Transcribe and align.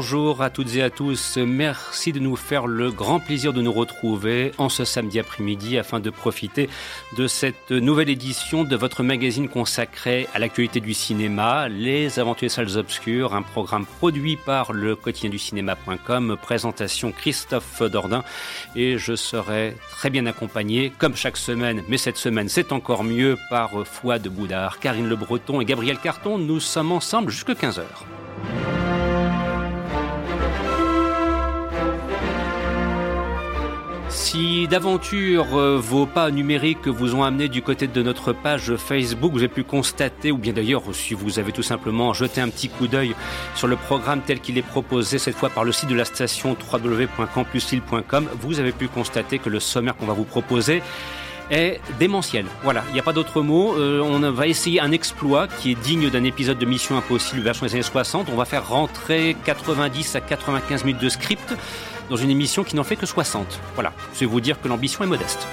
Bonjour 0.00 0.40
à 0.40 0.48
toutes 0.48 0.76
et 0.76 0.82
à 0.82 0.88
tous. 0.88 1.36
Merci 1.36 2.14
de 2.14 2.20
nous 2.20 2.34
faire 2.34 2.66
le 2.66 2.90
grand 2.90 3.20
plaisir 3.20 3.52
de 3.52 3.60
nous 3.60 3.70
retrouver 3.70 4.50
en 4.56 4.70
ce 4.70 4.86
samedi 4.86 5.18
après-midi 5.18 5.76
afin 5.76 6.00
de 6.00 6.08
profiter 6.08 6.70
de 7.18 7.26
cette 7.26 7.70
nouvelle 7.70 8.08
édition 8.08 8.64
de 8.64 8.76
votre 8.76 9.02
magazine 9.02 9.50
consacré 9.50 10.26
à 10.32 10.38
l'actualité 10.38 10.80
du 10.80 10.94
cinéma, 10.94 11.68
Les 11.68 12.18
Aventures 12.18 12.50
Salles 12.50 12.78
Obscures, 12.78 13.34
un 13.34 13.42
programme 13.42 13.84
produit 13.84 14.36
par 14.36 14.72
le 14.72 14.96
quotidien 14.96 15.28
du 15.28 15.38
cinéma.com, 15.38 16.38
présentation 16.40 17.12
Christophe 17.12 17.82
Dordain 17.82 18.24
et 18.74 18.96
je 18.96 19.14
serai 19.14 19.76
très 19.90 20.08
bien 20.08 20.24
accompagné 20.24 20.94
comme 20.96 21.14
chaque 21.14 21.36
semaine, 21.36 21.82
mais 21.90 21.98
cette 21.98 22.16
semaine 22.16 22.48
c'est 22.48 22.72
encore 22.72 23.04
mieux 23.04 23.36
par 23.50 23.72
de 23.74 24.28
Boudard, 24.30 24.78
Karine 24.78 25.10
Le 25.10 25.16
Breton 25.16 25.60
et 25.60 25.66
Gabriel 25.66 25.98
Carton. 25.98 26.38
Nous 26.38 26.58
sommes 26.58 26.92
ensemble 26.92 27.30
jusqu'à 27.30 27.52
15h. 27.52 27.82
Si 34.10 34.66
d'aventure 34.66 35.56
euh, 35.56 35.78
vos 35.78 36.04
pas 36.04 36.32
numériques 36.32 36.88
vous 36.88 37.14
ont 37.14 37.22
amené 37.22 37.48
du 37.48 37.62
côté 37.62 37.86
de 37.86 38.02
notre 38.02 38.32
page 38.32 38.74
Facebook, 38.74 39.32
vous 39.32 39.38
avez 39.38 39.48
pu 39.48 39.62
constater, 39.62 40.32
ou 40.32 40.36
bien 40.36 40.52
d'ailleurs 40.52 40.82
si 40.92 41.14
vous 41.14 41.38
avez 41.38 41.52
tout 41.52 41.62
simplement 41.62 42.12
jeté 42.12 42.40
un 42.40 42.48
petit 42.48 42.68
coup 42.68 42.88
d'œil 42.88 43.14
sur 43.54 43.68
le 43.68 43.76
programme 43.76 44.20
tel 44.26 44.40
qu'il 44.40 44.58
est 44.58 44.62
proposé 44.62 45.18
cette 45.18 45.36
fois 45.36 45.48
par 45.48 45.62
le 45.62 45.70
site 45.70 45.88
de 45.88 45.94
la 45.94 46.04
station 46.04 46.56
www.campusil.com, 46.72 48.28
vous 48.40 48.58
avez 48.58 48.72
pu 48.72 48.88
constater 48.88 49.38
que 49.38 49.48
le 49.48 49.60
sommaire 49.60 49.96
qu'on 49.96 50.06
va 50.06 50.14
vous 50.14 50.24
proposer 50.24 50.82
est 51.50 51.80
démentiel. 51.98 52.46
Voilà, 52.62 52.82
il 52.88 52.94
n'y 52.94 53.00
a 53.00 53.04
pas 53.04 53.12
d'autre 53.12 53.42
mot. 53.42 53.74
Euh, 53.76 54.00
on 54.00 54.18
va 54.30 54.46
essayer 54.46 54.80
un 54.80 54.92
exploit 54.92 55.46
qui 55.46 55.72
est 55.72 55.74
digne 55.74 56.10
d'un 56.10 56.24
épisode 56.24 56.58
de 56.58 56.66
Mission 56.66 56.96
Impossible 56.96 57.42
version 57.42 57.66
des 57.66 57.74
années 57.74 57.82
60. 57.82 58.28
On 58.32 58.36
va 58.36 58.44
faire 58.44 58.68
rentrer 58.68 59.36
90 59.44 60.16
à 60.16 60.20
95 60.20 60.84
minutes 60.84 61.02
de 61.02 61.08
script 61.08 61.54
dans 62.10 62.16
une 62.16 62.30
émission 62.30 62.64
qui 62.64 62.76
n'en 62.76 62.84
fait 62.84 62.96
que 62.96 63.06
60. 63.06 63.60
Voilà, 63.74 63.92
c'est 64.12 64.26
vous 64.26 64.40
dire 64.40 64.60
que 64.60 64.68
l'ambition 64.68 65.04
est 65.04 65.06
modeste. 65.06 65.46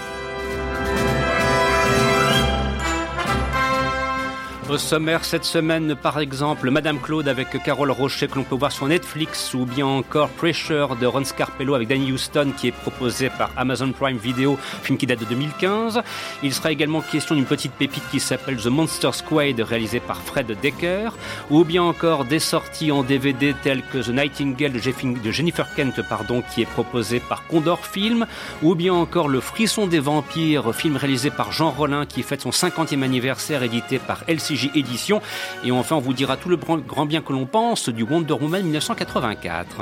Au 4.69 4.77
sommaire 4.77 5.23
cette 5.23 5.45
semaine, 5.45 5.95
par 5.95 6.19
exemple, 6.19 6.69
Madame 6.69 6.99
Claude 6.99 7.29
avec 7.29 7.63
Carole 7.63 7.89
Rocher 7.89 8.27
que 8.27 8.35
l'on 8.35 8.43
peut 8.43 8.55
voir 8.55 8.73
sur 8.73 8.85
Netflix 8.85 9.53
ou 9.53 9.65
bien 9.65 9.85
encore 9.85 10.27
Pressure 10.27 10.97
de 10.97 11.05
Ron 11.05 11.23
Scarpello 11.23 11.73
avec 11.73 11.87
Danny 11.87 12.11
Houston 12.11 12.51
qui 12.57 12.67
est 12.67 12.73
proposé 12.73 13.29
par 13.29 13.49
Amazon 13.55 13.93
Prime 13.93 14.17
Video, 14.17 14.59
film 14.83 14.97
qui 14.97 15.07
date 15.07 15.21
de 15.21 15.25
2015. 15.25 16.01
Il 16.43 16.53
sera 16.53 16.73
également 16.73 16.99
question 16.99 17.35
d'une 17.35 17.45
petite 17.45 17.71
pépite 17.71 18.03
qui 18.11 18.19
s'appelle 18.19 18.57
The 18.57 18.65
Monster 18.65 19.11
Squad 19.13 19.61
réalisé 19.61 20.01
par 20.01 20.21
Fred 20.21 20.53
Decker 20.61 21.15
ou 21.49 21.63
bien 21.63 21.83
encore 21.83 22.25
des 22.25 22.39
sorties 22.39 22.91
en 22.91 23.03
DVD 23.03 23.55
telles 23.63 23.83
que 23.83 23.99
The 23.99 24.09
Nightingale 24.09 24.73
de 24.73 25.31
Jennifer 25.31 25.73
Kent 25.75 26.01
pardon, 26.09 26.43
qui 26.53 26.63
est 26.63 26.69
proposé 26.69 27.21
par 27.21 27.47
Condor 27.47 27.85
Film 27.85 28.27
ou 28.61 28.75
bien 28.75 28.93
encore 28.93 29.29
Le 29.29 29.39
Frisson 29.39 29.87
des 29.87 29.99
Vampires, 29.99 30.75
film 30.75 30.97
réalisé 30.97 31.29
par 31.29 31.53
Jean 31.53 31.71
Rollin 31.71 32.05
qui 32.05 32.21
fête 32.21 32.41
son 32.41 32.49
50e 32.49 33.01
anniversaire 33.01 33.63
édité 33.63 33.97
par 33.97 34.25
LCG 34.27 34.56
édition. 34.75 35.21
Et 35.63 35.71
enfin, 35.71 35.95
on 35.95 35.99
vous 35.99 36.13
dira 36.13 36.37
tout 36.37 36.49
le 36.49 36.57
grand 36.57 37.05
bien 37.05 37.21
que 37.21 37.33
l'on 37.33 37.45
pense 37.45 37.89
du 37.89 38.03
Wonder 38.03 38.33
Woman 38.33 38.63
1984. 38.63 39.81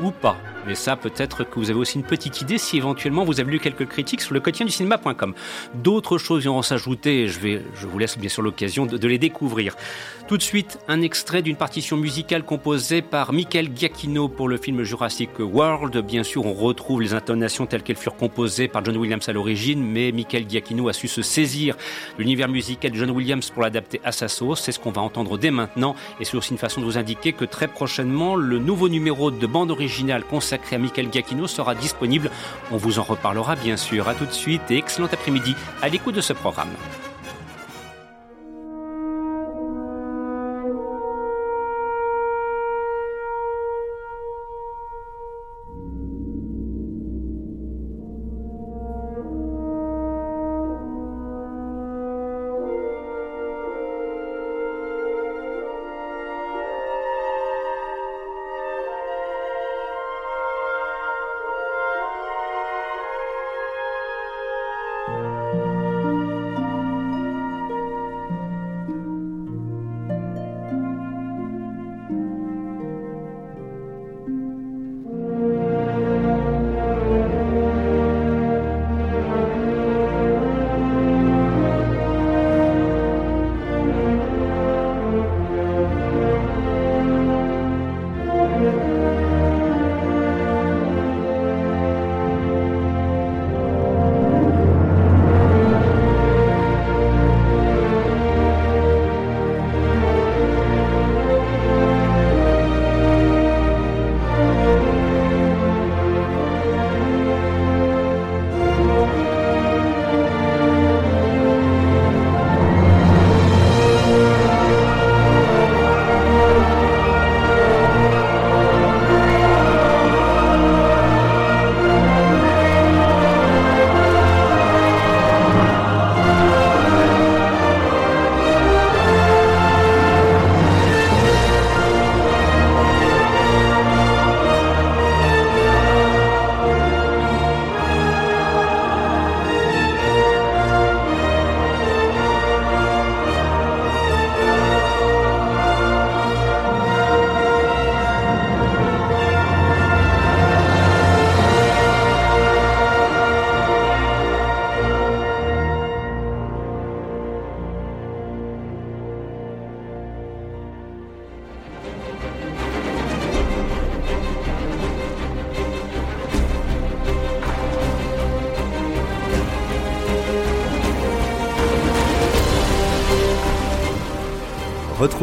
Ou 0.00 0.10
pas. 0.10 0.36
Mais 0.66 0.74
ça, 0.74 0.96
peut-être 0.96 1.44
que 1.44 1.58
vous 1.58 1.70
avez 1.70 1.78
aussi 1.78 1.98
une 1.98 2.04
petite 2.04 2.40
idée 2.40 2.58
si 2.58 2.76
éventuellement 2.76 3.24
vous 3.24 3.40
avez 3.40 3.50
lu 3.50 3.58
quelques 3.58 3.86
critiques 3.86 4.20
sur 4.20 4.34
le 4.34 4.40
quotidien 4.40 4.66
du 4.66 4.72
cinéma.com. 4.72 5.34
D'autres 5.74 6.18
choses 6.18 6.42
viendront 6.42 6.62
s'ajouter 6.62 7.28
je, 7.28 7.40
vais, 7.40 7.62
je 7.74 7.86
vous 7.86 7.98
laisse 7.98 8.18
bien 8.18 8.28
sûr 8.28 8.42
l'occasion 8.42 8.86
de, 8.86 9.08
les 9.08 9.18
découvrir. 9.18 9.76
Tout 10.30 10.36
de 10.36 10.42
suite, 10.44 10.78
un 10.86 11.02
extrait 11.02 11.42
d'une 11.42 11.56
partition 11.56 11.96
musicale 11.96 12.44
composée 12.44 13.02
par 13.02 13.32
Michael 13.32 13.70
Giacchino 13.74 14.28
pour 14.28 14.46
le 14.48 14.58
film 14.58 14.84
Jurassic 14.84 15.30
World. 15.40 15.98
Bien 16.06 16.22
sûr, 16.22 16.46
on 16.46 16.52
retrouve 16.52 17.02
les 17.02 17.14
intonations 17.14 17.66
telles 17.66 17.82
qu'elles 17.82 17.96
furent 17.96 18.14
composées 18.14 18.68
par 18.68 18.84
John 18.84 18.96
Williams 18.96 19.28
à 19.28 19.32
l'origine, 19.32 19.82
mais 19.84 20.12
Michael 20.12 20.48
Giacchino 20.48 20.88
a 20.88 20.92
su 20.92 21.08
se 21.08 21.22
saisir 21.22 21.76
l'univers 22.16 22.48
musical 22.48 22.92
de 22.92 22.96
John 22.96 23.10
Williams 23.10 23.50
pour 23.50 23.62
l'adapter 23.62 24.00
à 24.04 24.12
sa 24.12 24.28
sauce. 24.28 24.60
C'est 24.62 24.70
ce 24.70 24.78
qu'on 24.78 24.92
va 24.92 25.02
entendre 25.02 25.36
dès 25.36 25.50
maintenant 25.50 25.96
et 26.20 26.24
c'est 26.24 26.36
aussi 26.36 26.52
une 26.52 26.58
façon 26.58 26.80
de 26.80 26.86
vous 26.86 26.96
indiquer 26.96 27.32
que 27.32 27.44
très 27.44 27.66
prochainement, 27.66 28.36
le 28.36 28.60
nouveau 28.60 28.88
numéro 28.88 29.32
de 29.32 29.46
bande 29.48 29.72
originale 29.72 30.22
consacré 30.22 30.76
à 30.76 30.78
Michael 30.78 31.08
Giacchino 31.12 31.48
sera 31.48 31.74
disponible. 31.74 32.30
On 32.70 32.76
vous 32.76 33.00
en 33.00 33.02
reparlera 33.02 33.56
bien 33.56 33.76
sûr. 33.76 34.08
À 34.08 34.14
tout 34.14 34.26
de 34.26 34.30
suite 34.30 34.70
et 34.70 34.76
excellent 34.76 35.08
après-midi 35.10 35.56
à 35.82 35.88
l'écoute 35.88 36.14
de 36.14 36.20
ce 36.20 36.34
programme. 36.34 36.70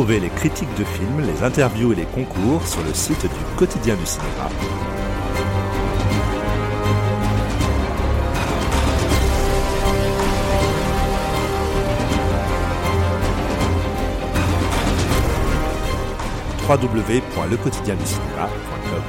Les 0.10 0.30
critiques 0.30 0.74
de 0.80 0.86
films, 0.86 1.20
les 1.20 1.44
interviews 1.44 1.92
et 1.92 1.96
les 1.96 2.06
concours 2.06 2.66
sur 2.66 2.82
le 2.82 2.94
site 2.94 3.24
du 3.24 3.56
quotidien 3.58 3.96
du 3.96 4.06
cinéma. 4.06 4.50
www.lequotidienducinéma.com 16.70 19.04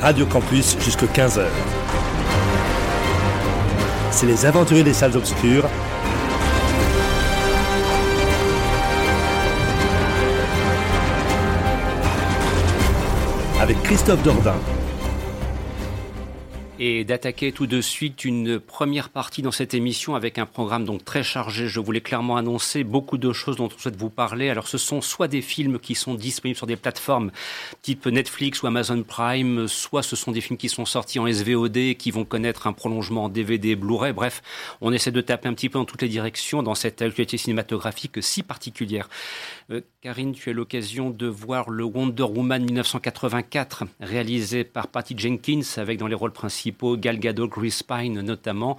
Radio 0.00 0.26
Campus 0.26 0.76
jusqu'à 0.80 1.06
15h. 1.06 1.46
C'est 4.16 4.24
les 4.24 4.46
aventuriers 4.46 4.82
des 4.82 4.94
salles 4.94 5.14
obscures. 5.14 5.68
Avec 13.60 13.82
Christophe 13.82 14.22
Dordain 14.22 14.54
et 16.86 17.04
d'attaquer 17.04 17.50
tout 17.50 17.66
de 17.66 17.80
suite 17.80 18.24
une 18.24 18.60
première 18.60 19.08
partie 19.08 19.42
dans 19.42 19.50
cette 19.50 19.74
émission 19.74 20.14
avec 20.14 20.38
un 20.38 20.46
programme 20.46 20.84
donc 20.84 21.04
très 21.04 21.24
chargé. 21.24 21.66
Je 21.66 21.80
voulais 21.80 22.00
clairement 22.00 22.36
annoncer 22.36 22.84
beaucoup 22.84 23.18
de 23.18 23.32
choses 23.32 23.56
dont 23.56 23.68
on 23.74 23.78
souhaite 23.78 23.96
vous 23.96 24.10
parler. 24.10 24.50
Alors 24.50 24.68
ce 24.68 24.78
sont 24.78 25.00
soit 25.00 25.26
des 25.26 25.42
films 25.42 25.80
qui 25.80 25.96
sont 25.96 26.14
disponibles 26.14 26.56
sur 26.56 26.68
des 26.68 26.76
plateformes 26.76 27.32
type 27.82 28.06
Netflix 28.06 28.62
ou 28.62 28.68
Amazon 28.68 29.02
Prime, 29.02 29.66
soit 29.66 30.04
ce 30.04 30.14
sont 30.14 30.30
des 30.30 30.40
films 30.40 30.58
qui 30.58 30.68
sont 30.68 30.84
sortis 30.84 31.18
en 31.18 31.26
SVOD 31.26 31.96
qui 31.98 32.10
vont 32.12 32.24
connaître 32.24 32.68
un 32.68 32.72
prolongement 32.72 33.24
en 33.24 33.28
DVD, 33.28 33.74
Blu-ray. 33.74 34.12
Bref, 34.12 34.42
on 34.80 34.92
essaie 34.92 35.10
de 35.10 35.20
taper 35.20 35.48
un 35.48 35.54
petit 35.54 35.68
peu 35.68 35.80
dans 35.80 35.84
toutes 35.84 36.02
les 36.02 36.08
directions 36.08 36.62
dans 36.62 36.76
cette 36.76 37.02
actualité 37.02 37.36
cinématographique 37.36 38.22
si 38.22 38.44
particulière. 38.44 39.08
Euh, 39.72 39.80
Karine, 40.00 40.32
tu 40.32 40.50
as 40.50 40.52
l'occasion 40.52 41.10
de 41.10 41.26
voir 41.26 41.70
le 41.70 41.82
Wonder 41.82 42.22
Woman 42.22 42.64
1984 42.64 43.84
réalisé 44.00 44.62
par 44.62 44.86
Patty 44.86 45.18
Jenkins 45.18 45.62
avec 45.78 45.98
dans 45.98 46.06
les 46.06 46.14
rôles 46.14 46.32
principaux 46.32 46.96
Gal 46.96 47.18
Gadot, 47.18 47.48
Chris 47.48 47.80
Pine 47.86 48.20
notamment. 48.20 48.76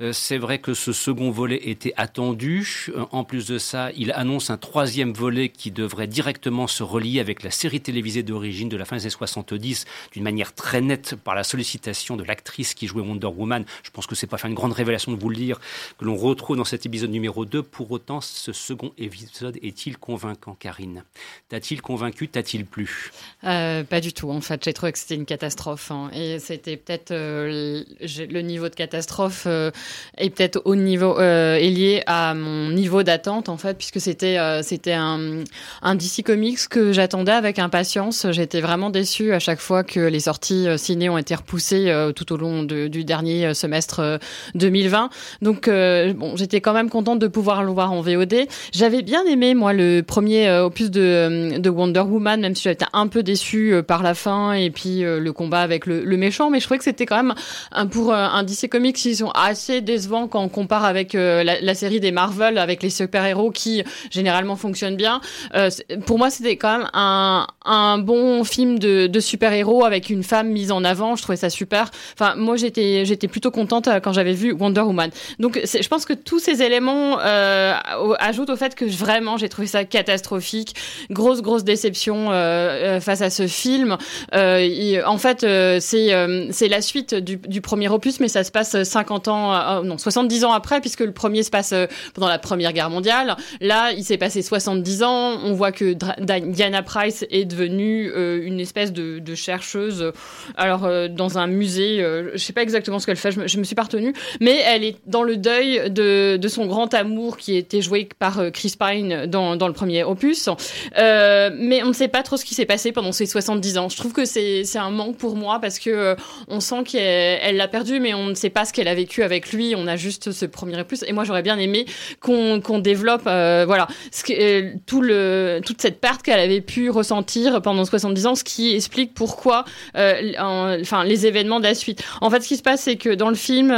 Euh, 0.00 0.14
c'est 0.14 0.38
vrai 0.38 0.58
que 0.58 0.72
ce 0.72 0.94
second 0.94 1.30
volet 1.30 1.60
était 1.68 1.92
attendu. 1.98 2.90
Euh, 2.96 3.04
en 3.10 3.24
plus 3.24 3.46
de 3.46 3.58
ça, 3.58 3.90
il 3.94 4.10
annonce 4.12 4.48
un 4.48 4.56
troisième 4.56 5.12
volet 5.12 5.50
qui 5.50 5.70
devrait 5.70 6.06
directement 6.06 6.66
se 6.66 6.82
relier 6.82 7.20
avec 7.20 7.42
la 7.42 7.50
série 7.50 7.82
télévisée 7.82 8.22
d'origine 8.22 8.70
de 8.70 8.78
la 8.78 8.86
fin 8.86 8.96
des 8.96 9.02
années 9.02 9.10
70 9.10 9.84
d'une 10.12 10.22
manière 10.22 10.54
très 10.54 10.80
nette 10.80 11.14
par 11.16 11.34
la 11.34 11.44
sollicitation 11.44 12.16
de 12.16 12.24
l'actrice 12.24 12.72
qui 12.72 12.86
jouait 12.86 13.02
Wonder 13.02 13.26
Woman. 13.26 13.66
Je 13.82 13.90
pense 13.90 14.06
que 14.06 14.14
c'est 14.14 14.26
pas 14.26 14.38
faire 14.38 14.48
une 14.48 14.56
grande 14.56 14.72
révélation 14.72 15.12
de 15.12 15.20
vous 15.20 15.28
le 15.28 15.36
dire, 15.36 15.60
que 15.98 16.06
l'on 16.06 16.16
retrouve 16.16 16.56
dans 16.56 16.64
cet 16.64 16.86
épisode 16.86 17.10
numéro 17.10 17.44
2. 17.44 17.62
Pour 17.62 17.90
autant, 17.90 18.22
ce 18.22 18.54
second 18.54 18.92
épisode 18.96 19.58
est-il 19.60 19.98
convaincant, 20.22 20.56
Karine 20.58 21.02
T'a-t-il 21.48 21.82
convaincu 21.82 22.28
T'a-t-il 22.28 22.64
plu? 22.64 23.10
Euh, 23.44 23.82
Pas 23.82 24.00
du 24.00 24.12
tout. 24.12 24.30
En 24.30 24.40
fait, 24.40 24.62
j'ai 24.64 24.72
trouvé 24.72 24.92
que 24.92 24.98
c'était 24.98 25.16
une 25.16 25.24
catastrophe. 25.24 25.90
Hein. 25.90 26.10
Et 26.14 26.38
c'était 26.38 26.76
peut-être 26.76 27.10
euh, 27.10 27.82
le 28.00 28.40
niveau 28.40 28.68
de 28.68 28.74
catastrophe 28.74 29.44
euh, 29.46 29.70
est 30.16 30.30
peut-être 30.30 30.62
au 30.64 30.76
niveau 30.76 31.18
est 31.18 31.70
lié 31.70 32.02
à 32.06 32.34
mon 32.34 32.70
niveau 32.70 33.02
d'attente 33.02 33.48
en 33.48 33.56
fait, 33.56 33.76
puisque 33.76 34.00
c'était 34.00 34.38
c'était 34.62 34.92
un, 34.92 35.44
un 35.82 35.94
DC 35.94 36.22
Comics 36.24 36.68
que 36.68 36.92
j'attendais 36.92 37.32
avec 37.32 37.58
impatience. 37.58 38.26
J'étais 38.30 38.60
vraiment 38.60 38.90
déçue 38.90 39.32
à 39.32 39.38
chaque 39.38 39.60
fois 39.60 39.82
que 39.82 40.00
les 40.00 40.20
sorties 40.20 40.66
ciné 40.76 41.08
ont 41.08 41.18
été 41.18 41.34
repoussées 41.34 42.10
tout 42.14 42.32
au 42.32 42.36
long 42.36 42.62
du 42.62 43.04
dernier 43.04 43.54
semestre 43.54 44.20
2020. 44.54 45.10
Donc 45.42 45.68
bon, 45.68 46.36
j'étais 46.36 46.60
quand 46.60 46.72
même 46.72 46.90
contente 46.90 47.18
de 47.18 47.28
pouvoir 47.28 47.64
le 47.64 47.72
voir 47.72 47.92
en 47.92 48.00
VOD. 48.00 48.46
J'avais 48.72 49.02
bien 49.02 49.24
aimé 49.24 49.54
moi 49.54 49.72
le 49.72 50.02
premier 50.12 50.50
opus 50.50 50.90
de, 50.90 51.58
de 51.58 51.70
Wonder 51.70 52.00
Woman, 52.00 52.40
même 52.40 52.54
si 52.54 52.64
j'étais 52.64 52.84
un 52.92 53.06
peu 53.06 53.22
déçue 53.22 53.82
par 53.86 54.02
la 54.02 54.14
fin 54.14 54.52
et 54.52 54.70
puis 54.70 55.00
le 55.00 55.32
combat 55.32 55.60
avec 55.60 55.86
le, 55.86 56.16
méchant, 56.16 56.50
mais 56.50 56.60
je 56.60 56.64
trouvais 56.64 56.78
que 56.78 56.84
c'était 56.84 57.06
quand 57.06 57.16
même 57.16 57.34
un, 57.72 57.86
pour 57.86 58.12
euh, 58.12 58.16
un 58.16 58.42
DC 58.42 58.68
Comics, 58.68 59.04
ils 59.04 59.16
sont 59.16 59.30
assez 59.30 59.80
décevants 59.80 60.28
quand 60.28 60.42
on 60.42 60.48
compare 60.48 60.84
avec 60.84 61.14
euh, 61.14 61.42
la, 61.42 61.74
série 61.74 62.00
des 62.00 62.12
Marvel, 62.12 62.58
avec 62.58 62.82
les 62.82 62.90
super-héros 62.90 63.50
qui 63.50 63.82
généralement 64.10 64.56
fonctionnent 64.56 64.96
bien. 64.96 65.20
Euh, 65.54 65.70
pour 66.06 66.18
moi, 66.18 66.30
c'était 66.30 66.56
quand 66.56 66.78
même 66.78 66.88
un, 66.94 67.98
bon 67.98 68.44
film 68.44 68.78
de, 68.78 69.20
super-héros 69.20 69.84
avec 69.84 70.10
une 70.10 70.22
femme 70.22 70.48
mise 70.48 70.72
en 70.72 70.84
avant. 70.84 71.16
Je 71.16 71.22
trouvais 71.22 71.36
ça 71.36 71.50
super. 71.50 71.90
Enfin, 72.14 72.34
moi, 72.36 72.56
j'étais 72.56 73.28
plutôt 73.28 73.50
contente 73.50 73.88
quand 74.02 74.12
j'avais 74.12 74.32
vu 74.32 74.52
Wonder 74.52 74.80
Woman. 74.80 75.10
Donc, 75.38 75.60
je 75.64 75.88
pense 75.88 76.04
que 76.04 76.12
tous 76.12 76.38
ces 76.38 76.62
éléments 76.62 77.18
euh, 77.20 77.74
ajoutent 78.18 78.50
au 78.50 78.56
fait 78.56 78.74
que 78.74 78.84
vraiment, 78.84 79.36
j'ai 79.36 79.48
trouvé 79.48 79.68
ça 79.68 79.84
catastrophique. 80.02 80.74
Grosse, 81.10 81.42
grosse 81.42 81.64
déception 81.64 82.30
euh, 82.30 83.00
face 83.00 83.22
à 83.22 83.30
ce 83.30 83.46
film. 83.46 83.96
Euh, 84.34 85.02
en 85.06 85.18
fait, 85.18 85.46
c'est 85.80 86.12
c'est 86.50 86.68
la 86.68 86.82
suite 86.82 87.14
du, 87.14 87.60
premier 87.60 87.88
opus, 87.88 88.20
mais 88.20 88.28
ça 88.28 88.44
se 88.44 88.50
passe 88.50 88.82
50 88.82 89.28
ans, 89.28 89.52
euh, 89.52 89.82
non, 89.82 89.98
70 89.98 90.44
ans 90.44 90.52
après, 90.52 90.80
puisque 90.80 91.00
le 91.00 91.12
premier 91.12 91.42
se 91.42 91.50
passe 91.50 91.72
euh, 91.72 91.86
pendant 92.14 92.28
la 92.28 92.38
Première 92.38 92.72
Guerre 92.72 92.90
mondiale. 92.90 93.36
Là, 93.60 93.92
il 93.92 94.04
s'est 94.04 94.18
passé 94.18 94.42
70 94.42 95.02
ans. 95.02 95.38
On 95.44 95.52
voit 95.52 95.72
que 95.72 95.94
Diana 96.22 96.82
Price 96.82 97.24
est 97.30 97.44
devenue 97.44 98.10
euh, 98.14 98.44
une 98.44 98.60
espèce 98.60 98.92
de, 98.92 99.22
chercheuse, 99.34 100.12
alors 100.56 100.88
dans 101.08 101.38
un 101.38 101.46
musée. 101.46 101.98
je 102.34 102.36
sais 102.36 102.52
pas 102.52 102.62
exactement 102.62 102.98
ce 102.98 103.06
qu'elle 103.06 103.16
fait, 103.16 103.32
je 103.32 103.40
me, 103.40 103.44
me 103.44 103.64
suis 103.64 103.74
pas 103.74 103.84
retenue, 103.84 104.12
mais 104.40 104.60
elle 104.66 104.84
est 104.84 104.96
dans 105.06 105.22
le 105.22 105.36
deuil 105.36 105.90
de, 105.90 106.38
son 106.48 106.66
grand 106.66 106.92
amour 106.92 107.38
qui 107.38 107.56
était 107.56 107.80
joué 107.80 108.08
par 108.18 108.40
Chris 108.52 108.74
Pine 108.78 109.24
dans, 109.26 109.56
dans 109.56 109.68
le 109.68 109.72
premier 109.72 109.91
opus. 110.02 110.48
mais 110.96 111.82
on 111.82 111.88
ne 111.88 111.92
sait 111.92 112.08
pas 112.08 112.22
trop 112.22 112.36
ce 112.36 112.44
qui 112.44 112.54
s'est 112.54 112.66
passé 112.66 112.92
pendant 112.92 113.12
ces 113.12 113.26
70 113.26 113.78
ans. 113.78 113.88
Je 113.88 113.96
trouve 113.96 114.12
que 114.12 114.24
c'est 114.24 114.64
un 114.76 114.90
manque 114.90 115.16
pour 115.16 115.36
moi 115.36 115.58
parce 115.60 115.78
que 115.78 116.16
on 116.48 116.60
sent 116.60 116.82
qu'il 116.84 117.00
elle 117.00 117.56
l'a 117.56 117.68
perdu, 117.68 118.00
mais 118.00 118.14
on 118.14 118.26
ne 118.26 118.34
sait 118.34 118.50
pas 118.50 118.64
ce 118.64 118.72
qu'elle 118.72 118.88
a 118.88 118.94
vécu 118.94 119.22
avec 119.22 119.52
lui. 119.52 119.74
On 119.76 119.86
a 119.86 119.96
juste 119.96 120.32
ce 120.32 120.46
premier 120.46 120.72
plus. 120.82 121.04
Et 121.06 121.12
moi, 121.12 121.24
j'aurais 121.24 121.42
bien 121.42 121.58
aimé 121.58 121.86
qu'on 122.20 122.78
développe, 122.78 123.22
euh, 123.26 123.64
voilà, 123.66 123.86
euh, 124.30 124.72
tout 124.86 125.00
le, 125.00 125.60
toute 125.64 125.80
cette 125.80 126.00
perte 126.00 126.22
qu'elle 126.22 126.40
avait 126.40 126.60
pu 126.60 126.90
ressentir 126.90 127.60
pendant 127.62 127.84
70 127.84 128.26
ans, 128.26 128.34
ce 128.34 128.44
qui 128.44 128.74
explique 128.74 129.14
pourquoi, 129.14 129.64
euh, 129.96 130.32
enfin, 130.80 131.04
les 131.04 131.26
événements 131.26 131.58
de 131.58 131.64
la 131.64 131.74
suite. 131.74 132.02
En 132.20 132.30
fait, 132.30 132.40
ce 132.40 132.48
qui 132.48 132.56
se 132.56 132.62
passe, 132.62 132.82
c'est 132.82 132.96
que 132.96 133.10
dans 133.10 133.28
le 133.28 133.34
film, 133.34 133.70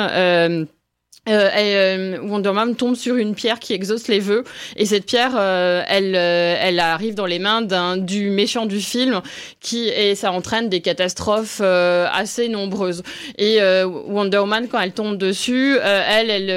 euh, 1.29 1.49
euh, 1.57 2.19
Wonder 2.23 2.51
Woman 2.51 2.77
tombe 2.77 2.97
sur 2.97 3.17
une 3.17 3.35
pierre 3.35 3.59
qui 3.59 3.73
exauce 3.73 4.09
les 4.09 4.19
vœux. 4.19 4.45
Et 4.77 4.85
cette 4.85 5.07
pierre 5.07 5.33
euh, 5.37 5.83
elle 5.89 6.15
euh, 6.17 6.57
elle 6.61 6.79
arrive 6.81 7.15
dans 7.15 7.27
les 7.27 7.39
mains 7.39 7.63
d'un 7.63 7.97
du 7.97 8.31
méchant 8.31 8.67
du 8.67 8.81
film 8.81 9.23
qui 9.61 9.89
et 9.89 10.15
ça 10.15 10.33
entraîne 10.33 10.69
des 10.69 10.81
catastrophes 10.81 11.61
assez 11.61 12.49
nombreuses. 12.49 13.03
Et 13.39 13.59
Wonder 13.63 14.39
Woman 14.39 14.69
quand 14.69 14.81
elle 14.81 14.93
tombe 14.93 15.17
dessus 15.17 15.79
elle 15.83 16.31
elle 16.31 16.51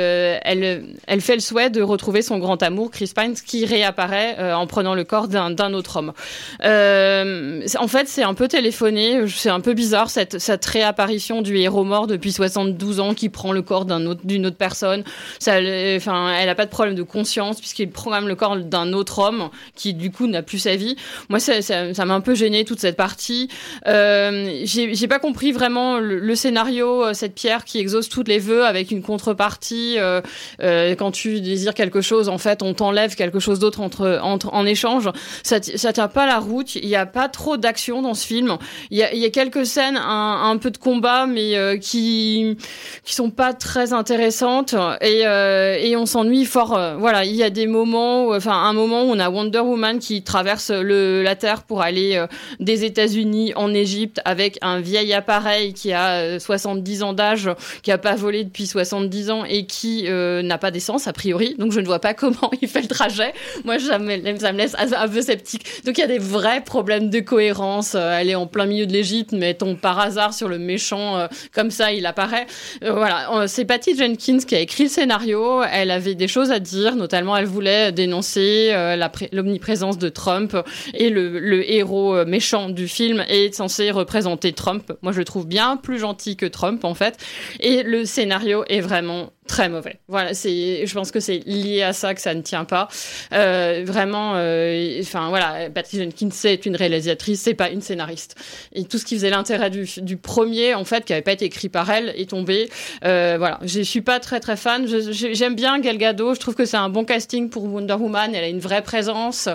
elle 0.43 0.83
elle 1.07 1.21
fait 1.21 1.35
le 1.35 1.41
souhait 1.41 1.69
de 1.69 1.81
retrouver 1.81 2.21
son 2.21 2.37
grand 2.37 2.61
amour 2.61 2.91
Chris 2.91 3.11
Pine 3.15 3.35
qui 3.35 3.65
réapparaît 3.65 4.53
en 4.53 4.67
prenant 4.67 4.95
le 4.95 5.03
corps 5.03 5.27
d'un 5.27 5.51
d'un 5.51 5.73
autre 5.73 5.97
homme. 5.97 6.13
En 6.61 7.87
fait 7.87 8.07
c'est 8.07 8.23
un 8.23 8.33
peu 8.33 8.47
téléphoné 8.47 9.27
c'est 9.27 9.49
un 9.49 9.61
peu 9.61 9.73
bizarre 9.73 10.09
cette 10.09 10.39
cette 10.39 10.65
réapparition 10.65 11.41
du 11.41 11.57
héros 11.57 11.83
mort 11.83 12.07
depuis 12.07 12.31
72 12.31 12.99
ans 12.99 13.13
qui 13.13 13.29
prend 13.29 13.51
le 13.51 13.61
corps 13.61 13.85
d'un 13.85 14.05
autre 14.05 14.21
d'une 14.23 14.45
autre 14.45 14.56
personne. 14.57 15.03
Ça, 15.39 15.57
enfin, 15.95 16.33
elle 16.37 16.49
a 16.49 16.55
pas 16.55 16.65
de 16.65 16.71
problème 16.71 16.95
de 16.95 17.03
conscience 17.03 17.59
puisqu'il 17.59 17.89
programme 17.89 18.27
le 18.27 18.35
corps 18.35 18.57
d'un 18.57 18.93
autre 18.93 19.19
homme 19.19 19.49
qui 19.75 19.93
du 19.93 20.11
coup 20.11 20.27
n'a 20.27 20.43
plus 20.43 20.59
sa 20.59 20.75
vie. 20.75 20.95
Moi, 21.29 21.39
ça, 21.39 22.05
m'a 22.05 22.13
un 22.13 22.21
peu 22.21 22.35
gêné 22.35 22.65
toute 22.65 22.79
cette 22.79 22.97
partie. 22.97 23.49
Euh, 23.87 24.61
j'ai 24.65 25.07
pas 25.07 25.19
compris 25.19 25.51
vraiment 25.51 25.99
le, 25.99 26.35
scénario, 26.35 27.05
euh, 27.05 27.13
cette 27.13 27.33
pierre 27.33 27.65
qui 27.65 27.79
exauce 27.79 28.09
tous 28.09 28.23
les 28.23 28.39
vœux 28.39 28.65
avec 28.65 28.91
une 28.91 29.01
contrepartie. 29.01 29.95
Euh, 29.97 30.21
euh, 30.61 30.95
quand 30.95 31.11
tu 31.11 31.41
désires 31.41 31.73
quelque 31.73 32.01
chose, 32.01 32.29
en 32.29 32.37
fait, 32.37 32.61
on 32.61 32.73
t'enlève 32.73 33.15
quelque 33.15 33.39
chose 33.39 33.59
d'autre 33.59 33.81
en 33.81 34.65
échange. 34.65 35.09
Ça, 35.43 35.61
ça 35.61 35.93
tient 35.93 36.07
pas 36.07 36.25
la 36.25 36.39
route. 36.39 36.75
Il 36.75 36.87
n'y 36.87 36.95
a 36.95 37.05
pas 37.05 37.29
trop 37.29 37.57
d'action 37.57 38.01
dans 38.01 38.13
ce 38.13 38.25
film. 38.25 38.57
Il 38.91 38.97
y 38.97 39.03
a, 39.03 39.29
quelques 39.29 39.65
scènes, 39.65 39.97
un, 39.97 40.57
peu 40.57 40.71
de 40.71 40.77
combat, 40.77 41.25
mais 41.27 41.55
euh, 41.55 41.77
qui 41.77 42.57
qui 43.03 43.13
sont 43.13 43.29
pas 43.29 43.53
très 43.53 43.93
intéressantes 43.93 44.46
euh, 44.51 45.75
et 45.79 45.95
on 45.95 46.05
s'ennuie 46.05 46.45
fort. 46.45 46.77
euh, 46.77 46.95
voilà, 46.97 47.25
il 47.25 47.35
y 47.35 47.43
a 47.43 47.49
des 47.49 47.67
moments, 47.67 48.25
où- 48.25 48.33
enfin 48.35 48.53
un 48.53 48.73
moment 48.73 49.03
où 49.03 49.11
on 49.11 49.19
a 49.19 49.29
Wonder 49.29 49.59
Woman 49.59 49.99
qui 49.99 50.23
traverse 50.23 50.69
la 50.71 51.35
Terre 51.35 51.63
pour 51.63 51.81
aller 51.81 52.15
euh, 52.15 52.27
des 52.59 52.83
États-Unis 52.85 53.53
en 53.55 53.73
Égypte 53.73 54.19
avec 54.25 54.57
un 54.61 54.79
vieil 54.79 55.13
appareil 55.13 55.73
qui 55.73 55.91
a 55.93 56.11
euh, 56.21 56.39
70 56.39 57.03
ans 57.03 57.13
d'âge, 57.13 57.49
qui 57.83 57.91
a 57.91 57.97
pas 57.97 58.15
volé 58.15 58.43
depuis 58.43 58.67
70 58.67 59.31
ans 59.31 59.43
et 59.45 59.65
qui 59.65 60.05
n'a 60.09 60.57
pas 60.57 60.71
d'essence 60.71 61.07
a 61.07 61.13
priori. 61.13 61.55
Donc 61.57 61.71
je 61.71 61.79
ne 61.79 61.85
vois 61.85 61.99
pas 61.99 62.13
comment 62.13 62.51
il 62.61 62.67
fait 62.67 62.81
le 62.81 62.87
trajet. 62.87 63.33
Moi, 63.65 63.79
ça 63.79 63.99
me, 63.99 64.15
laisse 64.15 64.75
un 64.79 65.07
peu 65.07 65.21
sceptique. 65.21 65.65
Donc 65.85 65.97
il 65.97 66.01
y 66.01 66.03
a 66.03 66.07
des 66.07 66.19
vrais 66.19 66.61
problèmes 66.61 67.09
de 67.09 67.19
cohérence. 67.19 67.95
Elle 67.95 68.29
est 68.29 68.35
en 68.35 68.47
plein 68.47 68.65
milieu 68.65 68.85
de 68.85 68.93
l'Égypte, 68.93 69.31
mais 69.33 69.53
tombe 69.53 69.77
par 69.77 69.99
hasard 69.99 70.33
sur 70.33 70.47
le 70.47 70.57
méchant 70.57 71.27
comme 71.53 71.71
ça, 71.71 71.91
il 71.91 72.05
apparaît. 72.05 72.47
Voilà, 72.81 73.47
c'est 73.47 73.65
Patty 73.65 73.95
Jenkins 73.97 74.36
qui 74.45 74.55
a 74.55 74.59
écrit 74.59 74.83
le 74.83 74.89
scénario. 74.89 75.61
Elle 75.63 75.91
avait 75.91 76.15
des 76.15 76.27
choses 76.27 76.51
à 76.51 76.59
dire, 76.59 76.95
notamment 76.95 77.35
elle 77.35 77.45
voulait 77.45 77.91
dénoncer 77.91 78.69
euh, 78.71 78.97
l'omniprésence 79.31 79.97
de 79.97 80.09
Trump 80.09 80.55
et 80.93 81.09
le, 81.09 81.39
le 81.39 81.69
héros 81.69 82.15
euh, 82.15 82.25
méchant 82.25 82.69
du 82.69 82.87
film 82.87 83.23
est 83.27 83.53
censé 83.53 83.91
représenter 83.91 84.53
Trump. 84.53 84.93
Moi, 85.01 85.11
je 85.11 85.19
le 85.19 85.25
trouve 85.25 85.47
bien 85.47 85.77
plus 85.77 85.99
gentil 85.99 86.35
que 86.35 86.45
Trump 86.45 86.83
en 86.83 86.93
fait. 86.93 87.17
Et 87.59 87.83
le 87.83 88.05
scénario 88.05 88.63
est 88.67 88.81
vraiment 88.81 89.31
très 89.47 89.69
mauvais. 89.69 89.97
Voilà, 90.07 90.33
c'est, 90.33 90.85
je 90.85 90.93
pense 90.93 91.11
que 91.11 91.19
c'est 91.19 91.39
lié 91.45 91.81
à 91.81 91.93
ça 91.93 92.13
que 92.13 92.21
ça 92.21 92.33
ne 92.35 92.41
tient 92.41 92.65
pas. 92.65 92.87
Euh, 93.33 93.83
vraiment, 93.85 94.33
euh, 94.35 94.99
enfin 95.01 95.29
voilà, 95.29 95.69
Patty 95.69 95.97
Jenkins 95.97 96.29
c'est 96.31 96.65
une 96.65 96.75
réalisatrice, 96.75 97.41
c'est 97.41 97.53
pas 97.53 97.69
une 97.69 97.81
scénariste. 97.81 98.35
Et 98.73 98.83
tout 98.85 98.97
ce 98.97 99.05
qui 99.05 99.15
faisait 99.15 99.29
l'intérêt 99.29 99.69
du, 99.69 99.87
du 100.01 100.17
premier, 100.17 100.73
en 100.75 100.85
fait, 100.85 101.05
qui 101.05 101.13
avait 101.13 101.21
pas 101.21 101.31
été 101.31 101.45
écrit 101.45 101.69
par 101.69 101.89
elle, 101.89 102.13
est 102.15 102.29
tombé. 102.29 102.69
Euh, 103.03 103.35
voilà, 103.37 103.59
je 103.63 103.81
suis 103.81 104.01
pas 104.01 104.19
très 104.19 104.39
très 104.39 104.57
fan. 104.57 104.85
J'aime 104.87 105.55
bien 105.55 105.79
Gal 105.79 105.97
Gadot. 105.97 106.35
Je 106.35 106.39
trouve 106.39 106.55
que 106.55 106.65
c'est 106.65 106.77
un 106.77 106.89
bon 106.89 107.05
casting 107.05 107.49
pour 107.49 107.63
Wonder 107.63 107.93
Woman. 107.93 108.35
Elle 108.35 108.43
a 108.43 108.47
une 108.49 108.59
vraie 108.59 108.81
présence. 108.83 109.47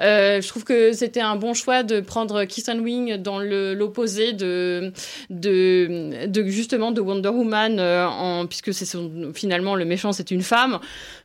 Euh, 0.00 0.40
je 0.40 0.48
trouve 0.48 0.64
que 0.64 0.92
c'était 0.92 1.20
un 1.20 1.36
bon 1.36 1.54
choix 1.54 1.82
de 1.82 2.00
prendre 2.00 2.44
Kristen 2.44 2.80
Wiig 2.80 3.22
dans 3.22 3.38
le- 3.38 3.74
l'opposé 3.74 4.32
de, 4.32 4.92
de, 5.30 6.44
justement 6.48 6.90
de 6.92 7.00
Wonder 7.00 7.28
Woman, 7.30 7.78
euh, 7.78 8.44
puisque 8.46 8.74
c'est 8.74 8.84
son- 8.84 9.32
finalement 9.38 9.74
le 9.74 9.84
méchant 9.84 10.12
c'est 10.12 10.30
une 10.30 10.42
femme, 10.42 10.78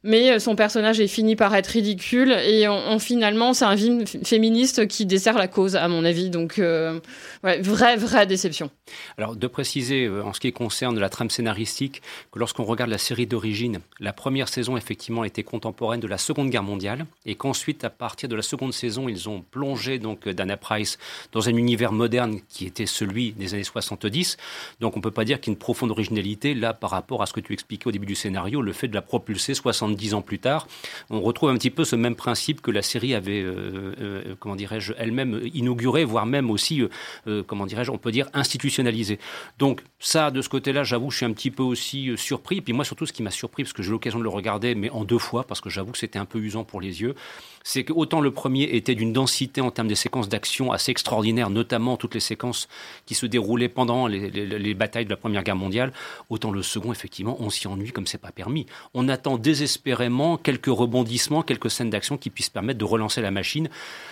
mais 0.03 0.32
euh, 0.32 0.39
son 0.39 0.55
personnage 0.55 1.00
est 1.00 1.08
fini 1.08 1.36
par 1.36 1.53
être 1.55 1.67
ridicule 1.67 2.32
et 2.32 2.67
en, 2.67 2.75
en 2.75 3.00
finalement 3.00 3.53
c'est 3.53 3.65
un 3.65 3.75
film 3.75 4.05
féministe 4.05 4.88
qui 4.88 5.05
dessert 5.05 5.38
la 5.38 5.48
cause 5.48 5.75
à 5.75 5.88
mon 5.88 6.05
avis. 6.05 6.29
Donc 6.29 6.60
euh, 6.60 7.00
vraie 7.43 7.98
vraie 7.98 8.25
déception. 8.25 8.70
Alors, 9.17 9.36
de 9.36 9.48
préciser, 9.48 10.05
euh, 10.05 10.24
en 10.24 10.34
ce 10.34 10.39
qui 10.39 10.51
concerne 10.51 11.00
la 11.00 11.10
trame 11.10 11.29
scénaristique, 11.29 12.01
que 12.32 12.39
lorsqu'on 12.39 12.63
regarde 12.63 12.89
la 12.89 12.98
série 12.98 13.27
d'origine, 13.27 13.79
la 14.00 14.13
première 14.13 14.50
saison, 14.50 14.77
effectivement, 14.77 15.24
était 15.24 15.43
contemporaine 15.43 16.00
de 16.00 16.08
la 16.08 16.17
Seconde 16.17 16.50
Guerre 16.50 16.63
mondiale, 16.63 17.05
et 17.25 17.36
qu'ensuite, 17.36 17.84
à 17.84 17.89
partir 17.89 18.29
de 18.29 18.36
la 18.36 18.41
seconde 18.41 18.74
saison, 18.74 19.10
ils 19.10 19.29
ont 19.29 19.41
plongé, 19.41 20.00
donc, 20.00 20.27
euh, 20.27 20.34
Dana 20.34 20.58
Price 20.58 20.98
dans 21.32 21.50
un 21.50 21.55
univers 21.55 21.91
moderne 21.91 22.39
qui 22.50 22.65
était 22.65 22.86
celui 22.86 23.32
des 23.34 23.53
années 23.53 23.63
70. 23.63 24.38
Donc, 24.79 24.98
on 24.98 25.01
peut 25.01 25.12
pas 25.12 25.25
dire 25.25 25.39
qu'il 25.39 25.51
y 25.51 25.53
a 25.53 25.55
une 25.55 25.60
profonde 25.60 25.91
originalité, 25.91 26.53
là, 26.53 26.74
par 26.74 26.91
rapport 26.91 27.22
à 27.22 27.25
ce 27.25 27.34
que 27.34 27.39
tu 27.39 27.53
expliquais 27.53 27.88
au 27.88 27.91
début 27.91 28.03
du 28.06 28.16
scénario, 28.16 28.62
le 28.62 28.74
fait 28.74 28.88
de 28.88 28.96
la 28.96 29.02
propulser 29.02 29.54
70 29.54 30.14
ans 30.14 30.22
plus 30.22 30.40
tard. 30.40 30.68
On 31.10 31.22
retrouve 31.22 31.50
un 31.50 31.56
petit 31.56 31.70
peu 31.70 31.86
ce 31.86 31.96
même 31.96 32.16
principe 32.16 32.62
que 32.62 32.72
la 32.72 32.82
série 32.82 33.14
avait, 33.14 33.42
euh, 33.42 33.94
euh, 34.00 34.36
comment 34.40 34.56
dirais-je, 34.56 34.94
elle-même 34.98 35.42
inauguré, 35.54 36.04
voire 36.04 36.26
même 36.26 36.50
aussi, 36.50 36.82
euh, 36.82 36.90
euh, 37.28 37.44
comment 37.46 37.66
dirais-je, 37.66 37.92
on 37.92 37.98
peut 37.98 38.12
dire 38.12 38.28
institutionnalisé. 38.34 39.20
Donc 39.60 39.84
ça, 40.00 40.32
de 40.32 40.42
ce 40.42 40.50
côté-là, 40.50 40.84
j'avoue, 40.84 41.12
je 41.12 41.18
suis 41.18 41.26
un 41.26 41.34
petit 41.34 41.52
peu 41.52 41.64
aussi 41.64 42.10
euh, 42.10 42.18
surpris. 42.18 42.58
Et 42.58 42.62
puis 42.62 42.74
moi, 42.74 42.86
surtout, 42.86 43.06
ce 43.06 43.14
qui 43.14 43.24
m'a 43.24 43.32
surpris, 43.32 43.64
parce 43.64 43.74
que 43.74 43.84
j'ai 43.84 43.90
eu 43.90 43.94
l'occasion 43.94 44.20
de 44.20 44.24
le 44.24 44.30
regarder, 44.30 44.76
mais 44.76 44.90
en 44.90 45.04
deux 45.04 45.18
fois, 45.18 45.46
parce 45.46 45.62
que 45.62 45.70
j'avoue 45.70 45.92
que 45.92 45.98
c'était 45.98 46.20
un 46.20 46.26
peu 46.26 46.40
usant 46.40 46.64
pour 46.64 46.82
les 46.82 47.02
yeux, 47.02 47.16
c'est 47.64 47.86
que 47.86 47.94
autant 47.94 48.20
le 48.20 48.32
premier 48.32 48.64
était 48.76 48.94
d'une 48.94 49.14
densité 49.14 49.62
en 49.62 49.72
termes 49.72 49.88
des 49.88 49.96
séquences 49.96 50.28
d'action 50.28 50.74
assez 50.74 50.92
extraordinaire, 50.92 51.50
notamment 51.50 51.96
toutes 51.96 52.14
les 52.14 52.20
séquences 52.20 52.68
qui 53.06 53.16
se 53.16 53.26
déroulaient 53.26 53.70
pendant 53.70 54.08
les 54.08 54.74
batailles 54.74 55.06
de 55.06 55.10
la 55.10 55.16
Première 55.16 55.44
Guerre 55.44 55.56
mondiale, 55.56 55.94
autant 56.30 56.52
le 56.52 56.62
second, 56.62 56.92
effectivement, 56.92 57.38
on 57.40 57.50
s'y 57.50 57.68
ennuie 57.70 57.93
comme 57.94 58.08
c'est 58.08 58.18
pas 58.18 58.32
permis. 58.32 58.66
On 58.94 59.08
attend 59.08 59.38
désespérément 59.38 60.38
quelques 60.38 60.66
rebondissements, 60.68 61.42
quelques 61.44 61.72
scènes 61.72 61.90
d'action 61.90 62.18
qui 62.18 62.30
puissent 62.30 62.50
permettre 62.50 62.80
de 62.80 62.86
relancer 62.86 63.22
la 63.22 63.32
machine. 63.32 63.70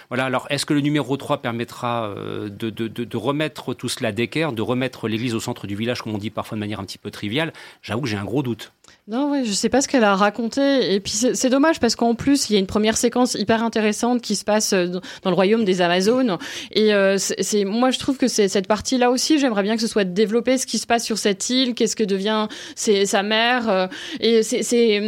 Voilà, 0.09 0.25
alors 0.25 0.47
est-ce 0.49 0.65
que 0.65 0.73
le 0.73 0.81
numéro 0.81 1.17
3 1.17 1.39
permettra 1.41 2.05
euh, 2.07 2.47
de, 2.49 2.69
de- 2.69 2.87
de- 2.87 3.03
de 3.03 3.17
remettre 3.17 3.73
tout 3.73 3.89
cela 3.89 4.11
d'équerre, 4.11 4.53
de 4.53 4.61
remettre 4.61 5.07
l'église 5.07 5.35
au 5.35 5.39
centre 5.39 5.67
du 5.67 5.75
village, 5.75 6.01
comme 6.01 6.13
on 6.15 6.17
dit 6.17 6.29
parfois 6.29 6.55
de 6.55 6.59
manière 6.59 6.79
un 6.79 6.85
petit 6.85 6.97
peu 6.97 7.11
triviale? 7.11 7.51
J'avoue 7.81 8.01
que 8.01 8.07
j'ai 8.07 8.17
un 8.17 8.23
gros 8.25 8.43
doute. 8.43 8.71
Non, 9.07 9.31
ouais, 9.31 9.43
je 9.43 9.51
sais 9.51 9.67
pas 9.67 9.81
ce 9.81 9.87
qu'elle 9.87 10.03
a 10.03 10.15
raconté. 10.15 10.93
Et 10.93 10.99
puis 10.99 11.11
c'est 11.11 11.49
dommage 11.49 11.79
parce 11.79 11.95
qu'en 11.95 12.13
plus, 12.13 12.49
il 12.49 12.53
y 12.53 12.55
a 12.55 12.59
une 12.59 12.67
première 12.67 12.95
séquence 12.95 13.33
hyper 13.33 13.63
intéressante 13.63 14.21
qui 14.21 14.35
se 14.35 14.45
passe 14.45 14.73
euh, 14.73 14.85
dans 15.23 15.31
le 15.31 15.35
royaume 15.35 15.65
des 15.65 15.81
Amazones. 15.81 16.37
Et 16.71 16.93
euh, 16.93 17.17
c'est 17.17 17.65
moi, 17.65 17.89
je 17.89 17.97
trouve 17.97 18.17
que 18.17 18.27
c'est 18.27 18.47
cette 18.47 18.67
partie-là 18.67 19.09
aussi, 19.09 19.39
j'aimerais 19.39 19.63
bien 19.63 19.75
que 19.75 19.81
ce 19.81 19.87
soit 19.87 20.03
développé, 20.03 20.59
ce 20.59 20.67
qui 20.67 20.77
se 20.77 20.85
passe 20.85 21.03
sur 21.03 21.17
cette 21.17 21.49
île, 21.49 21.73
qu'est-ce 21.73 21.95
que 21.95 22.03
devient 22.03 22.47
sa 22.75 23.23
mère. 23.23 23.69
euh, 23.69 23.87
et 24.19 24.43
c'est 24.43 25.01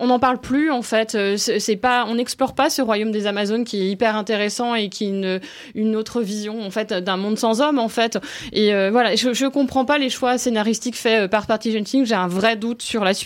on 0.00 0.06
n'en 0.06 0.20
parle 0.20 0.40
plus 0.40 0.70
en 0.70 0.82
fait. 0.82 1.16
Euh, 1.16 1.36
C'est 1.36 1.76
pas, 1.76 2.06
on 2.08 2.14
n'explore 2.14 2.54
pas 2.54 2.70
ce 2.70 2.82
royaume 2.82 3.10
des 3.10 3.26
Amazones 3.26 3.64
qui 3.64 3.82
est 3.82 3.90
hyper 3.90 4.16
intéressant 4.16 4.76
et 4.76 4.88
qui 4.88 5.06
a 5.06 5.38
une 5.74 5.96
autre 5.96 6.22
vision 6.22 6.62
en 6.62 6.70
fait 6.70 6.92
d'un 6.94 7.16
monde 7.16 7.36
sans 7.36 7.60
hommes 7.60 7.80
en 7.80 7.88
fait. 7.88 8.16
Et 8.52 8.72
euh, 8.72 8.90
voilà, 8.92 9.16
je, 9.16 9.34
je 9.34 9.46
comprends 9.46 9.84
pas 9.84 9.98
les 9.98 10.08
choix 10.08 10.38
scénaristiques 10.38 10.96
faits 10.96 11.28
par 11.30 11.46
Patty 11.48 11.72
Jenkins. 11.72 12.04
J'ai 12.04 12.14
un 12.14 12.28
vrai 12.28 12.54
doute 12.54 12.80
sur 12.80 13.02
la 13.04 13.12
suite. 13.12 13.23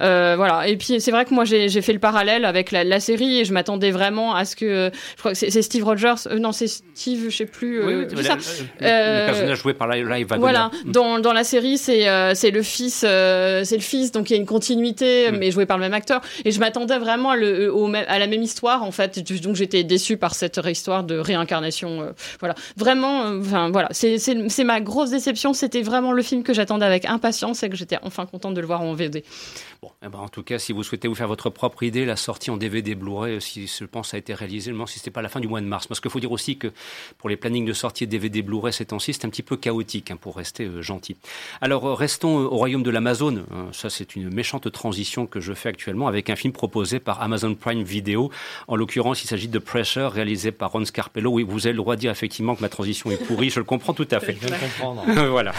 Euh, 0.00 0.34
voilà. 0.36 0.66
Et 0.68 0.76
puis 0.76 1.00
c'est 1.00 1.10
vrai 1.10 1.24
que 1.24 1.34
moi 1.34 1.44
j'ai 1.44 1.68
fait 1.82 1.92
le 1.92 1.98
parallèle 1.98 2.44
avec 2.44 2.70
la, 2.70 2.84
la 2.84 3.00
série 3.00 3.40
et 3.40 3.44
je 3.44 3.52
m'attendais 3.52 3.90
vraiment 3.90 4.34
à 4.34 4.44
ce 4.44 4.56
que 4.56 4.90
je 5.16 5.18
crois 5.20 5.32
que 5.32 5.38
c'est 5.38 5.62
Steve 5.62 5.84
Rogers. 5.84 6.14
euh, 6.26 6.38
non, 6.38 6.52
c'est 6.52 6.66
Steve, 6.68 7.26
je 7.30 7.36
sais 7.36 7.46
plus. 7.46 7.80
euh, 7.82 8.06
oui, 8.16 8.24
ça. 8.24 8.36
le, 8.36 8.40
le 8.80 9.26
personnage 9.26 9.58
joué 9.58 9.74
par 9.74 9.88
Live. 9.88 10.26
Voilà, 10.38 10.70
dans, 10.86 11.18
dans 11.18 11.32
la 11.32 11.44
série, 11.44 11.78
c'est 11.78 12.06
c'est 12.34 12.50
le 12.50 12.62
fils, 12.62 12.96
c'est 13.00 13.76
le 13.76 13.80
fils, 13.82 14.12
donc 14.12 14.30
il 14.30 14.34
y 14.34 14.36
a 14.36 14.40
une 14.40 14.46
continuité, 14.46 15.30
Mm. 15.30 15.36
mais 15.38 15.50
joué 15.50 15.66
par 15.66 15.76
le 15.78 15.82
même 15.82 15.94
acteur. 15.94 16.20
Et 16.44 16.50
je 16.50 16.60
m'attendais 16.60 16.98
vraiment 16.98 17.30
à, 17.30 17.36
le, 17.36 17.72
au 17.72 17.92
à 17.94 18.18
la 18.18 18.26
même 18.26 18.42
histoire, 18.42 18.82
en 18.82 18.90
fait. 18.92 19.18
Donc 19.42 19.56
j'étais 19.56 19.84
déçue 19.84 20.16
par 20.16 20.34
cette 20.34 20.60
histoire 20.66 21.04
de 21.04 21.18
réincarnation. 21.18 22.12
voilà, 22.40 22.54
vraiment. 22.76 23.22
Enfin 23.40 23.70
voilà, 23.70 23.88
c'est 23.92 24.64
ma 24.64 24.80
grosse 24.80 25.10
déception. 25.10 25.52
C'était 25.52 25.82
vraiment 25.82 26.12
le 26.12 26.22
film 26.22 26.42
que 26.42 26.52
j'attendais 26.54 26.86
avec 26.86 27.04
impatience 27.04 27.62
et 27.62 27.68
que 27.68 27.76
j'étais 27.76 27.98
enfin 28.02 28.26
contente 28.26 28.54
de 28.54 28.60
le 28.60 28.66
voir 28.66 28.82
en 28.82 28.92
VD. 28.94 29.19
Merci. 29.22 29.69
Bon, 29.82 29.90
eh 30.04 30.08
ben, 30.08 30.18
en 30.18 30.28
tout 30.28 30.42
cas, 30.42 30.58
si 30.58 30.74
vous 30.74 30.82
souhaitez 30.82 31.08
vous 31.08 31.14
faire 31.14 31.26
votre 31.26 31.48
propre 31.48 31.82
idée, 31.84 32.04
la 32.04 32.16
sortie 32.16 32.50
en 32.50 32.58
DVD 32.58 32.94
Blu-ray, 32.94 33.40
si 33.40 33.66
je 33.66 33.84
pense, 33.86 34.12
a 34.12 34.18
été 34.18 34.34
réalisée, 34.34 34.72
demande 34.72 34.90
si 34.90 34.98
c'était 34.98 35.10
pas 35.10 35.22
la 35.22 35.30
fin 35.30 35.40
du 35.40 35.48
mois 35.48 35.62
de 35.62 35.66
mars. 35.66 35.86
Parce 35.86 36.00
qu'il 36.00 36.10
faut 36.10 36.20
dire 36.20 36.32
aussi 36.32 36.58
que 36.58 36.70
pour 37.16 37.30
les 37.30 37.38
plannings 37.38 37.64
de 37.64 37.72
sortie 37.72 38.06
DVD 38.06 38.42
Blu-ray 38.42 38.74
ces 38.74 38.84
temps-ci, 38.84 39.14
c'est 39.14 39.24
un 39.24 39.30
petit 39.30 39.42
peu 39.42 39.56
chaotique, 39.56 40.10
hein, 40.10 40.18
pour 40.20 40.36
rester 40.36 40.66
euh, 40.66 40.82
gentil. 40.82 41.16
Alors, 41.62 41.86
euh, 41.86 41.94
restons 41.94 42.40
euh, 42.40 42.44
au 42.44 42.56
royaume 42.58 42.82
de 42.82 42.90
l'Amazone. 42.90 43.46
Euh, 43.52 43.72
ça, 43.72 43.88
c'est 43.88 44.16
une 44.16 44.28
méchante 44.28 44.70
transition 44.70 45.26
que 45.26 45.40
je 45.40 45.54
fais 45.54 45.70
actuellement 45.70 46.08
avec 46.08 46.28
un 46.28 46.36
film 46.36 46.52
proposé 46.52 47.00
par 47.00 47.22
Amazon 47.22 47.54
Prime 47.54 47.82
Video. 47.82 48.30
En 48.68 48.76
l'occurrence, 48.76 49.24
il 49.24 49.28
s'agit 49.28 49.48
de 49.48 49.58
Pressure, 49.58 50.12
réalisé 50.12 50.52
par 50.52 50.72
Ron 50.72 50.84
Scarpello. 50.84 51.30
Oui, 51.30 51.42
vous 51.42 51.66
avez 51.66 51.72
le 51.72 51.78
droit 51.78 51.96
de 51.96 52.00
dire 52.00 52.10
effectivement 52.10 52.54
que 52.54 52.60
ma 52.60 52.68
transition 52.68 53.10
est 53.10 53.16
pourrie, 53.16 53.48
je 53.48 53.60
le 53.60 53.64
comprends 53.64 53.94
tout 53.94 54.08
à 54.10 54.20
fait. 54.20 54.36
Je 54.42 54.46
comprendre. 54.46 55.04
voilà. 55.30 55.52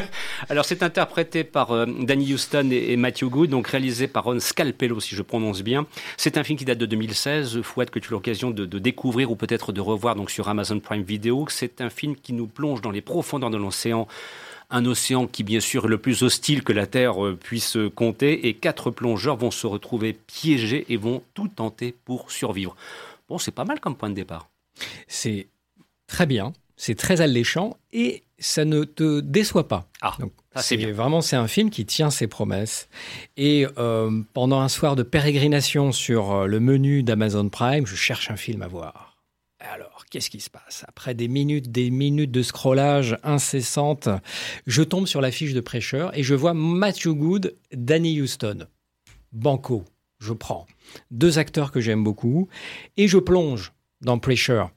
Alors, 0.48 0.64
c'est 0.64 0.82
interprété 0.82 1.44
par 1.44 1.72
euh, 1.72 1.84
Danny 2.00 2.32
Houston 2.32 2.70
et, 2.70 2.92
et 2.92 2.96
Matthew 2.96 3.24
Good, 3.24 3.50
donc 3.50 3.65
réalisé 3.66 4.08
par 4.08 4.24
Ron 4.24 4.40
Scalpello, 4.40 5.00
si 5.00 5.14
je 5.14 5.22
prononce 5.22 5.62
bien. 5.62 5.86
C'est 6.16 6.38
un 6.38 6.44
film 6.44 6.58
qui 6.58 6.64
date 6.64 6.78
de 6.78 6.86
2016. 6.86 7.62
Fouette, 7.62 7.90
que 7.90 7.98
tu 7.98 8.08
as 8.08 8.12
l'occasion 8.12 8.50
de, 8.50 8.64
de 8.64 8.78
découvrir 8.78 9.30
ou 9.30 9.36
peut-être 9.36 9.72
de 9.72 9.80
revoir 9.80 10.14
donc 10.14 10.30
sur 10.30 10.48
Amazon 10.48 10.80
Prime 10.80 11.02
Video. 11.02 11.46
C'est 11.48 11.80
un 11.80 11.90
film 11.90 12.16
qui 12.16 12.32
nous 12.32 12.46
plonge 12.46 12.80
dans 12.80 12.90
les 12.90 13.00
profondeurs 13.00 13.50
de 13.50 13.56
l'océan. 13.56 14.06
Un 14.70 14.84
océan 14.84 15.26
qui, 15.26 15.44
bien 15.44 15.60
sûr, 15.60 15.84
est 15.84 15.88
le 15.88 15.98
plus 15.98 16.22
hostile 16.22 16.64
que 16.64 16.72
la 16.72 16.86
Terre 16.86 17.24
euh, 17.24 17.36
puisse 17.36 17.78
compter. 17.94 18.48
Et 18.48 18.54
quatre 18.54 18.90
plongeurs 18.90 19.36
vont 19.36 19.50
se 19.50 19.66
retrouver 19.66 20.12
piégés 20.12 20.86
et 20.88 20.96
vont 20.96 21.22
tout 21.34 21.48
tenter 21.48 21.94
pour 22.04 22.30
survivre. 22.30 22.74
Bon, 23.28 23.38
c'est 23.38 23.52
pas 23.52 23.64
mal 23.64 23.80
comme 23.80 23.96
point 23.96 24.10
de 24.10 24.14
départ. 24.14 24.48
C'est 25.08 25.48
très 26.06 26.26
bien, 26.26 26.52
c'est 26.76 26.94
très 26.94 27.20
alléchant 27.20 27.76
et 27.92 28.22
ça 28.38 28.64
ne 28.64 28.84
te 28.84 29.20
déçoit 29.20 29.68
pas. 29.68 29.88
Ah, 30.02 30.14
Donc, 30.18 30.32
ça, 30.54 30.62
c'est 30.62 30.76
bien. 30.76 30.92
Vraiment, 30.92 31.20
c'est 31.20 31.36
un 31.36 31.48
film 31.48 31.70
qui 31.70 31.86
tient 31.86 32.10
ses 32.10 32.26
promesses. 32.26 32.88
Et 33.36 33.66
euh, 33.78 34.22
pendant 34.34 34.60
un 34.60 34.68
soir 34.68 34.94
de 34.96 35.02
pérégrination 35.02 35.92
sur 35.92 36.32
euh, 36.32 36.46
le 36.46 36.60
menu 36.60 37.02
d'Amazon 37.02 37.48
Prime, 37.48 37.86
je 37.86 37.96
cherche 37.96 38.30
un 38.30 38.36
film 38.36 38.62
à 38.62 38.68
voir. 38.68 39.16
Alors, 39.58 40.04
qu'est-ce 40.10 40.28
qui 40.30 40.40
se 40.40 40.50
passe? 40.50 40.84
Après 40.86 41.14
des 41.14 41.28
minutes, 41.28 41.72
des 41.72 41.90
minutes 41.90 42.30
de 42.30 42.42
scrollage 42.42 43.16
incessante, 43.22 44.08
je 44.66 44.82
tombe 44.82 45.06
sur 45.06 45.20
la 45.20 45.30
fiche 45.30 45.54
de 45.54 45.60
prêcheur 45.60 46.16
et 46.16 46.22
je 46.22 46.34
vois 46.34 46.52
Matthew 46.54 47.08
Good, 47.08 47.56
Danny 47.72 48.20
Houston. 48.20 48.66
Banco, 49.32 49.84
je 50.18 50.34
prends. 50.34 50.66
Deux 51.10 51.38
acteurs 51.38 51.72
que 51.72 51.80
j'aime 51.80 52.04
beaucoup 52.04 52.48
et 52.96 53.08
je 53.08 53.18
plonge 53.18 53.72
dans 54.02 54.18
Pressure. 54.18 54.70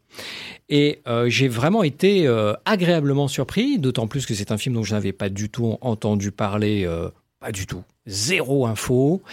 Et 0.70 1.02
euh, 1.08 1.28
j'ai 1.30 1.48
vraiment 1.48 1.82
été 1.82 2.28
euh, 2.28 2.54
agréablement 2.64 3.28
surpris, 3.28 3.80
d'autant 3.80 4.08
plus 4.08 4.26
que 4.26 4.36
c'est 4.36 4.52
un 4.52 4.58
film 4.58 4.76
dont 4.76 4.84
je 4.84 4.94
n'avais 4.94 5.14
pas 5.14 5.30
du 5.30 5.50
tout 5.50 5.78
entendu 5.82 6.32
parler 6.32 6.86
euh, 6.86 7.10
Pas 7.40 7.52
du 7.52 7.66
tout. 7.66 7.84
Zéro 8.06 8.68
info. 8.68 9.24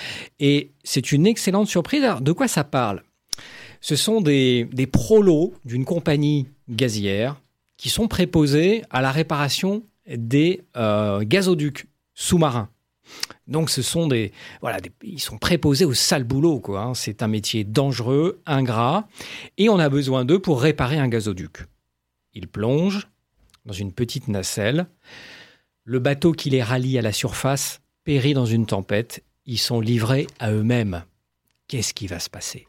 Et 0.41 0.73
c'est 0.83 1.13
une 1.13 1.27
excellente 1.27 1.69
surprise. 1.69 2.03
Alors, 2.03 2.23
de 2.23 2.33
quoi 2.33 2.49
ça 2.49 2.65
parle? 2.65 3.03
Ce 3.83 3.97
sont 3.97 4.23
des, 4.23 4.67
des 4.73 4.87
prolos 4.87 5.53
d'une 5.67 5.85
compagnie 5.85 6.47
gazière 6.71 7.37
qui 7.77 7.91
sont 7.91 8.09
préposés 8.09 8.83
à 8.91 9.03
la 9.03 9.13
réparation 9.13 9.83
des 10.09 10.63
gazoducs 10.75 11.87
sous-marins. 12.15 12.71
Donc 13.47 13.71
ce 13.71 13.83
sont 13.83 14.07
des 14.07 14.33
voilà, 14.61 14.79
ils 15.03 15.21
sont 15.21 15.39
préposés 15.39 15.85
au 15.85 15.95
sale 15.95 16.25
boulot 16.25 16.61
quoi. 16.61 16.83
Hein. 16.83 16.95
C'est 16.95 17.23
un 17.23 17.29
métier 17.29 17.65
dangereux, 17.65 18.41
ingrat, 18.47 19.09
et 19.59 19.69
on 19.69 19.79
a 19.79 19.89
besoin 19.89 20.25
d'eux 20.25 20.41
pour 20.41 20.61
réparer 20.61 20.99
un 20.99 21.09
gazoduc. 21.09 21.65
Ils 22.35 22.49
plongent 22.49 23.09
dans 23.65 23.73
une 23.73 23.93
petite 23.93 24.29
nacelle. 24.29 24.87
Le 25.85 25.99
bateau 25.99 26.33
qui 26.33 26.51
les 26.51 26.63
rallie 26.63 26.99
à 26.99 27.03
la 27.03 27.13
surface 27.13 27.81
périt 28.05 28.35
dans 28.35 28.47
une 28.47 28.67
tempête. 28.67 29.23
Ils 29.47 29.59
sont 29.59 29.81
livrés 29.81 30.27
à 30.39 30.51
eux-mêmes. 30.51 31.05
Qu'est-ce 31.69 31.95
qui 31.95 32.07
va 32.07 32.19
se 32.19 32.31
passer? 32.31 32.67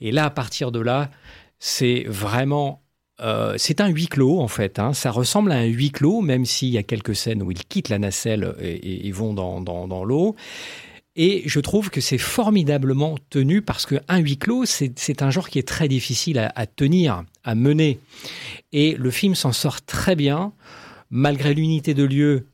Et 0.00 0.12
là, 0.12 0.26
à 0.26 0.30
partir 0.30 0.72
de 0.72 0.80
là, 0.80 1.10
c'est 1.58 2.04
vraiment 2.08 2.81
euh, 3.22 3.54
c'est 3.56 3.80
un 3.80 3.88
huis 3.88 4.08
clos 4.08 4.40
en 4.40 4.48
fait. 4.48 4.78
Hein. 4.78 4.92
Ça 4.92 5.10
ressemble 5.10 5.52
à 5.52 5.56
un 5.56 5.64
huis 5.64 5.90
clos, 5.90 6.20
même 6.20 6.44
s'il 6.44 6.70
y 6.70 6.78
a 6.78 6.82
quelques 6.82 7.14
scènes 7.14 7.42
où 7.42 7.50
ils 7.50 7.64
quittent 7.64 7.88
la 7.88 7.98
nacelle 7.98 8.54
et, 8.60 9.10
vont 9.12 9.32
dans, 9.34 10.04
l'eau. 10.04 10.34
Et 11.14 11.42
je 11.46 11.60
trouve 11.60 11.90
que 11.90 12.00
c'est 12.00 12.18
formidablement 12.18 13.16
tenu 13.30 13.62
parce 13.62 13.86
qu'un 13.86 14.18
huis 14.18 14.38
clos, 14.38 14.64
c'est 14.64 15.22
un 15.22 15.30
genre 15.30 15.48
qui 15.48 15.58
est 15.58 15.68
très 15.68 15.88
difficile 15.88 16.50
à, 16.54 16.66
tenir, 16.66 17.24
à 17.44 17.54
mener. 17.54 18.00
Et 18.72 18.96
le 18.98 19.10
film 19.10 19.34
s'en 19.34 19.52
sort 19.52 19.82
très 19.82 20.16
bien. 20.16 20.52
Malgré 21.10 21.52
l'unité 21.52 21.92
de 21.92 22.04
lieu, 22.04 22.46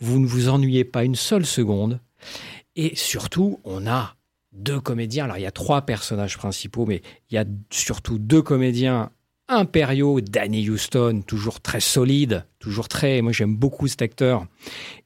vous 0.00 0.18
ne 0.18 0.26
vous 0.26 0.48
ennuyez 0.48 0.84
pas 0.84 1.04
une 1.04 1.14
seule 1.14 1.44
seconde. 1.44 2.00
Et 2.74 2.96
surtout, 2.96 3.60
on 3.64 3.86
a 3.86 4.16
deux 4.52 4.80
comédiens. 4.80 5.24
Alors, 5.24 5.36
il 5.36 5.42
y 5.42 5.46
a 5.46 5.50
trois 5.50 5.82
personnages 5.82 6.38
principaux, 6.38 6.86
mais 6.86 7.02
il 7.30 7.34
y 7.34 7.38
a 7.38 7.44
surtout 7.70 8.18
deux 8.18 8.40
comédiens 8.40 9.10
impériaux, 9.48 10.20
Danny 10.20 10.68
Houston, 10.68 11.22
toujours 11.26 11.60
très 11.60 11.80
solide, 11.80 12.44
toujours 12.58 12.88
très. 12.88 13.22
Moi, 13.22 13.32
j'aime 13.32 13.54
beaucoup 13.54 13.88
cet 13.88 14.02
acteur. 14.02 14.46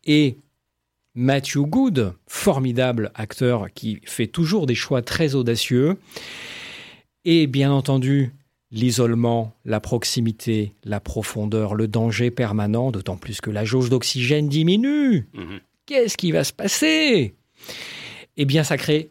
Et 0.04 0.36
Matthew 1.14 1.58
Good, 1.66 2.14
formidable 2.26 3.10
acteur 3.14 3.68
qui 3.74 4.00
fait 4.04 4.26
toujours 4.26 4.66
des 4.66 4.74
choix 4.74 5.02
très 5.02 5.34
audacieux. 5.34 5.98
Et 7.24 7.46
bien 7.46 7.72
entendu, 7.72 8.32
l'isolement, 8.70 9.52
la 9.64 9.80
proximité, 9.80 10.72
la 10.84 11.00
profondeur, 11.00 11.74
le 11.74 11.88
danger 11.88 12.30
permanent, 12.30 12.90
d'autant 12.90 13.16
plus 13.16 13.40
que 13.40 13.50
la 13.50 13.64
jauge 13.64 13.90
d'oxygène 13.90 14.48
diminue. 14.48 15.26
Mhm. 15.34 15.60
Qu'est-ce 15.86 16.16
qui 16.16 16.30
va 16.32 16.44
se 16.44 16.52
passer? 16.52 17.34
Eh 18.36 18.44
bien, 18.44 18.62
ça 18.62 18.76
crée 18.76 19.10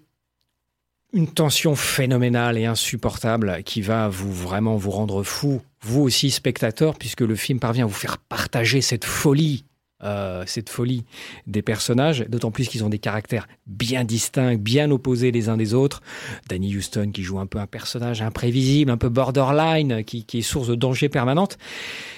une 1.14 1.28
tension 1.28 1.76
phénoménale 1.76 2.58
et 2.58 2.66
insupportable 2.66 3.64
qui 3.64 3.82
va 3.82 4.10
vous 4.10 4.32
vraiment 4.32 4.78
vous 4.78 4.92
rendre 4.92 5.24
fou, 5.24 5.62
vous 5.82 6.02
aussi 6.02 6.30
spectateur, 6.30 6.96
puisque 6.98 7.22
le 7.22 7.36
film 7.36 7.60
parvient 7.60 7.86
à 7.86 7.88
vous 7.88 7.94
faire 7.94 8.18
partager 8.18 8.82
cette 8.82 9.06
folie, 9.06 9.66
euh, 10.04 10.44
cette 10.46 10.70
folie 10.70 11.06
des 11.48 11.64
personnages, 11.64 12.26
d'autant 12.30 12.52
plus 12.52 12.68
qu'ils 12.68 12.84
ont 12.84 12.90
des 12.90 13.00
caractères 13.00 13.48
bien 13.66 14.04
distincts, 14.04 14.56
bien 14.56 14.92
opposés 14.92 15.32
les 15.32 15.50
uns 15.50 15.58
des 15.58 15.74
autres. 15.74 16.02
Danny 16.48 16.76
Houston 16.76 17.12
qui 17.12 17.24
joue 17.24 17.40
un 17.40 17.48
peu 17.48 17.58
un 17.58 17.68
personnage 17.68 18.22
imprévisible, 18.22 18.92
un 18.92 18.98
peu 18.98 19.10
borderline, 19.10 20.04
qui, 20.04 20.26
est 20.32 20.42
source 20.42 20.68
de 20.68 20.76
danger 20.76 21.10
permanente. 21.10 21.58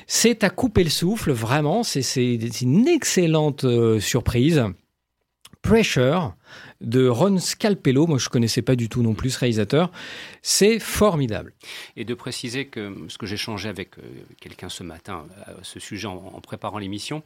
C'est 0.06 0.44
à 0.44 0.50
couper 0.50 0.84
le 0.84 0.90
souffle, 0.90 1.32
vraiment, 1.32 1.84
c'est 1.84 2.02
une 2.62 2.88
excellente 2.90 3.64
euh, 3.64 4.02
surprise. 4.02 4.66
Pressure, 5.62 6.34
de 6.82 7.08
Ron 7.08 7.38
Scalpello. 7.38 8.08
Moi, 8.08 8.18
je 8.18 8.30
connaissais 8.30 8.62
pas 8.62 8.76
du 8.76 8.90
tout 8.90 9.02
non 9.02 9.14
plus 9.14 9.32
ce 9.32 9.40
réalisateur. 9.40 9.92
C'est 10.42 10.80
formidable. 10.80 11.54
Et 11.96 12.04
de 12.04 12.14
préciser 12.14 12.66
que 12.66 12.96
ce 13.08 13.18
que 13.18 13.26
j'ai 13.26 13.38
changé 13.38 13.70
avec 13.70 13.98
euh, 13.98 14.02
quelqu'un 14.40 14.70
ce 14.70 14.84
matin 14.84 15.26
à 15.46 15.52
ce 15.64 15.80
sujet 15.80 16.08
en, 16.08 16.42
préparant 16.42 16.80
l'émission, 16.80 17.24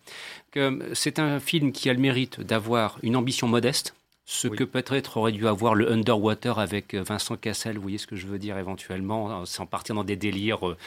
que 0.52 0.92
c'est 0.94 1.20
un 1.20 1.40
film 1.40 1.72
qui 1.72 1.90
a 1.90 1.94
le 1.94 2.00
mérite 2.00 2.42
d'avoir 2.42 2.98
une 3.04 3.16
ambition 3.16 3.48
modeste 3.48 3.96
ce 4.26 4.48
que 4.48 4.64
peut-être 4.64 5.18
aurait 5.18 5.32
dû 5.32 5.48
avoir 5.48 5.76
le 5.76 5.92
Underwater 5.92 6.58
avec 6.58 6.96
euh, 6.96 7.04
Vincent 7.04 7.38
Cassel, 7.38 7.76
vous 7.76 7.84
voyez 7.84 8.00
ce 8.00 8.08
que 8.08 8.16
je 8.16 8.26
veux 8.26 8.40
dire 8.40 8.58
éventuellement, 8.58 9.46
sans 9.46 9.68
partir 9.68 9.94
dans 9.94 10.04
des 10.04 10.16
délires 10.16 10.68
euh, 10.68 10.78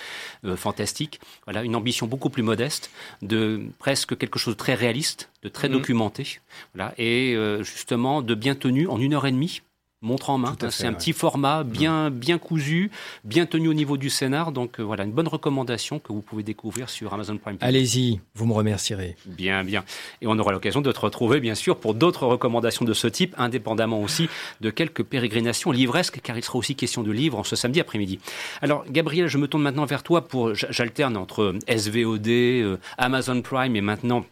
euh, 0.44 0.57
fantastiques. 0.57 1.20
Voilà, 1.44 1.62
une 1.62 1.77
ambition 1.77 2.09
beaucoup 2.09 2.31
plus 2.31 2.42
modeste, 2.42 2.90
de 3.22 3.62
presque 3.79 4.18
quelque 4.18 4.40
chose 4.40 4.55
de 4.55 4.59
très 4.59 4.74
réaliste, 4.74 5.31
de 5.44 5.48
très 5.48 5.68
mhm. 5.68 5.74
documenté, 5.74 6.40
voilà, 6.74 6.94
et 6.98 7.37
justement 7.61 8.22
de 8.22 8.35
bien 8.35 8.57
tenu 8.57 8.88
en 8.88 9.01
une 9.01 9.14
heure 9.14 9.27
et 9.27 9.33
demie 9.33 9.62
montre 10.00 10.30
en 10.30 10.38
main. 10.38 10.56
C'est 10.70 10.87
un 10.87 10.92
petit 10.92 11.12
format 11.12 11.64
bien, 11.64 12.11
bien 12.11 12.38
cousu, 12.38 12.90
bien 13.24 13.46
tenu 13.46 13.68
au 13.68 13.74
niveau 13.74 13.96
du 13.96 14.11
scénar. 14.11 14.52
Donc 14.52 14.78
euh, 14.78 14.82
voilà, 14.82 15.04
une 15.04 15.12
bonne 15.12 15.28
recommandation 15.28 15.98
que 15.98 16.12
vous 16.12 16.22
pouvez 16.22 16.42
découvrir 16.42 16.88
sur 16.88 17.12
Amazon 17.12 17.37
Prime. 17.37 17.56
Allez-y, 17.61 18.20
vous 18.34 18.46
me 18.46 18.52
remercierez. 18.52 19.16
Bien, 19.26 19.64
bien. 19.64 19.84
Et 20.20 20.26
on 20.26 20.38
aura 20.38 20.52
l'occasion 20.52 20.80
de 20.80 20.92
te 20.92 21.00
retrouver, 21.00 21.40
bien 21.40 21.54
sûr, 21.54 21.78
pour 21.78 21.94
d'autres 21.94 22.26
recommandations 22.26 22.84
de 22.84 22.92
ce 22.92 23.08
type, 23.08 23.34
indépendamment 23.38 24.00
aussi 24.00 24.28
de 24.61 24.70
quelques 24.70 25.02
pérégrinations 25.02 25.72
livresques, 25.72 26.20
car 26.22 26.37
il 26.37 26.44
sera 26.44 26.58
aussi 26.58 26.76
question 26.76 27.02
de 27.02 27.11
livres 27.11 27.38
en 27.38 27.44
ce 27.44 27.56
samedi 27.56 27.80
après-midi. 27.80 28.20
Alors, 28.62 28.84
Gabriel, 28.88 29.26
je 29.28 29.38
me 29.38 29.48
tourne 29.48 29.62
maintenant 29.62 29.84
vers 29.84 30.02
toi 30.02 30.28
pour. 30.28 30.54
J'alterne 30.54 31.16
entre 31.16 31.54
SVOD, 31.68 32.28
euh, 32.28 32.76
Amazon 32.98 33.42
Prime 33.42 33.74
et 33.76 33.80
maintenant 33.80 34.24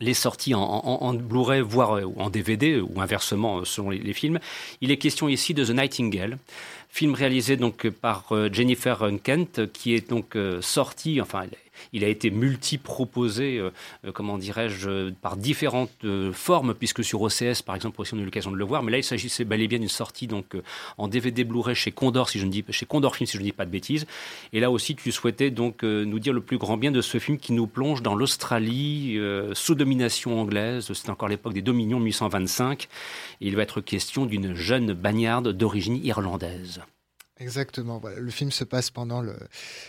les 0.00 0.14
sorties 0.14 0.54
en, 0.54 1.14
Blu-ray, 1.14 1.60
voire 1.60 1.96
euh, 1.96 2.04
en 2.16 2.30
DVD, 2.30 2.80
ou 2.80 3.00
inversement 3.00 3.58
euh, 3.58 3.64
selon 3.64 3.90
les, 3.90 4.12
films. 4.12 4.38
Il 4.80 4.90
est 4.90 4.96
question 4.96 5.28
ici 5.28 5.54
de 5.54 5.64
The 5.64 5.70
Nightingale, 5.70 6.38
film 6.88 7.14
réalisé 7.14 7.56
donc 7.56 7.88
par 7.88 8.26
euh, 8.32 8.48
Jennifer 8.52 9.10
Kent, 9.22 9.72
qui 9.72 9.94
est 9.94 10.08
donc 10.08 10.36
sorti, 10.60 11.20
enfin 11.20 11.44
il 11.92 12.04
a 12.04 12.08
été 12.08 12.30
multi-proposé, 12.30 13.58
euh, 13.58 13.70
euh, 14.04 14.12
comment 14.12 14.38
dirais-je, 14.38 15.10
par 15.10 15.36
différentes 15.36 15.90
euh, 16.04 16.32
formes, 16.32 16.74
puisque 16.74 17.04
sur 17.04 17.22
OCS, 17.22 17.62
par 17.64 17.74
exemple, 17.74 18.00
aussi 18.00 18.14
on 18.14 18.18
a 18.18 18.20
eu 18.20 18.24
l'occasion 18.24 18.50
de 18.50 18.56
le 18.56 18.64
voir. 18.64 18.82
Mais 18.82 18.92
là, 18.92 18.98
il 18.98 19.04
s'agissait 19.04 19.44
bel 19.44 19.60
et 19.60 19.68
bien 19.68 19.78
d'une 19.78 19.88
sortie 19.88 20.26
donc 20.26 20.56
en 20.96 21.08
DVD 21.08 21.44
Blu-ray 21.44 21.74
chez 21.74 21.90
Condor, 21.90 22.28
si 22.28 22.38
je 22.38 22.46
ne 22.46 22.50
dis 22.50 22.64
chez 22.70 22.86
Condor 22.86 23.16
si 23.16 23.26
je 23.26 23.38
ne 23.38 23.42
dis 23.42 23.52
pas 23.52 23.64
de 23.64 23.70
bêtises. 23.70 24.06
Et 24.52 24.60
là 24.60 24.70
aussi, 24.70 24.94
tu 24.94 25.12
souhaitais 25.12 25.50
donc 25.50 25.82
nous 25.82 26.18
dire 26.18 26.32
le 26.32 26.40
plus 26.40 26.58
grand 26.58 26.76
bien 26.76 26.90
de 26.90 27.00
ce 27.00 27.18
film 27.18 27.38
qui 27.38 27.52
nous 27.52 27.66
plonge 27.66 28.02
dans 28.02 28.14
l'Australie 28.14 29.18
sous 29.54 29.74
domination 29.74 30.40
anglaise. 30.40 30.92
C'est 30.92 31.10
encore 31.10 31.28
l'époque 31.28 31.54
des 31.54 31.62
Dominions 31.62 32.00
1825. 32.00 32.88
Et 33.40 33.48
il 33.48 33.56
va 33.56 33.62
être 33.62 33.80
question 33.80 34.26
d'une 34.26 34.54
jeune 34.54 34.92
bagnarde 34.92 35.52
d'origine 35.52 36.04
irlandaise. 36.04 36.80
Exactement. 37.40 38.02
Le 38.16 38.30
film 38.30 38.50
se 38.50 38.64
passe 38.64 38.90
pendant 38.90 39.20
le, 39.20 39.36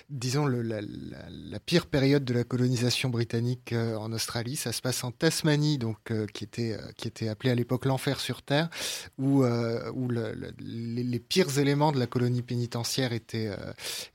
disons 0.09 0.45
la, 0.45 1.59
pire 1.59 1.87
période 1.87 2.23
de 2.23 2.33
la 2.33 2.43
colonisation 2.43 3.09
britannique 3.09 3.73
euh, 3.73 3.95
en 3.95 4.13
Australie. 4.13 4.55
Ça 4.55 4.71
se 4.71 4.81
passe 4.81 5.03
en 5.03 5.11
Tasmanie, 5.11 5.79
donc 5.79 6.11
euh, 6.11 6.27
qui 6.27 6.43
était 6.43 6.73
euh, 6.73 6.91
qui 6.95 7.07
était 7.07 7.27
appelé 7.27 7.49
à 7.49 7.55
l'époque 7.55 7.85
l'enfer 7.85 8.19
sur 8.19 8.43
terre, 8.43 8.69
où 9.17 9.43
où 9.43 10.09
les, 10.09 11.03
les, 11.03 11.19
pires 11.19 11.57
éléments 11.57 11.91
de 11.91 11.99
la 11.99 12.07
colonie 12.07 12.41
pénitentiaire 12.43 13.13
étaient 13.13 13.51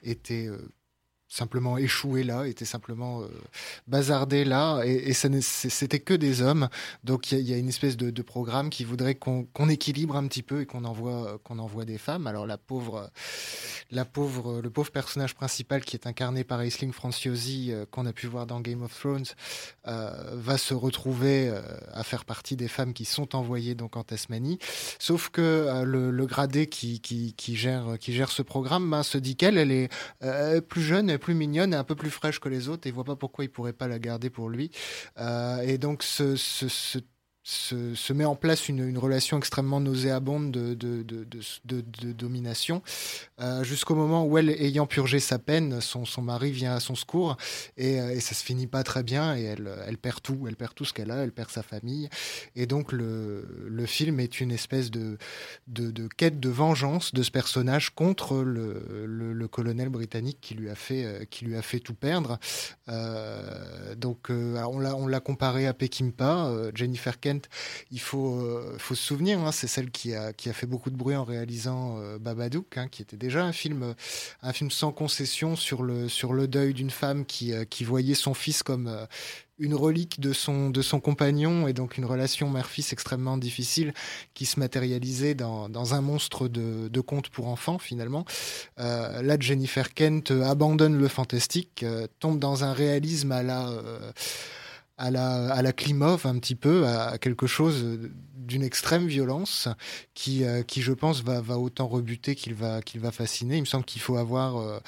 étaient 0.03 0.49
simplement 1.35 1.77
échoué 1.79 2.23
là, 2.23 2.47
était 2.47 2.65
simplement 2.65 3.23
euh, 3.23 3.29
bazardé 3.87 4.45
là, 4.45 4.83
et, 4.85 5.13
c'était 5.13 6.01
que 6.01 6.15
des 6.15 6.43
hommes. 6.43 6.69
Donc 7.03 7.33
il 7.33 7.41
y, 7.41 7.53
a 7.53 7.57
une 7.57 7.69
espèce 7.69 7.97
de, 7.97 8.23
programme 8.23 8.71
qui 8.71 8.85
voudrait 8.85 9.15
qu'on 9.17 9.69
équilibre 9.69 10.17
un 10.17 10.27
petit 10.27 10.43
peu 10.43 10.63
et 10.63 10.67
qu'on 10.67 10.85
envoie 10.85 11.39
qu'on 11.45 11.59
envoie 11.59 11.85
des 11.85 11.99
femmes. 11.99 12.27
Alors 12.27 12.47
la 12.47 12.57
pauvre, 12.57 13.11
la 13.91 14.05
pauvre, 14.05 14.61
le 14.63 14.71
pauvre 14.71 14.91
personnage 14.91 15.35
principal 15.35 15.85
qui 15.85 15.97
est 15.97 16.07
incarné 16.07 16.43
par 16.45 16.61
Aisling 16.63 16.93
Franciosi, 16.93 17.71
euh, 17.71 17.85
qu'on 17.91 18.07
a 18.07 18.13
pu 18.13 18.27
voir 18.27 18.47
dans 18.47 18.61
Game 18.61 18.83
of 18.83 18.99
Thrones, 18.99 19.27
euh, 19.87 20.11
va 20.33 20.57
se 20.57 20.73
retrouver 20.73 21.49
euh, 21.49 21.61
à 21.93 22.03
faire 22.05 22.25
partie 22.25 22.57
des 22.57 22.69
femmes 22.69 22.95
qui 22.95 23.05
sont 23.05 23.37
envoyées 23.37 23.75
donc 23.75 23.97
en 23.97 24.03
Tasmanie. 24.03 24.59
Sauf 24.99 25.29
que 25.29 25.43
euh, 25.43 25.85
le, 25.85 26.27
gradé 26.27 26.67
qui, 26.67 27.03
gère 27.39 27.99
qui 28.01 28.15
gère 28.15 28.31
ce 28.31 28.41
programme 28.41 28.91
ben, 28.91 29.03
se 29.03 29.19
dit 29.19 29.37
qu'elle 29.37 29.59
elle 29.59 29.71
est 29.71 29.91
plus 30.63 30.83
jeune 30.83 31.19
plus 31.25 31.35
mignonne 31.35 31.73
et 31.73 31.77
un 31.77 31.85
peu 31.85 31.95
plus 31.97 32.11
fraîche 32.11 32.39
que 32.39 32.51
les 32.51 32.69
autres 32.69 32.87
et 32.87 32.91
il 32.91 32.95
voit 32.95 33.05
pas 33.05 33.17
pourquoi 33.17 33.45
il 33.45 33.49
pourrait 33.51 33.73
pas 33.73 33.89
la 33.89 33.99
garder 33.99 34.29
pour 34.29 34.51
lui. 34.51 34.71
Euh, 35.19 35.61
et 35.63 35.79
donc 35.79 36.03
ce, 36.03 36.37
ce, 36.37 36.69
ce 36.69 36.99
se, 37.45 38.13
met 38.13 38.25
en 38.25 38.37
place 38.37 38.69
une, 38.71 38.97
relation 38.97 39.37
extrêmement 39.37 39.79
nauséabonde 39.79 40.51
de, 40.51 42.13
domination, 42.13 42.83
euh, 43.41 43.63
jusqu'au 43.63 43.95
moment 43.95 44.25
où 44.25 44.39
elle, 44.39 44.49
ayant 44.49 44.87
purgé 44.87 45.21
sa 45.21 45.39
peine, 45.39 45.81
son, 45.81 46.05
mari 46.23 46.53
vient 46.53 46.75
à 46.75 46.81
son 46.81 46.95
secours, 46.95 47.37
et, 47.77 48.01
euh, 48.01 48.15
et, 48.15 48.21
ça 48.21 48.35
se 48.35 48.43
finit 48.43 48.67
pas 48.67 48.83
très 48.83 49.03
bien, 49.03 49.37
et 49.37 49.43
elle, 49.43 49.71
elle 49.87 49.99
perd 49.99 50.23
tout, 50.23 50.47
elle 50.49 50.57
perd 50.57 50.75
tout 50.75 50.87
ce 50.87 50.95
qu'elle 50.95 51.11
a, 51.11 51.17
elle 51.17 51.33
perd 51.33 51.51
sa 51.51 51.63
famille, 51.63 52.09
et 52.57 52.65
donc 52.67 52.93
le, 52.93 53.47
le 53.69 53.87
film 53.87 54.21
est 54.21 54.41
une 54.41 54.51
espèce 54.51 54.91
de, 54.91 55.19
quête 56.17 56.41
de 56.41 56.49
vengeance 56.49 57.13
de 57.13 57.23
ce 57.23 57.31
personnage 57.31 57.91
contre 57.91 58.39
le, 58.39 59.05
le, 59.07 59.49
colonel 59.49 59.91
britannique 59.91 60.39
qui 60.41 60.55
lui 60.55 60.71
a 60.71 60.75
fait, 60.75 61.05
euh, 61.05 61.25
qui 61.29 61.45
lui 61.45 61.57
a 61.57 61.63
fait 61.63 61.79
tout 61.79 61.95
perdre. 61.95 62.39
Donc 63.97 64.31
on 64.31 65.07
l'a 65.07 65.21
comparé 65.21 65.67
à 65.67 65.75
Peckinpah, 65.75 66.71
Jennifer 66.75 67.21
Kent 67.21 67.34
Il 67.91 68.01
faut, 68.01 68.61
faut 68.79 68.95
se 68.95 69.03
souvenir, 69.03 69.41
hein, 69.41 69.53
c'est 69.53 69.67
celle 69.67 69.91
qui 69.91 70.15
a, 70.15 70.33
fait 70.35 70.67
beaucoup 70.67 70.91
de 70.91 70.97
bruit 70.97 71.17
en 71.17 71.25
réalisant 71.25 71.99
Babadook, 72.19 72.79
hein, 72.79 72.89
qui 72.89 73.03
était 73.03 73.17
déjà 73.17 73.45
un 73.45 73.53
film, 73.53 73.95
un 74.43 74.53
film 74.53 74.71
sans 74.71 74.93
concession 74.93 75.57
sur 75.57 75.83
le, 75.83 76.47
deuil 76.47 76.75
d'une 76.75 76.91
femme 76.91 77.25
qui, 77.25 77.53
voyait 77.85 78.15
son 78.15 78.35
fils 78.35 78.63
comme 78.63 79.07
une 79.59 79.75
relique 79.75 80.21
de 80.21 80.33
son, 80.33 80.73
compagnon 81.01 81.69
et 81.69 81.73
donc 81.73 81.97
une 81.97 82.05
relation 82.05 82.51
mère-fils 82.51 82.93
extrêmement 82.93 83.37
difficile 83.37 83.93
qui 84.35 84.47
se 84.47 84.59
matérialisait 84.59 85.35
dans, 85.35 85.95
un 85.95 86.01
monstre 86.01 86.49
de, 86.49 87.01
conte 87.01 87.29
pour 87.29 87.49
enfants 87.49 87.79
finalement. 87.79 88.25
Euh, 88.79 89.23
là, 89.23 89.37
Jennifer 89.39 89.93
Kent 89.95 90.31
abandonne 90.31 90.99
le 90.99 91.09
fantastique, 91.09 91.83
euh, 91.83 92.07
tombe 92.19 92.39
dans 92.39 92.65
un 92.65 92.73
réalisme 92.73 93.33
à 93.33 93.43
la... 93.43 93.69
Euh, 93.69 94.13
à 94.97 95.11
la, 95.11 95.53
à 95.53 95.63
la 95.63 95.73
Klimov 95.73 96.27
un 96.27 96.39
petit 96.39 96.55
peu, 96.55 96.87
à 96.87 97.19
quelque 97.19 97.47
chose 97.47 97.99
d'une 98.45 98.63
extrême 98.63 99.07
violence 99.07 99.69
qui, 100.13 100.45
euh, 100.45 100.63
qui 100.63 100.83
je 100.83 100.93
pense, 100.93 101.23
va, 101.23 101.41
va 101.41 101.59
autant 101.59 101.89
rebuter 101.89 102.35
qu'il 102.35 102.55
va, 102.55 102.81
va 102.97 103.11
fasciner. 103.11 103.57
Il 103.57 103.61
me 103.61 103.67
semble 103.67 103.85
qu'il 103.85 104.03
faut 104.03 104.17
avoir, 104.17 104.57
euh, 104.59 104.79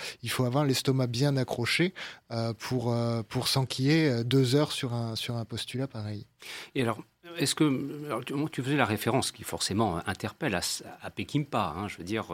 l'estomac 0.65 1.07
bien 1.07 1.37
accroché 1.37 1.95
euh, 2.31 2.53
pour, 2.53 2.95
pour 3.29 3.49
s'enquiller 3.49 4.25
deux 4.25 4.55
heures 4.55 4.73
sur 4.73 4.95
un, 4.95 5.17
sur 5.17 5.37
un 5.37 5.45
postulat 5.45 5.87
pareil. 5.87 6.27
Et 6.75 6.83
alors, 6.83 7.03
est-ce 7.39 7.55
que 7.55 8.49
tu 8.51 8.63
faisais 8.63 8.77
la 8.77 8.85
référence 8.85 9.33
qui 9.33 9.45
forcément 9.45 10.01
interpelle 10.07 10.55
à, 10.55 10.61
à 11.03 11.11
Pekimpa 11.11 11.75
hein, 11.77 11.89
Je 11.89 11.99
veux 11.99 12.05
dire, 12.05 12.27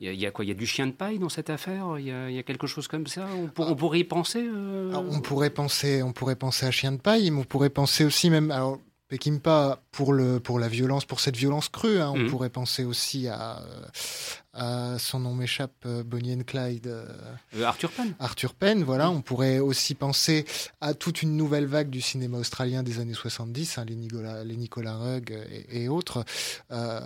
il 0.00 0.12
y, 0.12 0.26
a 0.26 0.30
quoi 0.30 0.44
Il 0.44 0.48
y 0.48 0.50
a 0.52 0.54
du 0.54 0.66
chien 0.66 0.86
de 0.86 0.92
paille 0.92 1.18
dans 1.18 1.28
cette 1.28 1.50
affaire? 1.50 1.98
Il 1.98 2.06
y, 2.06 2.38
a 2.38 2.42
quelque 2.42 2.66
chose 2.66 2.88
comme 2.88 3.06
ça? 3.06 3.26
On, 3.56 3.74
pourrait 3.74 4.00
y 4.00 4.04
penser 4.04 4.46
On 4.92 5.20
pourrait 5.20 5.50
penser, 5.50 6.02
on 6.02 6.12
pourrait 6.12 6.36
penser 6.36 6.66
à 6.66 6.70
chien 6.70 6.92
de 6.92 7.00
paille, 7.00 7.30
mais 7.30 7.40
on 7.40 7.44
pourrait 7.44 7.70
penser 7.70 8.04
aussi 8.04 8.30
même. 8.30 8.50
Alors, 8.50 8.78
Pekimpa 9.10 9.82
pour 9.90 10.12
le 10.12 10.38
pour 10.38 10.60
la 10.60 10.68
violence, 10.68 11.04
pour 11.04 11.18
cette 11.18 11.36
violence 11.36 11.68
crue. 11.68 12.00
Hein, 12.00 12.12
on 12.14 12.18
mhm. 12.18 12.30
pourrait 12.30 12.48
penser 12.48 12.84
aussi 12.84 13.26
à, 13.26 13.60
à 14.54 14.98
son 15.00 15.18
nom 15.18 15.34
m'échappe, 15.34 15.74
euh, 15.84 16.04
Bonnie 16.04 16.32
and 16.32 16.44
Clyde. 16.46 16.86
Euh, 16.86 17.06
Arthur 17.64 17.90
Penn. 17.90 18.14
Arthur 18.20 18.54
Penn, 18.54 18.84
voilà. 18.84 19.10
On 19.10 19.20
pourrait 19.20 19.58
aussi 19.58 19.96
penser 19.96 20.44
à 20.80 20.94
toute 20.94 21.22
une 21.22 21.36
nouvelle 21.36 21.66
vague 21.66 21.90
du 21.90 22.00
cinéma 22.00 22.38
australien 22.38 22.84
des 22.84 23.00
années 23.00 23.14
70, 23.14 23.78
hein, 23.78 23.84
les, 23.84 23.96
Nicolas, 23.96 24.44
les 24.44 24.56
Nicolas 24.56 24.96
Rugg 24.96 25.32
et, 25.50 25.82
et 25.82 25.88
autres. 25.88 26.24
Euh, 26.70 27.00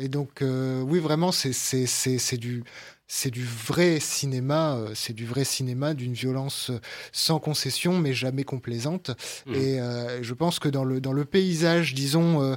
et 0.00 0.08
donc, 0.08 0.42
oui, 0.42 0.98
vraiment, 0.98 1.30
c'est 1.30 1.52
c'est 1.52 2.36
du 2.38 2.64
c'est 3.08 3.30
du 3.30 3.44
vrai 3.44 4.00
cinéma, 4.00 4.76
euh, 4.76 4.90
c'est 4.94 5.12
du 5.12 5.26
vrai 5.26 5.44
cinéma 5.44 5.94
d'une 5.94 6.14
violence 6.14 6.70
euh, 6.70 6.80
sans 7.12 7.38
concession, 7.38 7.98
mais 7.98 8.12
jamais 8.12 8.44
complaisante. 8.44 9.10
Mmh. 9.46 9.54
Et 9.54 9.80
euh, 9.80 10.22
je 10.22 10.34
pense 10.34 10.58
que 10.58 10.68
dans 10.68 10.84
le 10.84 11.00
dans 11.00 11.12
le 11.12 11.24
paysage, 11.24 11.94
disons 11.94 12.56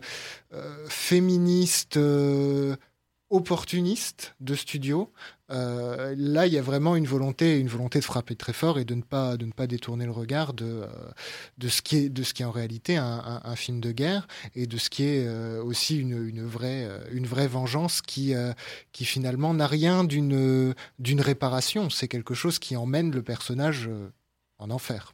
féministe 0.87 1.99
opportuniste 3.29 4.35
de 4.39 4.55
studio. 4.55 5.11
Euh, 5.51 6.15
là, 6.17 6.47
il 6.47 6.53
y 6.53 6.57
a 6.57 6.61
vraiment 6.61 6.95
une 6.95 7.05
volonté, 7.05 7.59
une 7.59 7.67
volonté 7.67 7.99
de 7.99 8.03
frapper 8.03 8.35
très 8.35 8.53
fort 8.53 8.79
et 8.79 8.85
de 8.85 8.95
ne 8.95 9.01
pas, 9.01 9.37
de 9.37 9.45
ne 9.45 9.51
pas 9.51 9.67
détourner 9.67 10.05
le 10.05 10.11
regard 10.11 10.53
de, 10.53 10.65
euh, 10.65 11.67
ce, 11.67 11.81
qui 11.81 11.97
est, 11.97 12.09
de 12.09 12.23
ce 12.23 12.33
qui 12.33 12.41
est 12.43 12.45
en 12.45 12.51
réalité 12.51 12.97
un, 12.97 13.55
film 13.55 13.79
de 13.79 13.91
guerre 13.91 14.27
et 14.55 14.67
de 14.67 14.77
ce 14.77 14.89
qui 14.89 15.03
est 15.03 15.25
euh, 15.25 15.63
aussi 15.63 15.97
une, 15.97 16.45
vraie, 16.45 16.87
une 17.11 17.25
vraie 17.25 17.47
vengeance 17.47 18.01
qui, 18.01 18.33
qui 18.91 19.05
finalement 19.05 19.53
n'a 19.53 19.67
rien 19.67 20.03
d'une 20.03 20.75
réparation. 20.99 21.89
C'est 21.89 22.07
quelque 22.07 22.33
chose 22.33 22.59
qui 22.59 22.75
emmène 22.75 23.11
le 23.11 23.23
personnage 23.23 23.89
en 24.57 24.69
enfer. 24.69 25.13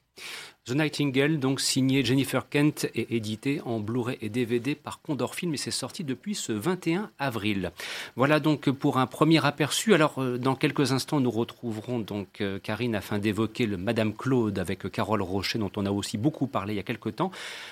The 0.67 0.71
Nightingale, 0.71 1.37
donc 1.37 1.61
signé 1.61 2.03
Jennifer 2.03 2.49
Kent 2.49 2.87
et 2.95 3.15
édité 3.15 3.61
en 3.65 3.79
Blu-ray 3.79 4.17
et 4.19 4.29
DVD 4.29 4.73
par 4.73 4.99
Condor 4.99 5.35
Film 5.35 5.53
et 5.53 5.57
c'est 5.57 5.69
sorti 5.69 6.03
depuis 6.03 6.33
ce 6.33 6.51
21 6.53 7.11
avril. 7.19 7.71
Voilà 8.15 8.39
donc 8.39 8.71
pour 8.71 8.97
un 8.97 9.05
premier 9.05 9.45
aperçu. 9.45 9.93
Alors 9.93 10.15
euh, 10.17 10.39
dans 10.39 10.55
quelques 10.55 10.91
instants 10.91 11.19
nous 11.19 11.29
retrouverons 11.29 11.99
donc 11.99 12.41
euh, 12.41 12.57
Karine 12.57 12.95
afin 12.95 13.19
d'évoquer 13.19 13.67
le 13.67 13.77
Madame 13.77 14.11
Claude 14.11 14.57
avec 14.57 14.91
Carole 14.91 15.21
Rocher 15.21 15.59
dont 15.59 15.71
on 15.75 15.85
a 15.85 15.91
aussi 15.91 16.17
beaucoup 16.17 16.47
parlé 16.47 16.73
il 16.73 16.77
y 16.77 16.79
a 16.79 16.83
quelques 16.83 17.17
temps. 17.17 17.29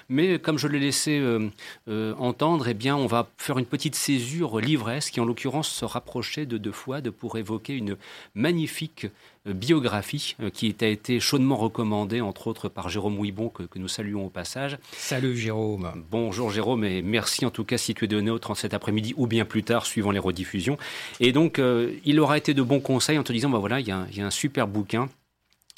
Mais 0.08 0.38
comme 0.38 0.60
je 0.60 0.67
l'ai 0.67 0.79
laissé 0.79 1.19
euh, 1.19 2.13
entendre, 2.19 2.67
eh 2.67 2.75
bien 2.75 2.95
on 2.95 3.08
va 3.08 3.27
faire 3.39 3.58
une 3.58 3.65
petite 3.65 3.95
césure 3.95 4.60
livresse 4.60 5.10
qui 5.10 5.19
en 5.19 5.25
l'occurrence 5.25 5.69
se 5.69 5.86
rapprochait 5.86 6.45
de 6.45 6.60
deux 6.60 6.71
fois 6.71 7.01
de 7.01 7.10
pour 7.10 7.39
évoquer 7.39 7.73
une 7.73 7.97
magnifique 8.36 9.08
biographie 9.45 10.36
qui 10.53 10.75
a 10.79 10.88
été 10.88 11.19
chaudement 11.19 11.58
recommandée 11.58 12.21
entre 12.21 12.47
autres 12.47 12.69
par 12.69 12.89
Jérôme 12.89 13.19
Ouibon, 13.19 13.49
que, 13.49 13.63
nous 13.75 13.88
saluons 13.88 14.25
au 14.25 14.29
passage. 14.29 14.77
Salut 14.93 15.36
Jérôme. 15.36 15.91
Bonjour 16.10 16.49
Jérôme, 16.49 16.86
et 16.86 17.01
merci 17.01 17.45
en 17.45 17.51
tout 17.51 17.65
cas 17.65 17.77
si 17.77 17.93
tu 17.93 18.06
es 18.06 18.08
donné 18.08 18.32
au 18.32 18.39
37 18.39 18.73
après-midi 18.73 19.13
ou 19.17 19.27
bien 19.27 19.45
plus 19.45 19.63
tard, 19.63 19.86
suivant 19.86 20.12
les 20.12 20.19
rediffusions. 20.19 20.77
Et 21.19 21.32
donc, 21.32 21.60
euh, 21.60 21.93
il 22.06 22.19
aura 22.19 22.38
été 22.38 22.53
de 22.53 22.62
bons 22.62 22.79
conseils 22.79 23.17
en 23.17 23.23
te 23.23 23.34
disant, 23.34 23.49
bah 23.49 23.60
voilà, 23.60 23.79
il 23.79 23.88
y, 23.88 23.91
a 23.91 24.08
un 24.25 24.32
super 24.32 24.67
bouquin 24.67 25.10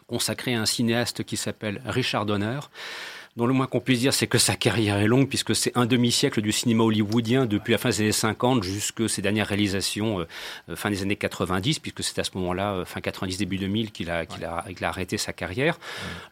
consacré 0.07 0.53
à 0.53 0.61
un 0.61 0.65
cinéaste 0.65 1.23
qui 1.23 1.35
s'appelle 1.35 1.81
Richard 1.85 2.25
Donner 2.25 2.59
dont 3.35 3.47
le 3.47 3.53
moins 3.53 3.67
qu'on 3.67 3.81
puisse 3.81 3.99
dire, 3.99 4.13
c'est 4.13 4.27
que 4.27 4.37
sa 4.37 4.55
carrière 4.55 4.97
est 4.97 5.07
longue, 5.07 5.27
puisque 5.27 5.53
c'est 5.57 5.75
un 5.75 5.85
demi-siècle 5.85 6.41
du 6.41 6.53
cinéma 6.53 6.85
hollywoodien, 6.85 7.45
depuis 7.45 7.73
la 7.73 7.77
fin 7.77 7.89
des 7.89 7.99
années 7.99 8.11
50 8.13 8.63
jusque 8.63 9.09
ses 9.09 9.21
dernières 9.21 9.47
réalisations, 9.47 10.21
euh, 10.21 10.27
euh, 10.69 10.75
fin 10.77 10.89
des 10.89 11.01
années 11.01 11.17
90, 11.17 11.79
puisque 11.79 12.01
c'est 12.01 12.17
à 12.17 12.23
ce 12.23 12.31
moment-là, 12.35 12.75
euh, 12.75 12.85
fin 12.85 13.01
90, 13.01 13.37
début 13.37 13.57
2000, 13.57 13.91
qu'il 13.91 14.09
a, 14.09 14.25
qu'il 14.25 14.45
a, 14.45 14.63
qu'il 14.69 14.85
a, 14.85 14.87
arrêté 14.87 15.17
sa 15.17 15.33
carrière. 15.33 15.79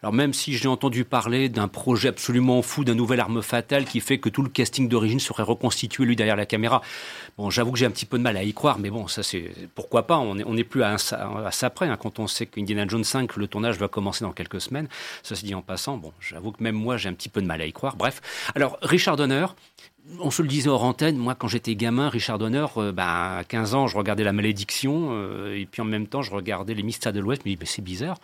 Alors 0.02 0.14
même 0.14 0.32
si 0.32 0.54
j'ai 0.54 0.66
entendu 0.66 1.04
parler 1.04 1.50
d'un 1.50 1.68
projet 1.68 2.08
absolument 2.08 2.62
fou, 2.62 2.84
d'un 2.84 2.94
nouvel 2.94 3.20
arme 3.20 3.42
fatale 3.42 3.84
qui 3.84 4.00
fait 4.00 4.16
que 4.16 4.30
tout 4.30 4.42
le 4.42 4.48
casting 4.48 4.88
d'origine 4.88 5.20
serait 5.20 5.42
reconstitué, 5.42 6.06
lui, 6.06 6.16
derrière 6.16 6.36
la 6.36 6.46
caméra, 6.46 6.80
bon, 7.36 7.50
j'avoue 7.50 7.72
que 7.72 7.78
j'ai 7.78 7.86
un 7.86 7.90
petit 7.90 8.06
peu 8.06 8.16
de 8.16 8.22
mal 8.22 8.38
à 8.38 8.44
y 8.44 8.54
croire, 8.54 8.78
mais 8.78 8.88
bon, 8.88 9.08
ça 9.08 9.22
c'est... 9.22 9.50
Pourquoi 9.74 10.06
pas 10.06 10.16
On 10.16 10.36
n'est 10.36 10.44
on 10.46 10.56
est 10.56 10.64
plus 10.64 10.82
à, 10.82 10.94
à, 10.94 11.50
ça 11.50 11.68
près, 11.68 11.86
hein, 11.86 11.98
quand 11.98 12.18
on 12.18 12.26
sait 12.26 12.46
qu'Indiana 12.46 12.86
Jones 12.88 13.04
5, 13.04 13.36
le 13.36 13.46
tournage 13.46 13.76
va 13.76 13.88
commencer 13.88 14.24
dans 14.24 14.32
quelques 14.32 14.62
semaines. 14.62 14.88
Ça 15.22 15.34
se 15.34 15.44
dit 15.44 15.54
en 15.54 15.60
passant, 15.60 15.98
bon, 15.98 16.12
j'avoue 16.20 16.52
que 16.52 16.62
même 16.62 16.76
moi, 16.76 16.93
j'ai 16.96 17.08
un 17.08 17.14
petit 17.14 17.28
peu 17.28 17.40
de 17.40 17.46
mal 17.46 17.60
à 17.60 17.66
y 17.66 17.72
croire. 17.72 17.96
Bref. 17.96 18.20
Alors, 18.54 18.78
Richard 18.82 19.16
Donner, 19.16 19.46
on 20.20 20.30
se 20.30 20.42
le 20.42 20.48
disait 20.48 20.68
hors 20.68 20.84
antenne, 20.84 21.16
moi 21.16 21.34
quand 21.34 21.48
j'étais 21.48 21.74
gamin, 21.74 22.08
Richard 22.08 22.38
Donner, 22.38 22.66
euh, 22.76 22.92
bah, 22.92 23.38
à 23.38 23.44
15 23.44 23.74
ans, 23.74 23.86
je 23.86 23.96
regardais 23.96 24.24
La 24.24 24.32
Malédiction, 24.32 25.08
euh, 25.12 25.56
et 25.56 25.66
puis 25.66 25.82
en 25.82 25.86
même 25.86 26.06
temps, 26.06 26.22
je 26.22 26.30
regardais 26.30 26.74
Les 26.74 26.82
Mystères 26.82 27.12
de 27.12 27.20
l'Ouest, 27.20 27.42
mais 27.44 27.56
c'est 27.64 27.82
bizarre. 27.82 28.18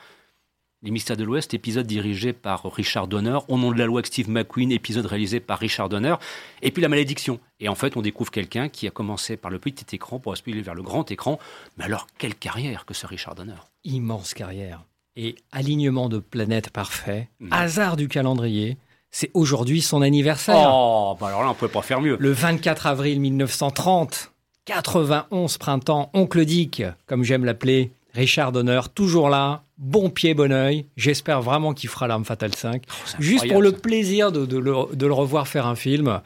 Les 0.82 0.90
Mystères 0.90 1.18
de 1.18 1.24
l'Ouest, 1.24 1.52
épisode 1.52 1.86
dirigé 1.86 2.32
par 2.32 2.64
Richard 2.72 3.06
Donner, 3.06 3.38
Au 3.48 3.58
nom 3.58 3.70
de 3.70 3.78
la 3.78 3.84
loi 3.84 3.98
avec 3.98 4.06
Steve 4.06 4.30
McQueen, 4.30 4.72
épisode 4.72 5.04
réalisé 5.04 5.38
par 5.38 5.58
Richard 5.58 5.90
Donner, 5.90 6.14
et 6.62 6.70
puis 6.70 6.80
La 6.80 6.88
Malédiction. 6.88 7.38
Et 7.60 7.68
en 7.68 7.74
fait, 7.74 7.98
on 7.98 8.02
découvre 8.02 8.30
quelqu'un 8.30 8.70
qui 8.70 8.86
a 8.86 8.90
commencé 8.90 9.36
par 9.36 9.50
le 9.50 9.58
petit 9.58 9.94
écran 9.94 10.18
pour 10.18 10.32
aspirer 10.32 10.62
vers 10.62 10.74
le 10.74 10.82
grand 10.82 11.10
écran. 11.10 11.38
Mais 11.76 11.84
alors, 11.84 12.06
quelle 12.16 12.34
carrière 12.34 12.86
que 12.86 12.94
ce 12.94 13.06
Richard 13.06 13.34
Donner 13.34 13.60
Immense 13.84 14.32
carrière. 14.32 14.82
Et 15.22 15.34
alignement 15.52 16.08
de 16.08 16.18
planètes 16.18 16.70
parfait, 16.70 17.28
mmh. 17.40 17.48
hasard 17.50 17.98
du 17.98 18.08
calendrier, 18.08 18.78
c'est 19.10 19.30
aujourd'hui 19.34 19.82
son 19.82 20.00
anniversaire. 20.00 20.70
Oh, 20.72 21.14
bah 21.20 21.26
alors 21.26 21.42
là, 21.42 21.48
on 21.48 21.50
ne 21.50 21.54
pouvait 21.54 21.70
pas 21.70 21.82
faire 21.82 22.00
mieux. 22.00 22.16
Le 22.18 22.30
24 22.32 22.86
avril 22.86 23.20
1930, 23.20 24.32
91 24.64 25.58
printemps, 25.58 26.08
Oncle 26.14 26.46
Dick, 26.46 26.82
comme 27.04 27.22
j'aime 27.22 27.44
l'appeler, 27.44 27.92
Richard 28.14 28.52
Donner, 28.52 28.80
toujours 28.94 29.28
là, 29.28 29.62
bon 29.78 30.10
pied, 30.10 30.34
bon 30.34 30.52
oeil. 30.52 30.86
J'espère 30.96 31.42
vraiment 31.42 31.74
qu'il 31.74 31.88
fera 31.88 32.06
l'arme 32.06 32.24
fatale 32.24 32.54
5. 32.54 32.82
juste 33.18 33.48
pour 33.48 33.62
le 33.62 33.72
plaisir 33.72 34.32
de, 34.32 34.58
le, 34.58 35.12
revoir 35.12 35.48
faire 35.48 35.66
un 35.66 35.76
film. 35.76 36.20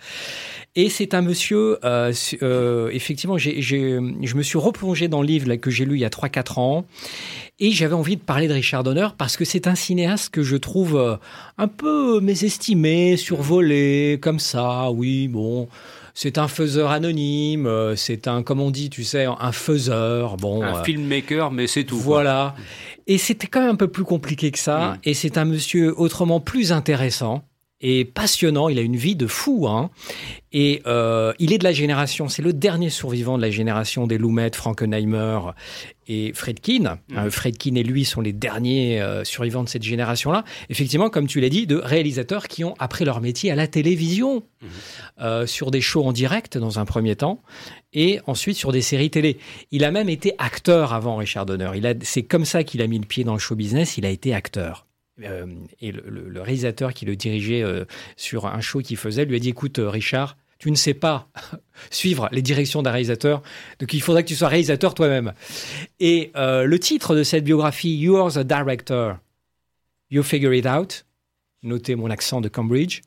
Et 0.76 0.88
c'est 0.88 1.14
un 1.14 1.22
monsieur, 1.22 1.78
euh, 1.84 2.12
euh, 2.42 2.90
effectivement, 2.92 3.38
je 3.38 4.34
me 4.34 4.42
suis 4.42 4.58
replongé 4.58 5.06
dans 5.06 5.20
le 5.20 5.26
livre 5.26 5.54
que 5.54 5.70
j'ai 5.70 5.84
lu 5.84 5.96
il 5.96 6.00
y 6.00 6.04
a 6.04 6.08
3-4 6.08 6.58
ans. 6.58 6.84
Et 7.60 7.70
j'avais 7.70 7.94
envie 7.94 8.16
de 8.16 8.22
parler 8.22 8.48
de 8.48 8.52
Richard 8.52 8.82
Donner 8.82 9.08
parce 9.16 9.36
que 9.36 9.44
c'est 9.44 9.68
un 9.68 9.76
cinéaste 9.76 10.30
que 10.30 10.42
je 10.42 10.56
trouve 10.56 10.96
euh, 10.96 11.16
un 11.56 11.68
peu 11.68 12.18
mésestimé, 12.20 13.16
survolé, 13.16 14.18
comme 14.20 14.40
ça. 14.40 14.90
Oui, 14.90 15.28
bon, 15.28 15.68
c'est 16.14 16.38
un 16.38 16.46
faiseur 16.46 16.92
anonyme, 16.92 17.66
euh, 17.66 17.96
c'est 17.96 18.28
un, 18.28 18.44
comme 18.44 18.60
on 18.60 18.70
dit, 18.70 18.88
tu 18.88 19.02
sais, 19.02 19.26
un 19.26 19.52
faiseur. 19.52 20.36
Bon, 20.36 20.62
un 20.62 20.76
euh, 20.76 20.84
filmmaker, 20.84 21.50
mais 21.50 21.66
c'est 21.66 21.82
tout. 21.84 21.98
Voilà. 21.98 22.54
Et 23.08 23.18
c'était 23.18 23.48
quand 23.48 23.60
même 23.60 23.70
un 23.70 23.76
peu 23.76 23.88
plus 23.88 24.04
compliqué 24.04 24.52
que 24.52 24.58
ça. 24.58 24.78
Mm. 24.78 24.98
Et 25.04 25.14
c'est 25.14 25.36
un 25.36 25.44
monsieur 25.44 25.92
autrement 25.98 26.40
plus 26.40 26.70
intéressant 26.70 27.42
et 27.80 28.04
passionnant. 28.04 28.68
Il 28.68 28.78
a 28.78 28.82
une 28.82 28.96
vie 28.96 29.16
de 29.16 29.26
fou. 29.26 29.66
Hein. 29.68 29.90
Et 30.52 30.82
euh, 30.86 31.32
il 31.38 31.52
est 31.52 31.58
de 31.58 31.64
la 31.64 31.72
génération, 31.72 32.28
c'est 32.28 32.42
le 32.42 32.52
dernier 32.52 32.88
survivant 32.88 33.36
de 33.36 33.42
la 33.42 33.50
génération 33.50 34.06
des 34.06 34.18
Lumet, 34.18 34.52
Frankenheimer 34.54 35.40
et 36.06 36.32
Fredkin. 36.32 36.98
Mmh. 37.08 37.16
Euh, 37.16 37.30
Fredkin 37.30 37.74
et 37.74 37.82
lui 37.82 38.04
sont 38.04 38.20
les 38.20 38.32
derniers 38.32 39.00
euh, 39.00 39.24
survivants 39.24 39.64
de 39.64 39.68
cette 39.68 39.82
génération-là. 39.82 40.44
Effectivement, 40.70 41.10
comme 41.10 41.26
tu 41.26 41.40
l'as 41.40 41.48
dit, 41.48 41.66
de 41.66 41.76
réalisateurs 41.76 42.46
qui 42.46 42.62
ont 42.62 42.74
appris 42.78 43.04
leur 43.04 43.20
métier 43.20 43.50
à 43.50 43.56
la 43.56 43.66
télévision, 43.66 44.44
mmh. 44.62 45.46
sur 45.46 45.70
des 45.70 45.80
shows 45.80 46.04
en 46.04 46.12
direct 46.12 46.56
dans 46.56 46.78
un 46.78 46.84
premier 46.84 47.16
temps, 47.16 47.42
et 47.92 48.20
ensuite 48.26 48.56
sur 48.56 48.70
des 48.70 48.82
séries 48.82 49.10
télé. 49.10 49.38
Il 49.72 49.84
a 49.84 49.90
même 49.90 50.08
été 50.08 50.34
acteur 50.38 50.92
avant 50.92 51.16
Richard 51.16 51.46
Donner. 51.46 51.70
C'est 52.02 52.22
comme 52.22 52.44
ça 52.44 52.62
qu'il 52.62 52.80
a 52.80 52.86
mis 52.86 52.98
le 52.98 53.06
pied 53.06 53.24
dans 53.24 53.34
le 53.34 53.40
show 53.40 53.56
business, 53.56 53.98
il 53.98 54.06
a 54.06 54.10
été 54.10 54.34
acteur. 54.34 54.86
Euh, 55.22 55.46
et 55.80 55.92
le, 55.92 56.02
le- 56.08 56.28
le 56.28 56.40
réalisateur 56.42 56.92
qui 56.92 57.04
le 57.04 57.14
dirigeait 57.14 57.62
euh, 57.62 57.84
sur 58.16 58.46
un 58.46 58.60
show 58.60 58.80
qu'il 58.80 58.96
faisait 58.96 59.24
lui 59.24 59.36
a 59.36 59.38
dit 59.38 59.50
Écoute, 59.50 59.78
euh, 59.78 59.88
Richard, 59.88 60.36
tu 60.58 60.70
ne 60.72 60.76
sais 60.76 60.94
pas 60.94 61.28
suivre 61.90 62.28
les 62.32 62.42
directions 62.42 62.82
d'un 62.82 62.90
réalisateur, 62.90 63.42
donc 63.78 63.92
il 63.94 64.02
faudrait 64.02 64.24
que 64.24 64.28
tu 64.28 64.34
sois 64.34 64.48
réalisateur 64.48 64.92
toi-même. 64.94 65.32
Et 66.00 66.32
le 66.34 66.76
titre 66.78 67.14
de 67.14 67.22
cette 67.22 67.44
biographie, 67.44 67.96
You're 67.96 68.32
the 68.32 68.38
Director, 68.40 69.18
You 70.10 70.22
Figure 70.24 70.52
It 70.54 70.66
Out, 70.66 71.06
notez 71.62 71.94
mon 71.94 72.10
accent 72.10 72.40
de 72.40 72.48
Cambridge. 72.48 73.02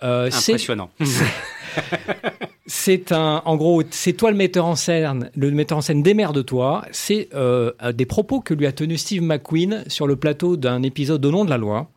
C'est- 0.00 0.52
Impressionnant. 0.52 0.90
c'est 2.66 3.12
un, 3.12 3.42
en 3.44 3.56
gros, 3.56 3.82
c'est 3.90 4.12
toi 4.12 4.30
le 4.30 4.36
metteur 4.36 4.66
en 4.66 4.76
scène, 4.76 5.30
le 5.36 5.50
metteur 5.50 5.78
en 5.78 5.80
scène 5.80 6.02
démerde-toi. 6.02 6.84
C'est 6.90 7.28
euh, 7.34 7.72
des 7.92 8.06
propos 8.06 8.40
que 8.40 8.54
lui 8.54 8.66
a 8.66 8.72
tenus 8.72 9.00
Steve 9.00 9.22
McQueen 9.22 9.84
sur 9.86 10.06
le 10.06 10.16
plateau 10.16 10.56
d'un 10.56 10.82
épisode 10.82 11.24
au 11.24 11.30
nom 11.30 11.44
de 11.44 11.50
la 11.50 11.58
loi. 11.58 11.90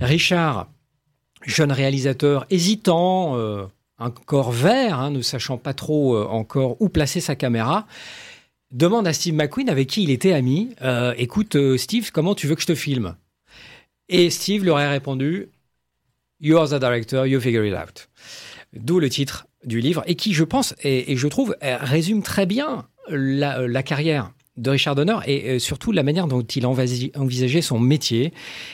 Richard, 0.00 0.68
jeune 1.46 1.72
réalisateur, 1.72 2.46
hésitant, 2.50 3.36
euh, 3.36 3.64
encore 3.98 4.50
vert, 4.52 4.98
hein, 4.98 5.10
ne 5.10 5.22
sachant 5.22 5.58
pas 5.58 5.74
trop 5.74 6.16
euh, 6.16 6.26
encore 6.26 6.80
où 6.80 6.88
placer 6.88 7.20
sa 7.20 7.36
caméra, 7.36 7.86
demande 8.70 9.06
à 9.06 9.12
Steve 9.12 9.34
McQueen, 9.34 9.70
avec 9.70 9.88
qui 9.88 10.02
il 10.02 10.10
était 10.10 10.32
ami, 10.32 10.70
euh, 10.82 11.14
écoute, 11.16 11.56
euh, 11.56 11.78
Steve, 11.78 12.10
comment 12.12 12.34
tu 12.34 12.46
veux 12.46 12.54
que 12.54 12.62
je 12.62 12.66
te 12.66 12.74
filme? 12.74 13.16
Et 14.08 14.30
Steve 14.30 14.64
lui 14.64 14.70
aurait 14.70 14.88
répondu, 14.88 15.48
You 16.40 16.58
are 16.58 16.68
the 16.68 16.80
director, 16.80 17.26
you 17.26 17.40
figure 17.40 17.64
it 17.64 17.74
out. 17.74 18.08
D'où 18.74 18.98
le 18.98 19.08
titre 19.08 19.46
du 19.64 19.80
livre, 19.80 20.02
et 20.06 20.14
qui, 20.14 20.32
je 20.32 20.44
pense, 20.44 20.74
et, 20.82 21.16
je 21.16 21.28
trouve, 21.28 21.56
euh, 21.62 21.76
résume 21.80 22.22
très 22.22 22.46
bien 22.46 22.86
la, 23.08 23.60
euh, 23.60 23.68
la 23.68 23.82
carrière 23.82 24.32
de 24.56 24.70
Richard 24.70 24.94
Donner 24.94 25.16
et 25.26 25.50
euh, 25.50 25.58
surtout 25.58 25.92
la 25.92 26.02
manière 26.02 26.26
dont 26.26 26.42
il 26.42 26.66
envisageait 26.66 27.62
son 27.62 27.78
métier. 27.78 28.32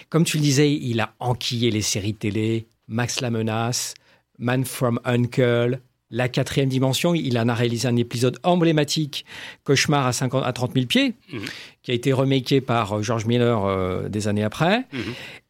Comme 0.09 0.25
tu 0.25 0.37
le 0.37 0.43
disais, 0.43 0.73
il 0.73 1.01
a 1.01 1.15
enquillé 1.21 1.71
les 1.71 1.83
séries 1.83 2.15
télé, 2.15 2.67
Max 2.89 3.21
la 3.21 3.31
menace, 3.31 3.95
Man 4.39 4.65
from 4.65 5.01
Uncle, 5.05 5.81
La 6.11 6.29
quatrième 6.29 6.69
dimension. 6.69 7.15
Il 7.15 7.39
en 7.39 7.49
a 7.49 7.55
réalisé 7.55 7.87
un 7.89 7.97
épisode 7.97 8.39
emblématique, 8.43 9.25
Cauchemar 9.65 10.07
à, 10.07 10.13
50, 10.13 10.43
à 10.45 10.53
30 10.53 10.73
000 10.75 10.87
pieds, 10.87 11.15
Mhm. 11.33 11.41
qui 11.83 11.91
a 11.93 11.95
été 11.95 12.13
remaké 12.13 12.61
par 12.61 12.99
euh, 12.99 13.03
George 13.03 13.27
Miller 13.27 13.65
euh, 13.65 14.09
des 14.09 14.27
années 14.29 14.43
après. 14.43 14.79
Mhm. 14.93 15.01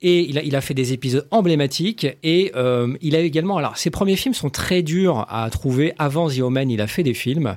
Et 0.02 0.20
il 0.28 0.38
a, 0.38 0.42
il 0.42 0.54
a 0.56 0.60
fait 0.60 0.74
des 0.74 0.92
épisodes 0.92 1.26
emblématiques. 1.30 2.06
Et 2.22 2.52
euh, 2.56 2.94
il 3.00 3.16
a 3.16 3.20
également. 3.20 3.56
Alors, 3.56 3.76
ses 3.78 3.90
premiers 3.90 4.16
films 4.16 4.34
sont 4.34 4.50
très 4.50 4.82
durs 4.82 5.26
à 5.28 5.48
trouver. 5.50 5.92
Avant 5.98 6.28
The 6.28 6.40
Omen, 6.40 6.70
il 6.70 6.80
a 6.80 6.86
fait 6.86 7.02
des 7.02 7.14
films. 7.14 7.56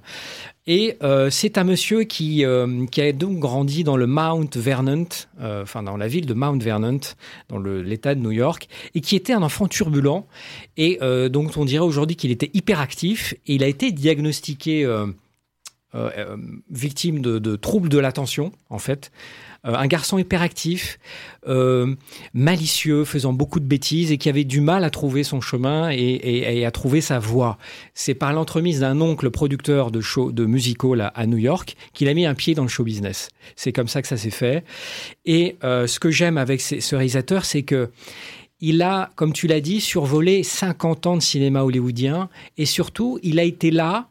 Et 0.65 0.97
euh, 1.04 1.30
c'est 1.30 1.58
un 1.58 1.65
monsieur 1.65 2.04
qui, 2.04 2.45
euh, 2.45 2.86
qui 2.86 3.02
a 3.02 3.12
donc 3.12 3.39
grandi 3.39 3.84
dans 3.84 3.97
le 3.97 4.08
Mount 4.08 4.47
Vernon, 4.56 5.06
euh, 5.41 5.63
enfin 5.63 5.84
dans 5.84 5.97
la 5.97 6.08
ville 6.08 6.26
de 6.26 6.34
Mount 6.34 6.60
Vernon, 6.60 7.02
dans 7.49 7.60
l'État 7.60 8.15
de 8.15 8.21
New 8.21 8.32
York, 8.32 8.69
et 8.95 9.02
qui 9.02 9.17
était 9.17 9.34
un 9.34 9.43
enfant 9.43 9.67
turbulent, 9.67 10.26
et 10.78 10.99
euh, 11.02 11.28
donc 11.28 11.58
on 11.58 11.65
dirait 11.65 11.84
aujourd'hui 11.84 12.15
qu'il 12.15 12.32
était 12.32 12.49
hyperactif, 12.54 13.34
et 13.45 13.56
il 13.56 13.63
a 13.63 13.67
été 13.67 13.91
diagnostiqué 13.91 14.86
euh, 15.96 16.10
euh, 16.18 16.38
victime 16.72 17.22
de, 17.22 17.56
troubles 17.56 17.90
de 17.90 18.00
l'attention, 18.00 18.52
en 18.70 18.80
fait. 18.80 19.12
Euh, 19.66 19.76
un 19.76 19.86
garçon 19.86 20.18
hyperactif, 20.18 20.98
malicieux, 22.34 23.06
faisant 23.06 23.32
beaucoup 23.32 23.60
de 23.60 23.66
bêtises 23.66 24.12
et 24.12 24.18
qui 24.18 24.28
avait 24.28 24.44
du 24.44 24.60
mal 24.60 24.84
à 24.84 24.90
trouver 24.90 25.24
son 25.24 25.40
chemin 25.40 25.90
et, 25.92 26.66
à 26.66 26.72
trouver 26.72 27.02
sa 27.02 27.20
voie. 27.20 27.58
C'est 27.94 28.16
par 28.16 28.34
l'entremise 28.34 28.80
d'un 28.80 29.00
oncle 29.02 29.30
producteur 29.30 29.92
de 29.92 30.02
show, 30.02 30.32
de 30.32 30.46
musicals 30.46 31.12
à, 31.14 31.28
New 31.28 31.38
York 31.38 31.76
qu'il 31.94 32.08
a 32.08 32.14
mis 32.14 32.26
un 32.26 32.34
pied 32.34 32.56
dans 32.56 32.64
le 32.64 32.70
show 32.70 32.84
business. 32.84 33.30
C'est 33.56 33.72
comme 33.72 33.88
ça 33.88 34.02
que 34.02 34.08
ça 34.08 34.18
s'est 34.18 34.32
fait. 34.32 34.64
Et 35.26 35.58
ce 35.62 36.00
que 36.00 36.12
j'aime 36.12 36.38
avec 36.38 36.62
ce 36.62 36.96
réalisateur, 36.96 37.46
c'est 37.46 37.64
que 37.64 37.92
il 38.65 38.82
a, 38.82 39.12
comme 39.17 39.34
tu 39.34 39.47
l'as 39.47 39.60
dit, 39.60 39.82
survolé 39.82 40.41
50 40.41 41.06
ans 41.06 41.17
de 41.17 41.21
cinéma 41.21 41.63
hollywoodien 41.63 42.30
et 42.58 42.65
surtout, 42.65 43.19
il 43.21 43.38
a 43.38 43.43
été 43.43 43.71
là. 43.71 44.08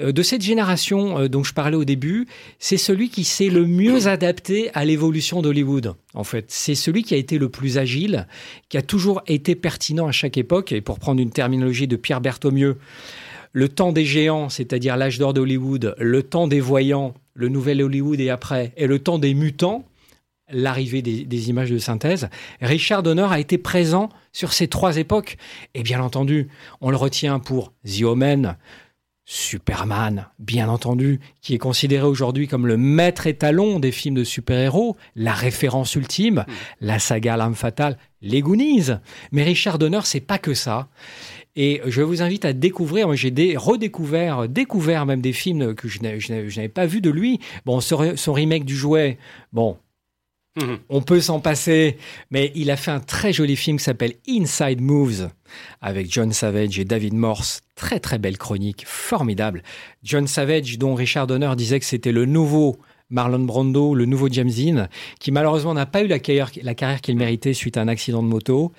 euh, 0.00 0.10
de 0.10 0.22
cette 0.22 0.40
génération 0.40 1.18
euh, 1.18 1.28
dont 1.28 1.44
je 1.44 1.52
parlais 1.52 1.76
au 1.76 1.84
début, 1.84 2.26
c'est 2.58 2.78
celui 2.78 3.10
qui 3.10 3.24
s'est 3.24 3.50
le 3.50 3.66
mieux 3.66 4.06
adapté 4.06 4.70
à 4.72 4.86
l'évolution 4.86 5.42
d'Hollywood. 5.42 5.96
En 6.14 6.24
fait, 6.24 6.46
c'est 6.48 6.74
celui 6.74 7.02
qui 7.02 7.12
a 7.12 7.18
été 7.18 7.36
le 7.36 7.50
plus 7.50 7.76
agile, 7.76 8.26
qui 8.70 8.78
a 8.78 8.82
toujours 8.82 9.20
été 9.26 9.54
pertinent 9.54 10.06
à 10.06 10.12
chaque 10.12 10.38
époque. 10.38 10.72
Et 10.72 10.80
pour 10.80 10.98
prendre 10.98 11.20
une 11.20 11.30
terminologie 11.30 11.86
de 11.86 11.96
Pierre 11.96 12.22
Berthaumieux, 12.22 12.78
le 13.52 13.68
temps 13.68 13.92
des 13.92 14.06
géants, 14.06 14.48
c'est-à-dire 14.48 14.96
l'âge 14.96 15.18
d'or 15.18 15.34
d'Hollywood, 15.34 15.94
le 15.98 16.22
temps 16.22 16.48
des 16.48 16.60
voyants, 16.60 17.12
le 17.34 17.48
nouvel 17.48 17.82
Hollywood 17.82 18.18
et 18.18 18.30
après, 18.30 18.72
et 18.78 18.86
le 18.86 18.98
temps 18.98 19.18
des 19.18 19.34
mutants, 19.34 19.84
l'arrivée 20.52 21.02
des, 21.02 21.24
des 21.24 21.48
images 21.50 21.70
de 21.70 21.78
synthèse, 21.78 22.28
Richard 22.60 23.02
Donner 23.02 23.26
a 23.30 23.38
été 23.40 23.58
présent 23.58 24.08
sur 24.32 24.52
ces 24.52 24.68
trois 24.68 24.96
époques. 24.96 25.36
Et 25.74 25.82
bien 25.82 26.00
entendu, 26.02 26.48
on 26.80 26.90
le 26.90 26.96
retient 26.96 27.38
pour 27.38 27.72
The 27.84 28.02
Omen, 28.02 28.56
Superman, 29.32 30.26
bien 30.40 30.68
entendu, 30.68 31.20
qui 31.40 31.54
est 31.54 31.58
considéré 31.58 32.04
aujourd'hui 32.04 32.48
comme 32.48 32.66
le 32.66 32.76
maître 32.76 33.28
étalon 33.28 33.78
des 33.78 33.92
films 33.92 34.16
de 34.16 34.24
super-héros, 34.24 34.96
la 35.14 35.32
référence 35.32 35.94
ultime, 35.94 36.44
la 36.80 36.98
saga 36.98 37.36
L'âme 37.36 37.54
fatale, 37.54 37.96
les 38.22 38.40
Goonies. 38.40 38.88
Mais 39.30 39.44
Richard 39.44 39.78
Donner, 39.78 40.00
c'est 40.02 40.18
pas 40.20 40.38
que 40.38 40.52
ça. 40.52 40.88
Et 41.54 41.80
je 41.86 42.02
vous 42.02 42.22
invite 42.22 42.44
à 42.44 42.52
découvrir, 42.52 43.06
moi 43.06 43.14
j'ai 43.14 43.30
dé- 43.30 43.56
redécouvert, 43.56 44.48
découvert 44.48 45.06
même 45.06 45.20
des 45.20 45.32
films 45.32 45.74
que 45.76 45.86
je 45.86 46.00
n'avais- 46.02 46.68
pas 46.68 46.86
vus 46.86 47.00
de 47.00 47.10
lui. 47.10 47.38
Bon, 47.66 47.80
son 47.80 48.32
remake 48.32 48.64
du 48.64 48.76
jouet, 48.76 49.16
bon, 49.52 49.76
Mhm. 50.56 50.78
on 50.88 51.00
peut 51.00 51.20
s'en 51.20 51.38
passer, 51.38 51.96
mais 52.32 52.50
il 52.56 52.70
a 52.72 52.76
fait 52.76 52.90
un 52.90 52.98
très 53.00 53.32
joli 53.32 53.54
film 53.54 53.76
qui 53.78 53.84
s'appelle 53.84 54.14
Inside 54.28 54.80
Moves 54.80 55.30
avec 55.80 56.12
John 56.12 56.32
Savage 56.32 56.78
et 56.78 56.84
David 56.84 57.14
Morse. 57.14 57.60
Très 57.76 58.00
très 58.00 58.18
belle 58.18 58.36
chronique, 58.36 58.82
formidable. 58.86 59.62
John 60.02 60.26
Savage, 60.26 60.76
dont 60.78 60.94
Richard 60.94 61.28
Donner 61.28 61.52
disait 61.56 61.78
que 61.78 61.86
c'était 61.86 62.10
le 62.12 62.24
nouveau 62.24 62.76
Marlon 63.12 63.40
Brando, 63.40 63.94
le 63.94 64.04
nouveau 64.04 64.28
James 64.30 64.50
Dean, 64.50 64.86
qui 65.18 65.32
malheureusement 65.32 65.74
n'a 65.74 65.86
pas 65.86 66.02
eu 66.02 66.06
la 66.06 66.20
carrière, 66.20 66.50
la 66.62 66.74
carrière 66.74 67.00
qu'il 67.00 67.16
méritait 67.16 67.54
suite 67.54 67.76
à 67.76 67.80
un 67.80 67.88
accident 67.88 68.22
de 68.22 68.28
moto. 68.28 68.72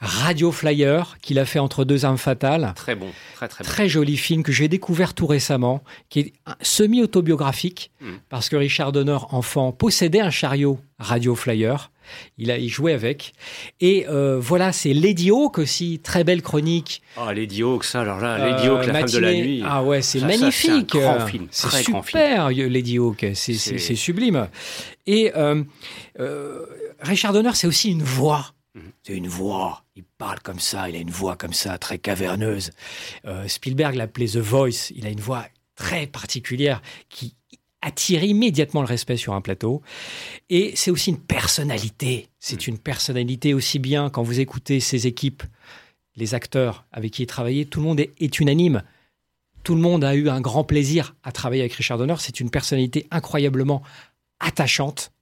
Radio 0.00 0.52
Flyer, 0.52 1.16
qu'il 1.22 1.38
a 1.38 1.46
fait 1.46 1.58
entre 1.60 1.84
deux 1.86 2.04
armes 2.04 2.18
fatales. 2.18 2.72
Très 2.76 2.94
bon, 2.94 3.08
très 3.36 3.48
très 3.48 3.64
bon. 3.64 3.68
Très 3.70 3.88
joli 3.88 4.18
film 4.18 4.42
que 4.42 4.52
j'ai 4.52 4.68
découvert 4.68 5.14
tout 5.14 5.26
récemment, 5.26 5.82
qui 6.10 6.20
est 6.20 6.32
semi-autobiographique, 6.60 7.90
Mm. 8.00 8.06
parce 8.28 8.48
que 8.48 8.56
Richard 8.56 8.92
Donner, 8.92 9.18
enfant, 9.30 9.72
possédait 9.72 10.20
un 10.20 10.30
chariot 10.30 10.78
Radio 11.00 11.34
Flyer. 11.34 11.90
Il 12.38 12.50
a 12.50 12.58
il 12.58 12.68
jouait 12.68 12.92
avec. 12.92 13.32
Et 13.80 14.06
euh, 14.08 14.38
voilà, 14.40 14.72
c'est 14.72 14.92
Lady 14.92 15.30
Hawk 15.30 15.58
aussi, 15.58 16.00
très 16.02 16.24
belle 16.24 16.42
chronique. 16.42 17.02
Ah, 17.16 17.32
Lady 17.32 17.62
Hawk, 17.62 17.84
ça, 17.84 18.00
alors 18.00 18.18
là, 18.20 18.36
Lady 18.38 18.66
Euh, 18.68 18.72
Hawk, 18.76 18.86
la 18.86 18.92
femme 19.00 19.08
de 19.10 19.18
la 19.18 19.28
matinée. 19.28 19.46
nuit. 19.46 19.62
Ah 19.64 19.82
ouais, 19.84 20.02
c'est 20.02 20.20
magnifique. 20.20 20.90
c'est 20.92 21.04
un 21.04 21.16
grand 21.16 21.26
film, 21.26 21.46
C'est 21.50 21.68
très 21.68 21.82
grand 21.84 22.02
super, 22.02 22.50
Lady 22.50 22.98
Hawk. 22.98 23.26
C'est- 23.34 23.94
sublime. 23.94 24.48
Et 25.06 25.32
euh, 25.36 25.62
Richard 27.00 27.32
Donner, 27.32 27.52
c'est 27.54 27.66
aussi 27.66 27.90
une 27.90 28.02
voix. 28.02 28.52
Mhm. 28.74 28.82
C'est 29.04 29.14
une 29.16 29.28
voix. 29.28 29.84
Il 29.96 30.04
parle 30.18 30.40
comme 30.40 30.60
ça. 30.60 30.88
Il 30.90 30.96
a 30.96 30.98
une 30.98 31.10
voix 31.10 31.36
comme 31.36 31.52
ça, 31.52 31.78
très 31.78 31.98
caverneuse. 31.98 32.70
Spielberg 33.46 33.94
l'appelait 33.94 34.26
The 34.26 34.36
Voice. 34.38 34.90
Il 34.94 35.06
a 35.06 35.10
une 35.10 35.20
voix 35.20 35.44
très 35.76 36.06
particulière 36.06 36.82
qui 37.08 37.34
attire 37.82 38.24
immédiatement 38.24 38.82
le 38.82 38.86
respect 38.86 39.16
sur 39.16 39.34
un 39.34 39.40
plateau. 39.40 39.82
Et 40.48 40.72
c'est 40.74 40.90
aussi 40.90 41.10
une 41.10 41.20
personnalité. 41.20 42.28
C'est 42.38 42.66
une 42.66 42.78
personnalité 42.78 43.54
aussi 43.54 43.78
bien 43.78 44.10
quand 44.10 44.22
vous 44.22 44.40
écoutez 44.40 44.80
ses 44.80 45.06
équipes, 45.06 45.42
les 46.16 46.34
acteurs 46.34 46.84
avec 46.92 47.12
qui 47.12 47.22
il 47.22 47.26
travaillait, 47.26 47.64
tout 47.64 47.80
le 47.80 47.86
monde 47.86 48.00
est, 48.00 48.12
est 48.20 48.40
unanime. 48.40 48.82
Tout 49.62 49.74
le 49.74 49.80
monde 49.80 50.04
a 50.04 50.14
eu 50.14 50.28
un 50.28 50.40
grand 50.40 50.64
plaisir 50.64 51.14
à 51.22 51.32
travailler 51.32 51.62
avec 51.62 51.74
Richard 51.74 51.98
Donner. 51.98 52.14
C'est 52.18 52.40
une 52.40 52.50
personnalité 52.50 53.06
incroyablement 53.10 53.82
attachante, 54.40 55.12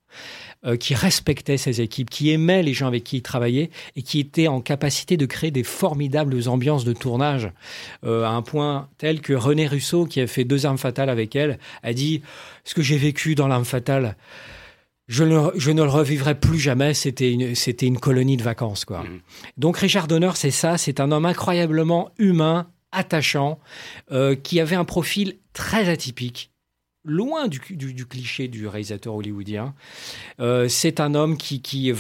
euh, 0.65 0.77
qui 0.77 0.95
respectait 0.95 1.57
ses 1.57 1.81
équipes, 1.81 2.11
qui 2.11 2.31
aimait 2.31 2.65
les 2.65 2.73
gens 2.73 2.89
avec 2.89 3.05
qui 3.05 3.19
il 3.19 3.23
travaillait 3.23 3.71
et 3.95 4.03
qui 4.03 4.19
était 4.19 4.49
en 4.49 4.61
capacité 4.61 5.17
de 5.17 5.25
créer 5.25 5.53
des 5.53 5.63
formidables 5.63 6.49
ambiances 6.49 6.85
de 6.85 6.93
tournage 6.93 7.53
euh, 8.05 8.25
à 8.25 8.31
un 8.31 8.43
point 8.43 8.89
tel 8.99 9.21
que 9.21 9.33
René 9.33 9.69
Russo, 9.69 10.05
qui 10.07 10.21
a 10.21 10.27
fait 10.27 10.43
deux 10.43 10.67
armes 10.67 10.77
fatales 10.77 11.11
avec 11.11 11.37
elle, 11.37 11.61
a 11.85 11.93
dit 11.93 12.23
ce 12.65 12.75
que 12.75 12.83
j'ai 12.83 12.99
vécu 12.99 13.37
dans 13.37 13.47
l'arme 13.47 13.65
fatale. 13.65 14.17
Je 15.07 15.25
ne, 15.25 15.51
je 15.57 15.71
ne 15.71 15.83
le 15.83 15.89
revivrai 15.89 16.35
plus 16.35 16.59
jamais. 16.59 16.93
C'était 16.93 17.33
une, 17.33 17.55
c'était 17.55 17.87
une 17.87 17.99
colonie 17.99 18.37
de 18.37 18.43
vacances, 18.43 18.85
quoi. 18.85 19.05
Mhm. 19.05 19.21
Donc 19.57 19.79
Richard 19.79 20.09
Donner, 20.09 20.33
c'est 20.35 20.51
ça. 20.51 20.77
C'est 20.77 21.01
un 21.01 21.13
homme 21.13 21.25
incroyablement 21.25 22.11
humain, 22.19 22.67
attachant, 22.93 23.59
euh, 24.13 24.35
qui 24.35 24.61
avait 24.61 24.77
un 24.77 24.85
profil 24.85 25.37
très 25.53 25.89
atypique, 25.89 26.51
loin 27.09 27.49
du, 27.49 27.61
cliché 27.61 28.49
du 28.49 28.67
réalisateur 28.67 29.15
hollywoodien. 29.15 29.75
Euh, 30.41 30.69
c'est 30.69 31.01
un 31.01 31.15
homme 31.15 31.37
qui 31.37 31.95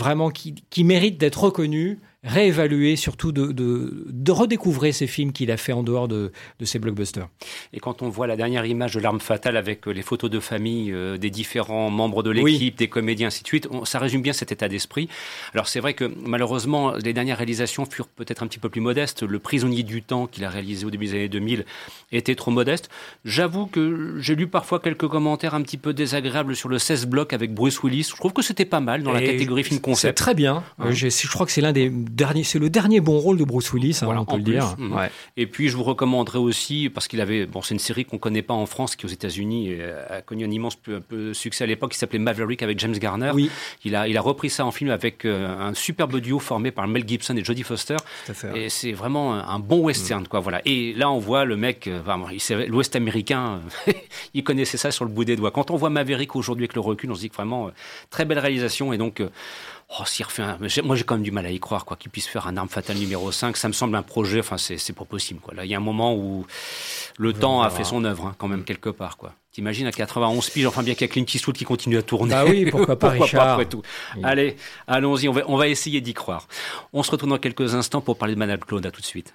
mérite 0.84 1.18
d'être 1.18 1.44
reconnu, 1.44 1.98
réévaluer, 2.28 2.96
surtout 2.96 3.32
de, 3.32 3.52
de, 3.52 4.04
de 4.06 4.32
redécouvrir 4.32 4.94
ces 4.94 5.06
films 5.06 5.32
qu'il 5.32 5.50
a 5.50 5.56
fait 5.56 5.72
en 5.72 5.82
dehors 5.82 6.08
de, 6.08 6.32
de 6.60 6.64
ces 6.64 6.78
blockbusters. 6.78 7.28
Et 7.72 7.80
quand 7.80 8.02
on 8.02 8.08
voit 8.08 8.26
la 8.26 8.36
dernière 8.36 8.66
image 8.66 8.94
de 8.94 9.00
l'arme 9.00 9.20
fatale 9.20 9.56
avec 9.56 9.86
les 9.86 10.02
photos 10.02 10.30
de 10.30 10.40
famille 10.40 10.94
des 11.18 11.30
différents 11.30 11.90
membres 11.90 12.22
de 12.22 12.30
l'équipe, 12.30 12.76
des 12.76 12.88
comédiens, 12.88 13.28
ainsi 13.28 13.42
de 13.42 13.48
suite, 13.48 13.68
ça 13.84 13.98
résume 13.98 14.22
bien 14.22 14.32
cet 14.32 14.52
état 14.52 14.68
d'esprit. 14.68 15.08
Alors 15.54 15.68
c'est 15.68 15.80
vrai 15.80 15.94
que 15.94 16.04
malheureusement, 16.24 16.92
les 16.92 17.12
dernières 17.12 17.38
réalisations 17.38 17.86
furent 17.86 18.08
peut-être 18.08 18.42
un 18.42 18.46
petit 18.46 18.58
peu 18.58 18.68
plus 18.68 18.80
modestes. 18.80 19.22
Le 19.22 19.38
Prisonnier 19.38 19.82
du 19.82 20.02
temps 20.02 20.26
qu'il 20.26 20.44
a 20.44 20.50
réalisé 20.50 20.84
au 20.84 20.90
début 20.90 21.06
des 21.06 21.14
années 21.14 21.28
2000 21.28 21.64
était 22.12 22.34
trop 22.34 22.50
modeste. 22.50 22.90
J'avoue 23.24 23.66
que 23.66 24.16
j'ai 24.18 24.34
lu 24.34 24.46
parfois 24.46 24.80
quelques 24.80 25.08
commentaires 25.08 25.54
un 25.54 25.62
petit 25.62 25.76
peu 25.76 25.92
désagréables 25.92 26.56
sur 26.56 26.68
le 26.68 26.78
16 26.78 27.06
blocs 27.06 27.32
avec 27.32 27.54
Bruce 27.54 27.82
Willis. 27.82 28.08
Je 28.10 28.16
trouve 28.16 28.32
que 28.32 28.42
c'était 28.42 28.64
pas 28.64 28.80
mal 28.80 29.02
dans 29.02 29.12
la 29.12 29.22
catégorie 29.22 29.64
film 29.64 29.80
concept. 29.80 30.18
C'est 30.18 30.24
très 30.24 30.34
bien. 30.34 30.62
Hein. 30.78 30.90
Je, 30.90 31.08
je, 31.08 31.28
crois 31.28 31.46
que 31.46 31.52
c'est 31.52 31.60
l'un 31.60 31.72
des 31.72 31.88
c'est 32.44 32.58
le 32.58 32.70
dernier 32.70 33.00
bon 33.00 33.18
rôle 33.18 33.38
de 33.38 33.44
Bruce 33.44 33.72
Willis, 33.72 34.00
hein, 34.02 34.08
on 34.16 34.24
peut 34.24 34.36
le 34.36 34.42
dire. 34.42 34.74
Mmh. 34.78 34.92
Ouais. 34.94 35.10
Et 35.36 35.46
puis 35.46 35.68
je 35.68 35.76
vous 35.76 35.84
recommanderais 35.84 36.38
aussi 36.38 36.90
parce 36.90 37.08
qu'il 37.08 37.20
avait, 37.20 37.46
bon, 37.46 37.62
c'est 37.62 37.74
une 37.74 37.80
série 37.80 38.04
qu'on 38.04 38.18
connaît 38.18 38.42
pas 38.42 38.54
en 38.54 38.66
France, 38.66 38.96
qui 38.96 39.06
aux 39.06 39.10
États-Unis 39.10 39.78
a 40.08 40.22
connu 40.22 40.44
un 40.44 40.50
immense 40.50 40.76
peu, 40.76 41.00
peu 41.00 41.34
succès 41.34 41.64
à 41.64 41.66
l'époque, 41.66 41.92
qui 41.92 41.98
s'appelait 41.98 42.18
Maverick 42.18 42.62
avec 42.62 42.78
James 42.78 42.96
Garner. 42.98 43.30
Oui. 43.34 43.50
Il 43.84 43.94
a, 43.96 44.08
il 44.08 44.16
a 44.16 44.20
repris 44.20 44.50
ça 44.50 44.64
en 44.64 44.70
film 44.70 44.90
avec 44.90 45.24
euh, 45.24 45.48
un 45.48 45.74
superbe 45.74 46.18
duo 46.20 46.38
formé 46.38 46.70
par 46.70 46.86
Mel 46.88 47.06
Gibson 47.06 47.36
et 47.36 47.44
Jodie 47.44 47.62
Foster. 47.62 47.96
Et 48.54 48.68
c'est 48.68 48.92
vraiment 48.92 49.34
un 49.34 49.58
bon 49.58 49.80
western, 49.80 50.26
quoi. 50.26 50.40
Voilà. 50.40 50.60
Et 50.64 50.92
là, 50.94 51.10
on 51.10 51.18
voit 51.18 51.44
le 51.44 51.56
mec, 51.56 51.86
euh, 51.86 52.66
l'Ouest 52.68 52.96
américain, 52.96 53.60
il 54.34 54.44
connaissait 54.44 54.76
ça 54.76 54.90
sur 54.90 55.04
le 55.04 55.10
bout 55.10 55.24
des 55.24 55.36
doigts. 55.36 55.50
Quand 55.50 55.70
on 55.70 55.76
voit 55.76 55.90
Maverick 55.90 56.36
aujourd'hui 56.36 56.64
avec 56.64 56.74
le 56.74 56.80
recul, 56.80 57.10
on 57.10 57.14
se 57.14 57.20
dit 57.20 57.30
que 57.30 57.36
vraiment 57.36 57.68
euh, 57.68 57.70
très 58.10 58.24
belle 58.24 58.38
réalisation. 58.38 58.92
Et 58.92 58.98
donc, 58.98 59.22
Oh, 59.90 60.02
s'il 60.04 60.26
refait 60.26 60.42
un... 60.42 60.58
Moi, 60.84 60.96
j'ai 60.96 61.04
quand 61.04 61.14
même 61.14 61.22
du 61.22 61.30
mal 61.30 61.46
à 61.46 61.50
y 61.50 61.58
croire, 61.58 61.86
quoi, 61.86 61.96
qu'il 61.96 62.10
puisse 62.10 62.26
faire 62.26 62.46
un 62.46 62.58
arme 62.58 62.68
fatale 62.68 62.98
numéro 62.98 63.32
5. 63.32 63.56
Ça 63.56 63.68
me 63.68 63.72
semble 63.72 63.96
un 63.96 64.02
projet, 64.02 64.40
enfin, 64.40 64.58
c'est 64.58 64.92
pas 64.92 65.06
possible, 65.06 65.40
quoi. 65.40 65.54
Là, 65.54 65.64
il 65.64 65.70
y 65.70 65.74
a 65.74 65.78
un 65.78 65.80
moment 65.80 66.14
où 66.14 66.46
le 67.16 67.32
temps 67.32 67.62
a 67.62 67.70
fait 67.70 67.84
son 67.84 68.04
œuvre, 68.04 68.26
hein, 68.26 68.34
quand 68.36 68.48
même, 68.48 68.64
quelque 68.64 68.90
part, 68.90 69.16
quoi. 69.16 69.32
T'imagines 69.50 69.86
à 69.86 69.92
91 69.92 70.50
piges, 70.50 70.66
enfin 70.66 70.82
bien 70.82 70.94
qu'il 70.94 71.06
y 71.06 71.10
a 71.10 71.12
Clint 71.12 71.24
Eastwood 71.24 71.56
qui 71.56 71.64
continue 71.64 71.96
à 71.96 72.02
tourner. 72.02 72.34
Ah 72.34 72.44
oui, 72.44 72.70
pourquoi 72.70 72.96
pas 72.98 73.08
pourquoi 73.08 73.24
Richard. 73.24 73.44
Pas, 73.44 73.52
après 73.54 73.66
tout. 73.66 73.82
Allez, 74.22 74.56
allons-y, 74.86 75.26
on 75.26 75.32
va, 75.32 75.42
on 75.48 75.56
va 75.56 75.68
essayer 75.68 76.00
d'y 76.02 76.12
croire. 76.12 76.46
On 76.92 77.02
se 77.02 77.10
retrouve 77.10 77.30
dans 77.30 77.38
quelques 77.38 77.74
instants 77.74 78.02
pour 78.02 78.18
parler 78.18 78.34
de 78.34 78.38
Madame 78.38 78.60
Claude. 78.60 78.84
À 78.84 78.90
tout 78.90 79.00
de 79.00 79.06
suite. 79.06 79.34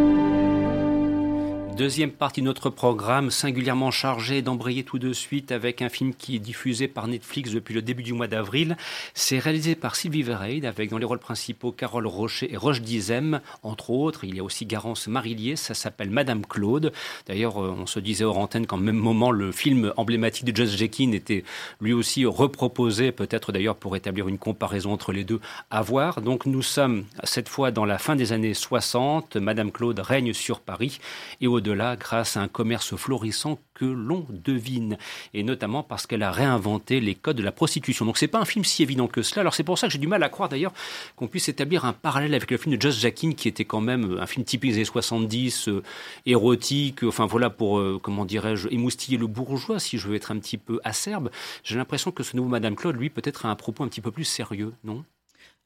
Deuxième 1.81 2.11
partie 2.11 2.41
de 2.41 2.45
notre 2.45 2.69
programme, 2.69 3.31
singulièrement 3.31 3.89
chargé 3.89 4.43
d'embrayer 4.43 4.83
tout 4.83 4.99
de 4.99 5.13
suite 5.13 5.51
avec 5.51 5.81
un 5.81 5.89
film 5.89 6.13
qui 6.13 6.35
est 6.35 6.39
diffusé 6.39 6.87
par 6.87 7.07
Netflix 7.07 7.49
depuis 7.49 7.73
le 7.73 7.81
début 7.81 8.03
du 8.03 8.13
mois 8.13 8.27
d'avril. 8.27 8.77
C'est 9.15 9.39
réalisé 9.39 9.73
par 9.73 9.95
Sylvie 9.95 10.21
Vereid 10.21 10.63
avec 10.63 10.91
dans 10.91 10.99
les 10.99 11.05
rôles 11.05 11.17
principaux 11.17 11.71
Carole 11.71 12.05
Rocher 12.05 12.53
et 12.53 12.55
Roche 12.55 12.81
Dizem, 12.81 13.41
entre 13.63 13.89
autres. 13.89 14.25
Il 14.25 14.35
y 14.35 14.39
a 14.39 14.43
aussi 14.43 14.67
Garance 14.67 15.07
Marillier, 15.07 15.55
ça 15.55 15.73
s'appelle 15.73 16.11
Madame 16.11 16.45
Claude. 16.45 16.93
D'ailleurs, 17.25 17.57
euh, 17.57 17.75
on 17.75 17.87
se 17.87 17.99
disait 17.99 18.25
hors 18.25 18.37
antenne 18.37 18.67
qu'en 18.67 18.77
même 18.77 18.95
moment, 18.95 19.31
le 19.31 19.51
film 19.51 19.91
emblématique 19.97 20.45
de 20.45 20.55
Josh 20.55 20.77
Jekin 20.77 21.13
était 21.13 21.43
lui 21.79 21.93
aussi 21.93 22.25
reproposé, 22.25 23.11
peut-être 23.11 23.51
d'ailleurs 23.51 23.75
pour 23.75 23.95
établir 23.95 24.27
une 24.27 24.37
comparaison 24.37 24.93
entre 24.93 25.13
les 25.13 25.23
deux 25.23 25.39
à 25.71 25.81
voir. 25.81 26.21
Donc 26.21 26.45
nous 26.45 26.61
sommes 26.61 27.05
cette 27.23 27.49
fois 27.49 27.71
dans 27.71 27.85
la 27.85 27.97
fin 27.97 28.15
des 28.15 28.33
années 28.33 28.53
60. 28.53 29.37
Madame 29.37 29.71
Claude 29.71 29.97
règne 29.97 30.33
sur 30.33 30.59
Paris 30.59 30.99
et 31.41 31.47
au-delà 31.47 31.70
grâce 31.95 32.37
à 32.37 32.41
un 32.41 32.47
commerce 32.47 32.95
florissant 32.95 33.59
que 33.73 33.85
l'on 33.85 34.25
devine, 34.29 34.97
et 35.33 35.43
notamment 35.43 35.83
parce 35.83 36.05
qu'elle 36.05 36.23
a 36.23 36.31
réinventé 36.31 36.99
les 36.99 37.15
codes 37.15 37.37
de 37.37 37.43
la 37.43 37.51
prostitution. 37.51 38.05
Donc 38.05 38.17
c'est 38.17 38.27
pas 38.27 38.39
un 38.39 38.45
film 38.45 38.63
si 38.63 38.83
évident 38.83 39.07
que 39.07 39.21
cela. 39.21 39.41
Alors 39.41 39.53
c'est 39.53 39.63
pour 39.63 39.77
ça 39.77 39.87
que 39.87 39.93
j'ai 39.93 39.99
du 39.99 40.07
mal 40.07 40.21
à 40.23 40.29
croire 40.29 40.49
d'ailleurs 40.49 40.73
qu'on 41.15 41.27
puisse 41.27 41.49
établir 41.49 41.85
un 41.85 41.93
parallèle 41.93 42.33
avec 42.33 42.51
le 42.51 42.57
film 42.57 42.75
de 42.75 42.81
Josh 42.81 42.99
Jackin, 42.99 43.31
qui 43.31 43.47
était 43.47 43.65
quand 43.65 43.81
même 43.81 44.17
un 44.19 44.27
film 44.27 44.45
typique 44.45 44.71
des 44.71 44.77
années 44.77 44.85
70, 44.85 45.67
euh, 45.69 45.83
érotique, 46.25 47.03
enfin 47.03 47.25
voilà 47.25 47.49
pour, 47.49 47.79
euh, 47.79 47.99
comment 48.01 48.25
dirais-je, 48.25 48.67
émoustiller 48.69 49.17
le 49.17 49.27
bourgeois, 49.27 49.79
si 49.79 49.97
je 49.97 50.07
veux 50.07 50.15
être 50.15 50.31
un 50.31 50.39
petit 50.39 50.57
peu 50.57 50.79
acerbe. 50.83 51.31
J'ai 51.63 51.77
l'impression 51.77 52.11
que 52.11 52.23
ce 52.23 52.35
nouveau 52.35 52.49
Madame 52.49 52.75
Claude, 52.75 52.95
lui, 52.95 53.09
peut-être 53.09 53.45
a 53.45 53.49
un 53.49 53.55
propos 53.55 53.83
un 53.83 53.87
petit 53.87 54.01
peu 54.01 54.11
plus 54.11 54.25
sérieux, 54.25 54.73
non? 54.83 55.03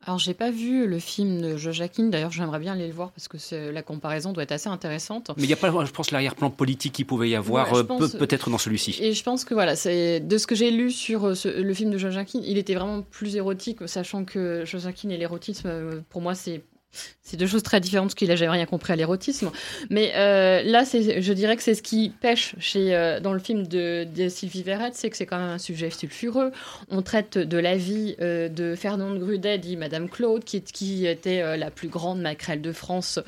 Alors, 0.06 0.20
j'ai 0.20 0.36
pas 0.36 0.52
vu 0.52 0.86
le 0.86 1.00
film 1.00 1.42
de 1.42 1.58
Joachim. 1.58 2.10
D'ailleurs, 2.10 2.32
j'aimerais 2.32 2.60
bien 2.60 2.74
aller 2.74 2.88
le 2.88 2.94
voir 2.94 3.12
parce 3.12 3.28
que 3.28 3.72
la 3.72 3.82
comparaison 3.82 4.34
doit 4.34 4.44
être 4.44 4.52
assez 4.52 4.70
intéressante. 4.70 5.32
Mais 5.36 5.44
il 5.44 5.48
n'y 5.48 5.54
a 5.54 5.56
pas, 5.56 5.72
je 5.84 5.92
pense, 5.92 6.12
l'arrière-plan 6.12 6.52
politique 6.52 6.94
qu'il 6.94 7.08
pouvait 7.08 7.30
y 7.30 7.36
avoir, 7.36 7.74
euh, 7.74 7.84
peut-être 7.84 8.52
dans 8.52 8.60
celui-ci. 8.60 8.96
Et 9.02 9.14
je 9.14 9.24
pense 9.24 9.46
que 9.46 9.56
voilà, 9.56 9.76
c'est 9.76 10.20
de 10.20 10.38
ce 10.38 10.46
que 10.46 10.54
j'ai 10.54 10.70
lu 10.70 10.92
sur 10.92 11.26
euh, 11.26 11.34
le 11.44 11.74
film 11.74 11.90
de 11.90 11.98
Joachim, 11.98 12.42
il 12.44 12.60
était 12.60 12.76
vraiment 12.76 13.02
plus 13.02 13.36
érotique, 13.36 13.80
sachant 13.88 14.26
que 14.26 14.64
Joachim 14.64 15.10
et 15.10 15.18
l'érotisme, 15.18 15.68
euh, 15.68 16.02
pour 16.10 16.22
moi, 16.22 16.36
c'est 16.36 16.64
c'est 17.26 17.38
deux 17.38 17.48
choses 17.48 17.64
très 17.64 17.82
différentes 17.82 18.10
parce 18.10 18.16
qu'il 18.16 18.28
n'a 18.28 18.36
jamais 18.36 18.52
rien 18.52 18.66
compris 18.68 18.94
à 18.94 18.96
l'érotisme. 18.96 19.50
Mais 19.90 20.12
euh, 20.16 20.62
là, 20.62 20.84
je 20.84 21.34
dirais 21.34 21.58
que 21.58 21.64
c'est 21.64 21.74
ce 21.74 21.82
qui 21.82 22.10
pêche 22.10 22.54
chez, 22.60 22.96
euh, 22.96 23.20
dans 23.20 23.34
le 23.34 23.40
film 23.40 23.66
de, 23.66 24.06
Sylvie 24.30 24.62
Verret, 24.62 24.92
c'est 24.94 25.10
que 25.10 25.18
c'est 25.18 25.26
quand 25.26 25.40
même 25.40 25.50
un 25.50 25.58
sujet 25.58 25.90
sulfureux. 25.90 26.52
On 26.90 27.02
traite 27.02 27.40
de 27.40 27.58
la 27.58 27.78
vie 27.78 28.16
euh, 28.22 28.48
de 28.48 28.76
Fernande 28.76 29.18
Grudet, 29.20 29.58
dit 29.58 29.76
Madame 29.76 30.08
Claude, 30.08 30.44
qui, 30.44 31.08
était 31.08 31.58
la 31.58 31.72
plus 31.72 31.88
grande 31.88 32.22
maquerelle 32.22 32.62
de 32.62 32.72
France 32.72 33.20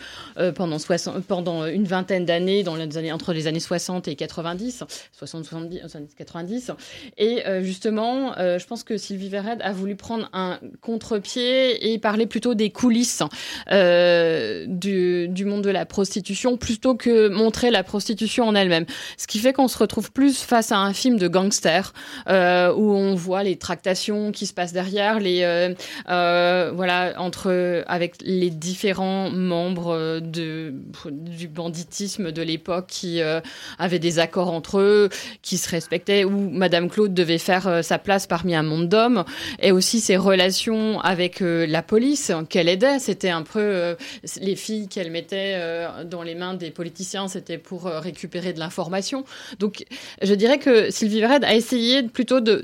pendant, 0.55 1.65
une 1.65 1.85
vingtaine 1.85 2.25
d'années, 2.25 2.63
entre 2.67 3.33
les 3.33 3.47
années 3.47 3.59
60 3.59 4.07
et 4.07 4.15
90, 4.15 4.83
60, 5.11 5.45
70, 5.45 5.81
90. 6.15 6.71
Et 7.17 7.43
justement, 7.61 8.33
je 8.37 8.65
pense 8.65 8.83
que 8.83 8.97
Sylvie 8.97 9.29
Verret 9.29 9.57
a 9.61 9.71
voulu 9.73 9.95
prendre 9.95 10.29
un 10.33 10.59
contre-pied 10.81 11.91
et 11.91 11.97
parler 11.97 12.27
plutôt 12.27 12.53
des 12.53 12.69
coulisses. 12.69 13.23
Euh, 13.71 14.65
du, 14.67 15.45
monde 15.45 15.63
de 15.63 15.69
la 15.69 15.85
prostitution 15.85 16.57
plutôt 16.57 16.95
que 16.95 17.29
montrer 17.29 17.71
la 17.71 17.83
prostitution 17.83 18.47
en 18.47 18.55
elle-même. 18.55 18.85
Ce 19.17 19.27
qui 19.27 19.39
fait 19.39 19.53
qu'on 19.53 19.67
se 19.67 19.77
retrouve 19.77 20.11
plus 20.11 20.41
face 20.41 20.71
à 20.71 20.77
un 20.77 20.93
film 20.93 21.17
de 21.17 21.27
gangster 21.27 21.93
euh, 22.27 22.73
où 22.73 22.91
on 22.91 23.15
voit 23.15 23.43
les 23.43 23.55
tractations 23.55 24.31
qui 24.31 24.45
se 24.45 24.53
passent 24.53 24.73
derrière, 24.73 25.19
les 25.19 25.43
euh, 25.43 25.73
euh 26.09 26.71
voilà 26.73 27.13
entre 27.17 27.83
avec 27.87 28.15
les 28.21 28.49
différents 28.49 29.29
membres 29.29 30.19
de 30.19 30.73
du 31.11 31.47
banditisme 31.47 32.31
de 32.31 32.41
l'époque 32.41 32.87
qui 32.87 33.21
avaient 33.79 33.99
des 33.99 34.19
accords 34.19 34.51
entre 34.51 34.79
eux, 34.79 35.09
qui 35.41 35.57
se 35.57 35.69
respectaient, 35.69 36.23
où 36.23 36.49
Madame 36.49 36.89
Claude 36.89 37.13
devait 37.13 37.37
faire 37.37 37.83
sa 37.83 37.97
place 37.97 38.27
parmi 38.27 38.55
un 38.55 38.63
monde 38.63 38.89
d'hommes, 38.89 39.23
et 39.59 39.71
aussi 39.71 39.99
ses 40.01 40.17
relations 40.17 40.99
avec 41.01 41.39
la 41.41 41.81
police 41.81 42.31
qu'elle 42.49 42.69
aidait. 42.69 42.99
C'était 42.99 43.29
un 43.29 43.43
peu 43.47 43.59
euh, 43.59 43.95
les 44.39 44.55
filles 44.55 44.87
qu'elle 44.87 45.11
mettait 45.11 45.55
euh, 45.55 46.03
dans 46.03 46.23
les 46.23 46.35
mains 46.35 46.53
des 46.53 46.71
politiciens, 46.71 47.27
c'était 47.27 47.57
pour 47.57 47.87
euh, 47.87 47.99
récupérer 47.99 48.53
de 48.53 48.59
l'information. 48.59 49.23
Donc, 49.59 49.85
je 50.21 50.33
dirais 50.33 50.59
que 50.59 50.91
Sylvie 50.91 51.21
Vered 51.21 51.43
a 51.43 51.55
essayé 51.55 52.03
plutôt 52.03 52.39
de, 52.39 52.61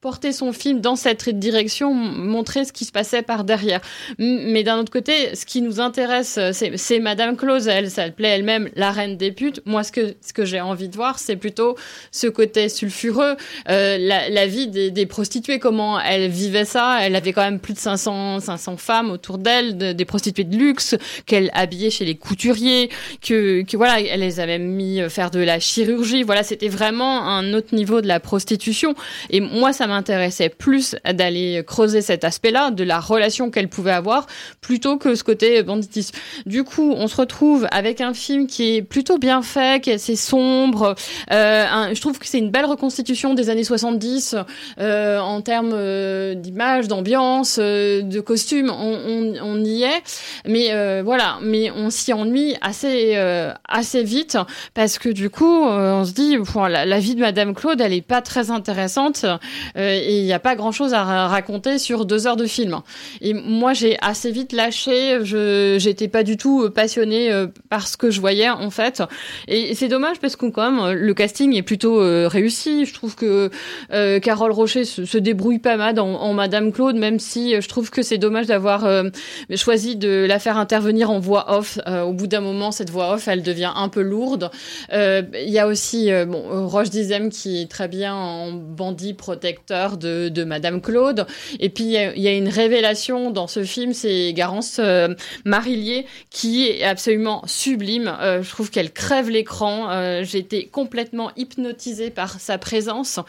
porter 0.00 0.32
son 0.32 0.52
film 0.52 0.80
dans 0.80 0.94
cette 0.94 1.28
direction, 1.28 1.92
montrer 1.92 2.64
ce 2.64 2.72
qui 2.72 2.84
se 2.84 2.92
passait 2.92 3.22
par 3.22 3.42
derrière. 3.42 3.80
Mais 4.18 4.62
d'un 4.62 4.78
autre 4.78 4.92
côté, 4.92 5.34
ce 5.34 5.44
qui 5.44 5.62
nous 5.62 5.80
intéresse, 5.80 6.38
c'est 6.52 7.00
Madame 7.00 7.36
Close, 7.36 7.66
elle 7.66 7.90
s'appelait 7.90 8.28
elle-même 8.28 8.68
la 8.76 8.92
reine 8.92 9.16
des 9.16 9.32
putes. 9.32 9.62
Moi, 9.64 9.82
ce 9.82 9.90
que, 9.90 10.14
ce 10.20 10.32
que 10.32 10.44
j'ai 10.44 10.60
envie 10.60 10.88
de 10.88 10.94
voir, 10.94 11.18
c'est 11.18 11.34
plutôt 11.34 11.76
ce 12.12 12.28
côté 12.28 12.68
sulfureux, 12.68 13.36
euh, 13.68 13.98
la, 13.98 14.46
vie 14.46 14.68
des, 14.68 14.90
des, 14.90 15.06
prostituées, 15.06 15.58
comment 15.58 16.00
elle 16.00 16.30
vivait 16.30 16.64
ça? 16.64 16.98
Elle 17.02 17.16
avait 17.16 17.32
quand 17.32 17.42
même 17.42 17.60
plus 17.60 17.74
de 17.74 17.78
500, 17.78 18.40
500 18.40 18.55
femmes 18.76 19.10
autour 19.10 19.38
d'elle, 19.38 19.76
de, 19.76 19.92
des 19.92 20.04
prostituées 20.04 20.44
de 20.44 20.56
luxe, 20.56 20.96
qu'elle 21.26 21.50
habillait 21.54 21.90
chez 21.90 22.04
les 22.04 22.14
couturiers, 22.14 22.90
que, 23.20 23.62
que 23.62 23.76
voilà, 23.76 24.00
elle 24.00 24.20
les 24.20 24.40
a 24.40 24.58
mis 24.58 25.00
faire 25.08 25.30
de 25.30 25.40
la 25.40 25.60
chirurgie. 25.60 26.22
Voilà, 26.22 26.42
c'était 26.42 26.68
vraiment 26.68 27.26
un 27.28 27.52
autre 27.54 27.74
niveau 27.74 28.00
de 28.00 28.06
la 28.06 28.20
prostitution. 28.20 28.94
Et 29.30 29.40
moi, 29.40 29.72
ça 29.72 29.86
m'intéressait 29.86 30.48
plus 30.48 30.96
d'aller 31.04 31.62
creuser 31.66 32.00
cet 32.00 32.24
aspect-là, 32.24 32.70
de 32.70 32.84
la 32.84 33.00
relation 33.00 33.50
qu'elle 33.50 33.68
pouvait 33.68 33.92
avoir, 33.92 34.26
plutôt 34.60 34.96
que 34.96 35.14
ce 35.14 35.24
côté 35.24 35.62
banditisme. 35.62 36.14
Du 36.46 36.64
coup, 36.64 36.92
on 36.96 37.08
se 37.08 37.16
retrouve 37.16 37.66
avec 37.70 38.00
un 38.00 38.14
film 38.14 38.46
qui 38.46 38.76
est 38.76 38.82
plutôt 38.82 39.18
bien 39.18 39.42
fait, 39.42 39.82
qui 39.82 39.90
est 39.90 39.94
assez 39.94 40.16
sombre. 40.16 40.94
Euh, 41.32 41.94
je 41.94 42.00
trouve 42.00 42.18
que 42.18 42.26
c'est 42.26 42.38
une 42.38 42.50
belle 42.50 42.66
reconstitution 42.66 43.34
des 43.34 43.50
années 43.50 43.64
70 43.64 44.36
euh, 44.78 45.18
en 45.18 45.40
termes 45.40 45.72
euh, 45.72 46.34
d'image, 46.34 46.88
d'ambiance, 46.88 47.58
euh, 47.60 48.02
de 48.02 48.20
on, 48.70 49.64
y 49.64 49.82
est, 49.82 50.02
mais 50.46 51.02
voilà, 51.02 51.38
mais 51.42 51.70
on 51.70 51.90
s'y 51.90 52.12
ennuie 52.12 52.54
assez 52.60 53.16
assez 53.68 54.02
vite 54.02 54.38
parce 54.74 54.98
que 54.98 55.08
du 55.08 55.30
coup, 55.30 55.64
on 55.64 56.04
se 56.04 56.12
dit, 56.12 56.36
la, 56.68 56.84
la, 56.84 56.98
vie 56.98 57.14
de 57.14 57.20
Madame 57.20 57.54
Claude, 57.54 57.80
elle 57.80 57.92
est 57.92 58.02
pas 58.02 58.22
très 58.22 58.50
intéressante 58.50 59.24
et 59.76 60.18
il 60.18 60.24
n'y 60.24 60.32
a 60.32 60.38
pas 60.38 60.56
grand 60.56 60.72
chose 60.72 60.94
à 60.94 61.26
raconter 61.28 61.78
sur 61.78 62.04
deux 62.04 62.26
heures 62.26 62.36
de 62.36 62.46
film. 62.46 62.80
Et 63.20 63.34
moi, 63.34 63.72
j'ai 63.72 63.96
assez 64.00 64.30
vite 64.30 64.52
lâché. 64.52 65.18
Je 65.22 65.76
j'étais 65.78 66.08
pas 66.08 66.22
du 66.22 66.36
tout 66.36 66.70
passionnée 66.70 67.30
par 67.68 67.88
ce 67.88 67.96
que 67.96 68.10
je 68.10 68.20
voyais 68.20 68.50
en 68.50 68.70
fait. 68.70 69.02
Et 69.48 69.74
c'est 69.74 69.88
dommage 69.88 70.18
parce 70.20 70.36
que 70.36 70.46
quand 70.46 70.70
même 70.70 70.92
le 70.92 71.14
casting 71.14 71.54
est 71.54 71.62
plutôt 71.62 71.98
réussi. 72.28 72.84
Je 72.84 72.94
trouve 72.94 73.14
que 73.14 73.50
euh, 73.92 74.20
Carole 74.20 74.52
Rocher 74.52 74.84
se, 74.84 75.18
débrouille 75.18 75.58
pas 75.58 75.76
mal 75.76 75.98
en, 75.98 76.34
Madame 76.34 76.72
Claude, 76.72 76.96
même 76.96 77.18
si 77.18 77.54
euh, 77.54 77.60
je 77.60 77.68
trouve 77.68 77.90
que 77.90 78.02
c'est 78.02 78.18
dommage 78.26 78.46
d'avoir 78.46 78.84
euh, 78.84 79.04
choisi 79.54 79.96
de 79.96 80.26
la 80.28 80.38
faire 80.38 80.58
intervenir 80.58 81.10
en 81.10 81.20
voix 81.20 81.56
off. 81.56 81.78
au 81.86 82.12
bout 82.12 82.26
d'un 82.26 82.40
moment, 82.40 82.72
cette 82.72 82.90
voix 82.90 83.14
off, 83.14 83.28
elle 83.28 83.42
devient 83.42 83.72
un 83.74 83.88
peu 83.88 84.02
lourde. 84.02 84.50
Il 84.92 85.48
y 85.48 85.58
a 85.58 85.66
aussi 85.66 86.10
bon, 86.26 86.66
Roche 86.66 86.90
Dizem 86.90 87.30
qui 87.30 87.62
est 87.62 87.70
très 87.70 87.88
bien 87.88 88.14
en 88.14 88.52
bandit 88.52 89.14
protecteur 89.14 89.96
de, 89.96 90.44
Madame 90.44 90.80
Claude. 90.80 91.26
Et 91.60 91.68
puis 91.68 91.84
il 91.84 92.22
y, 92.22 92.28
a 92.28 92.32
une 92.32 92.48
révélation 92.48 93.30
dans 93.30 93.46
ce 93.46 93.64
film, 93.64 93.92
c'est 93.92 94.32
Garance 94.32 94.80
Marillier 95.44 96.06
qui 96.30 96.68
est 96.68 96.84
absolument 96.84 97.42
sublime. 97.46 98.12
je 98.20 98.48
trouve 98.48 98.70
qu'elle 98.70 98.92
crève 98.92 99.30
l'écran. 99.30 99.90
Été 100.36 100.66
complètement 100.66 101.30
hypnotisée 101.36 102.10
par 102.10 102.40
sa 102.40 102.58
présence 102.58 103.20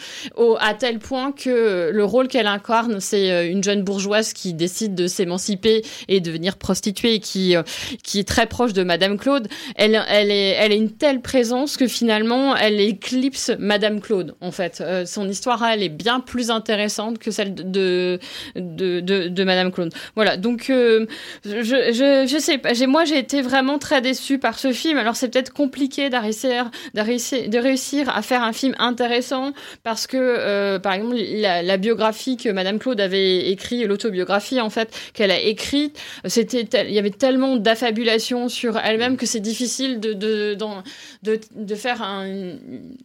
à 0.59 0.73
tel 0.73 0.99
point 0.99 1.31
que 1.31 1.91
le 1.93 2.03
rôle 2.03 2.27
qu'elle 2.27 2.47
incarne, 2.47 2.99
c'est 2.99 3.31
euh, 3.31 3.49
une 3.49 3.63
jeune 3.63 3.83
bourgeoise 3.83 4.33
qui 4.33 4.53
décide 4.53 4.86
de 4.95 5.07
s'émanciper 5.07 5.83
et 6.07 6.19
de 6.19 6.25
devenir 6.25 6.57
prostituée 6.57 7.19
qui, 7.19 7.55
euh, 7.55 7.63
qui 8.03 8.19
est 8.19 8.27
très 8.27 8.45
proche 8.45 8.73
de 8.73 8.83
Madame 8.83 9.17
Claude. 9.17 9.47
Elle, 9.75 10.01
elle, 10.07 10.31
est, 10.31 10.51
elle 10.51 10.71
est 10.71 10.77
une 10.77 10.91
telle 10.91 11.21
présence 11.21 11.77
que 11.77 11.87
finalement, 11.87 12.55
elle 12.55 12.79
éclipse 12.79 13.51
Madame 13.59 13.99
Claude, 13.99 14.35
en 14.41 14.51
fait. 14.51 14.79
Euh, 14.81 15.05
son 15.05 15.27
histoire, 15.27 15.63
elle 15.65 15.83
est 15.83 15.89
bien 15.89 16.19
plus 16.19 16.51
intéressante 16.51 17.19
que 17.19 17.31
celle 17.31 17.55
de, 17.55 18.19
de, 18.55 18.99
de, 18.99 19.43
Madame 19.43 19.71
Claude. 19.71 19.93
Voilà, 20.15 20.37
donc 20.37 20.65
je, 20.67 21.07
je, 21.43 22.25
je 22.27 22.37
sais 22.39 22.57
pas. 22.57 22.69
Moi, 22.87 23.05
j'ai 23.05 23.17
été 23.17 23.41
vraiment 23.41 23.79
très 23.79 24.01
déçue 24.01 24.37
par 24.37 24.59
ce 24.59 24.71
film. 24.71 24.97
Alors, 24.97 25.15
c'est 25.15 25.29
peut-être 25.29 25.53
compliqué 25.53 26.09
d'arriver 26.09 26.27
de 26.93 27.57
réussir 27.57 28.09
à 28.15 28.21
faire 28.21 28.43
un 28.43 28.53
film 28.53 28.75
intéressant 28.79 29.53
parce 29.83 30.07
que, 30.07 30.17
euh, 30.17 30.79
par 30.79 30.93
exemple, 30.93 31.15
la, 31.15 31.77
biographie 31.77 32.37
que 32.37 32.49
Madame 32.49 32.79
Claude 32.79 32.99
avait 32.99 33.49
écrite, 33.51 33.85
l'autobiographie 33.85 34.59
en 34.59 34.69
fait 34.69 34.76
qu'elle 35.13 35.31
a 35.31 35.39
écrite, 35.39 35.99
c'était, 36.25 36.67
il 36.87 36.93
y 36.93 36.99
avait 36.99 37.09
tellement 37.09 37.55
d'affabulation 37.55 38.49
sur 38.49 38.77
elle-même 38.77 39.17
que 39.17 39.25
c'est 39.25 39.39
difficile 39.39 39.99
de 39.99 40.13
de, 40.13 40.55
de, 41.23 41.39
de, 41.55 41.75
faire 41.75 42.01
un, 42.01 42.55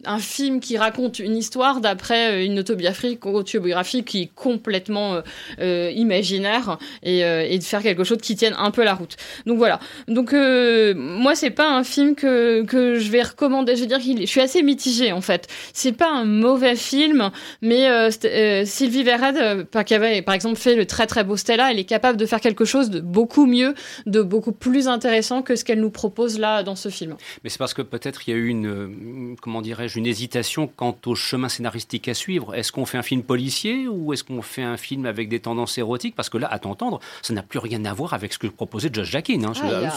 un, 0.05 0.19
film 0.19 0.59
qui 0.59 0.77
raconte 0.77 1.19
une 1.19 1.35
histoire 1.35 1.81
d'après 1.81 2.45
une 2.45 2.59
autobiographie, 2.59 4.03
qui 4.03 4.21
est 4.21 4.31
complètement 4.33 5.21
euh, 5.59 5.91
imaginaire 5.95 6.77
et, 7.03 7.23
euh, 7.25 7.45
et, 7.47 7.59
de 7.59 7.63
faire 7.63 7.81
quelque 7.81 8.03
chose 8.03 8.19
qui 8.21 8.35
tienne 8.35 8.55
un 8.57 8.71
peu 8.71 8.83
la 8.83 8.93
route. 8.93 9.15
Donc 9.45 9.57
voilà. 9.57 9.79
Donc 10.07 10.33
moi, 10.33 11.35
c'est 11.35 11.51
pas 11.51 11.69
un 11.69 11.83
film 11.83 12.15
que 12.15 12.63
que 12.63 12.99
je 12.99 13.11
vais 13.11 13.23
recommander. 13.23 13.75
Je 13.75 13.81
veux 13.81 13.87
dire, 13.87 13.99
je 13.99 14.25
suis 14.25 14.41
assez 14.41 14.63
mitigée 14.63 15.11
en 15.11 15.21
fait. 15.21 15.47
C'est 15.73 15.91
pas 15.91 16.09
un 16.09 16.25
mauvais 16.25 16.75
film, 16.75 17.31
mais 17.61 17.89
euh, 17.89 18.09
euh, 18.25 18.63
Sylvie 18.65 19.03
Verred, 19.03 19.37
euh, 19.37 19.83
qui 19.83 19.93
avait 19.93 20.21
par 20.21 20.35
exemple 20.35 20.57
fait 20.57 20.75
le 20.75 20.85
très 20.85 21.07
très 21.07 21.23
beau 21.23 21.37
Stella, 21.37 21.62
elle 21.71 21.79
est 21.79 21.85
capable 21.85 22.17
de 22.17 22.25
faire 22.25 22.41
quelque 22.41 22.65
chose 22.65 22.89
de 22.89 22.99
beaucoup 22.99 23.45
mieux, 23.45 23.73
de 24.05 24.21
beaucoup 24.21 24.51
plus 24.51 24.87
intéressant 24.87 25.41
que 25.41 25.55
ce 25.55 25.63
qu'elle 25.63 25.79
nous 25.79 25.89
propose 25.89 26.39
là 26.39 26.63
dans 26.63 26.75
ce 26.75 26.89
film. 26.89 27.15
Mais 27.43 27.49
c'est 27.49 27.57
parce 27.57 27.73
que 27.73 27.81
peut-être 27.81 28.27
il 28.27 28.31
y 28.31 28.33
a 28.33 28.37
eu 28.37 28.47
une, 28.47 29.35
comment 29.41 29.61
dirais-je, 29.61 29.97
une 29.97 30.05
hésitation 30.05 30.67
quant 30.67 30.97
au 31.05 31.15
chemin 31.15 31.49
scénaristique 31.49 32.07
à 32.07 32.13
suivre. 32.13 32.55
Est-ce 32.55 32.71
qu'on 32.71 32.85
fait 32.85 32.97
un 32.97 33.03
film 33.03 33.23
policier 33.23 33.87
ou 33.87 34.13
est-ce 34.13 34.23
qu'on 34.23 34.41
fait 34.41 34.63
un 34.63 34.77
film 34.77 35.05
avec 35.05 35.29
des 35.29 35.39
tendances 35.39 35.77
érotiques? 35.77 36.15
Parce 36.15 36.29
que 36.29 36.37
là, 36.37 36.47
à 36.51 36.59
t'entendre, 36.59 36.99
ça 37.21 37.33
n'a 37.33 37.43
plus 37.43 37.59
rien 37.59 37.83
à 37.85 37.93
voir 37.93 38.13
avec 38.13 38.33
ce 38.33 38.39
que 38.39 38.47
proposait 38.47 38.89
Josh 38.91 39.09
Jackin. 39.09 39.43
Hein. 39.43 39.53
Ah, 39.63 39.91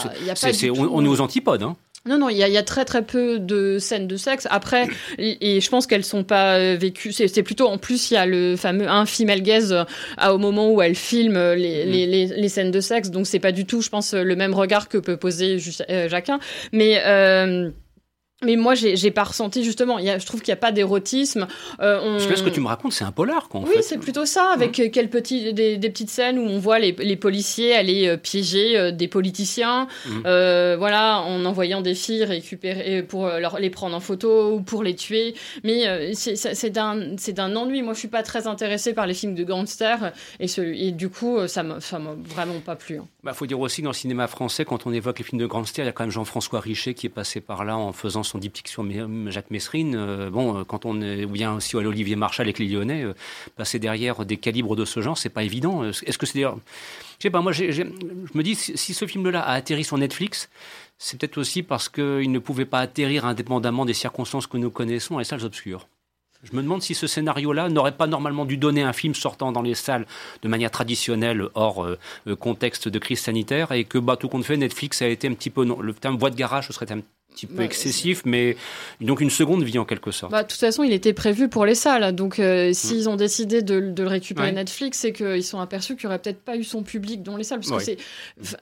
on, 0.75 1.03
est 1.03 1.07
aux 1.07 1.21
antipodes. 1.21 1.63
Hein. 1.63 1.75
Non, 2.07 2.17
non, 2.17 2.29
il 2.29 2.37
y, 2.37 2.57
a 2.57 2.63
très 2.63 2.85
très 2.85 3.01
peu 3.01 3.37
de 3.37 3.79
scènes 3.79 4.07
de 4.07 4.15
sexe. 4.15 4.47
Après, 4.49 4.87
et, 5.17 5.59
je 5.59 5.69
pense 5.69 5.87
qu'elles 5.87 6.05
sont 6.05 6.23
pas 6.23 6.55
euh, 6.55 6.77
vécues. 6.79 7.11
C'est 7.11 7.43
plutôt 7.43 7.67
en 7.67 7.77
plus 7.77 8.11
il 8.11 8.13
y 8.13 8.17
a 8.17 8.25
le 8.25 8.55
fameux 8.55 8.87
un 8.87 9.05
female 9.05 9.41
gaze 9.41 9.73
euh, 9.73 10.29
au 10.29 10.37
moment 10.37 10.71
où 10.71 10.81
elle 10.81 10.95
filme 10.95 11.35
mm. 11.57 11.89
les, 11.91 12.05
les, 12.05 12.25
les, 12.27 12.49
scènes 12.49 12.71
de 12.71 12.79
sexe. 12.79 13.09
Donc 13.11 13.27
c'est 13.27 13.39
pas 13.39 13.51
du 13.51 13.65
tout, 13.65 13.81
je 13.81 13.89
pense, 13.89 14.13
le 14.13 14.35
même 14.35 14.53
regard 14.53 14.89
que 14.89 14.97
peut 14.97 15.17
poser 15.17 15.57
euh, 15.89 16.09
Jacquin. 16.09 16.39
Mais 16.71 17.01
euh, 17.05 17.69
mais 18.45 18.55
moi, 18.55 18.75
j'ai 18.75 19.09
pas 19.09 19.23
ressenti 19.23 19.63
justement. 19.63 19.97
Y 19.97 20.11
a, 20.11 20.19
je 20.19 20.25
trouve 20.27 20.41
qu'il 20.41 20.51
n'y 20.51 20.57
a 20.57 20.61
pas 20.61 20.71
d'érotisme. 20.71 21.47
Euh, 21.79 21.99
on... 22.03 22.19
ce 22.19 22.43
que 22.43 22.49
tu 22.49 22.61
me 22.61 22.67
racontes, 22.67 22.93
c'est 22.93 23.03
un 23.03 23.11
polar, 23.11 23.49
quoi. 23.49 23.61
oui, 23.61 23.77
c'est 23.81 23.97
plutôt 23.97 24.25
ça, 24.25 24.51
avec 24.53 24.77
mmh. 24.77 24.91
quelques 24.91 25.11
petits, 25.11 25.53
des, 25.55 25.77
des, 25.77 25.89
petites 25.89 26.11
scènes 26.11 26.37
où 26.37 26.43
on 26.43 26.59
voit 26.59 26.77
les, 26.77 26.91
les 26.91 27.15
policiers 27.15 27.73
aller 27.73 28.07
euh, 28.07 28.15
piéger 28.15 28.77
euh, 28.77 28.91
des 28.91 29.07
politiciens, 29.07 29.87
mmh. 30.05 30.11
euh, 30.27 30.75
voilà, 30.77 31.21
en 31.21 31.45
envoyant 31.45 31.81
des 31.81 31.95
filles 31.95 32.25
récupérer 32.25 33.01
pour 33.01 33.25
leur, 33.25 33.57
les 33.59 33.71
prendre 33.71 33.95
en 33.95 33.99
photo 33.99 34.53
ou 34.53 34.61
pour 34.61 34.83
les 34.83 34.95
tuer. 34.95 35.33
Mais 35.63 36.13
c'est 36.13 36.69
d'un 36.69 37.55
ennui. 37.55 37.81
Moi, 37.81 37.93
je 37.93 37.99
suis 37.99 38.07
pas 38.07 38.21
très 38.21 38.45
intéressée 38.45 38.93
par 38.93 39.07
les 39.07 39.15
films 39.15 39.33
de 39.33 39.43
gangsters 39.43 40.13
et, 40.39 40.47
ce, 40.47 40.61
et 40.61 40.91
du 40.91 41.09
coup, 41.09 41.47
ça 41.47 41.63
m'a 41.63 41.79
vraiment 42.23 42.59
pas 42.63 42.75
plu. 42.75 42.95
Il 42.95 42.99
hein. 42.99 43.07
bah, 43.23 43.33
faut 43.33 43.47
dire 43.47 43.59
aussi 43.59 43.81
dans 43.81 43.89
le 43.89 43.95
cinéma 43.95 44.27
français, 44.27 44.63
quand 44.63 44.85
on 44.85 44.93
évoque 44.93 45.17
les 45.17 45.25
films 45.25 45.41
de 45.41 45.47
gangsters, 45.47 45.85
il 45.85 45.87
y 45.87 45.89
a 45.89 45.91
quand 45.91 46.03
même 46.03 46.11
Jean-François 46.11 46.59
Richet 46.59 46.93
qui 46.93 47.07
est 47.07 47.09
passé 47.09 47.41
par 47.41 47.65
là 47.65 47.77
en 47.77 47.93
faisant 47.93 48.23
son 48.27 48.37
diptyque 48.37 48.67
sur 48.67 48.85
Jacques 49.29 49.51
Messrine. 49.51 49.95
Euh, 49.95 50.29
bon, 50.29 50.59
euh, 50.59 50.63
quand 50.63 50.85
on 50.85 51.01
est, 51.01 51.25
ou 51.25 51.29
bien 51.29 51.55
aussi 51.55 51.77
à 51.77 51.81
l'Olivier 51.81 52.15
Marchal 52.15 52.45
avec 52.45 52.59
les 52.59 52.67
Lyonnais, 52.67 53.03
euh, 53.03 53.13
passer 53.55 53.79
derrière 53.79 54.25
des 54.25 54.37
calibres 54.37 54.75
de 54.75 54.85
ce 54.85 55.01
genre, 55.01 55.17
c'est 55.17 55.29
pas 55.29 55.43
évident. 55.43 55.83
Est-ce 55.83 56.17
que 56.17 56.25
c'est 56.25 56.35
d'ailleurs. 56.35 56.57
Je 57.19 57.23
sais 57.23 57.29
pas, 57.31 57.41
moi, 57.41 57.51
je 57.51 57.81
me 57.81 58.43
dis, 58.43 58.53
si 58.53 58.93
ce 58.93 59.07
film-là 59.07 59.41
a 59.41 59.53
atterri 59.53 59.83
sur 59.83 59.97
Netflix, 59.97 60.49
c'est 60.99 61.19
peut-être 61.19 61.39
aussi 61.39 61.63
parce 61.63 61.89
qu'il 61.89 62.31
ne 62.31 62.39
pouvait 62.39 62.65
pas 62.65 62.79
atterrir 62.79 63.25
indépendamment 63.25 63.85
des 63.85 63.93
circonstances 63.93 64.45
que 64.45 64.57
nous 64.57 64.69
connaissons 64.69 65.15
dans 65.15 65.19
les 65.19 65.25
salles 65.25 65.43
obscures. 65.43 65.87
Je 66.43 66.55
me 66.55 66.61
demande 66.61 66.83
si 66.83 66.93
ce 66.93 67.07
scénario-là 67.07 67.69
n'aurait 67.69 67.97
pas 67.97 68.05
normalement 68.05 68.45
dû 68.45 68.57
donner 68.57 68.83
un 68.83 68.93
film 68.93 69.15
sortant 69.15 69.51
dans 69.51 69.63
les 69.63 69.73
salles 69.73 70.05
de 70.43 70.47
manière 70.47 70.69
traditionnelle, 70.69 71.47
hors 71.55 71.87
contexte 72.39 72.87
de 72.87 72.99
crise 72.99 73.19
sanitaire, 73.19 73.71
et 73.71 73.83
que, 73.83 73.97
bah, 73.97 74.15
tout 74.15 74.29
compte 74.29 74.45
fait, 74.45 74.57
Netflix 74.57 75.01
a 75.01 75.07
été 75.07 75.27
un 75.27 75.33
petit 75.33 75.49
peu. 75.49 75.65
Le 75.65 75.93
terme 75.95 76.17
voie 76.17 76.29
de 76.29 76.35
garage, 76.35 76.67
ce 76.67 76.73
serait 76.73 76.91
un 76.91 77.01
petit 77.37 77.45
peu 77.45 77.57
bah, 77.57 77.63
excessif, 77.63 78.23
mais 78.25 78.57
donc 78.99 79.21
une 79.21 79.29
seconde 79.29 79.63
vie 79.63 79.77
en 79.77 79.85
quelque 79.85 80.11
sorte. 80.11 80.31
Bah, 80.31 80.43
de 80.43 80.47
toute 80.47 80.59
façon, 80.59 80.83
il 80.83 80.91
était 80.91 81.13
prévu 81.13 81.49
pour 81.49 81.65
les 81.65 81.75
salles. 81.75 82.15
Donc, 82.15 82.39
euh, 82.39 82.71
s'ils 82.73 83.05
mm. 83.05 83.09
ont 83.09 83.15
décidé 83.15 83.61
de, 83.61 83.75
le 83.75 84.07
récupérer 84.07 84.51
Netflix, 84.51 84.99
c'est 84.99 85.13
qu'ils 85.13 85.43
sont 85.43 85.59
aperçus 85.59 85.95
qu'il 85.95 86.07
n'y 86.07 86.13
aurait 86.13 86.21
peut-être 86.21 86.41
pas 86.41 86.55
eu 86.55 86.63
son 86.63 86.83
public 86.83 87.23
dans 87.23 87.37
les 87.37 87.43
salles. 87.43 87.59
Parce 87.59 87.71
que 87.71 87.83
c'est. 87.83 87.97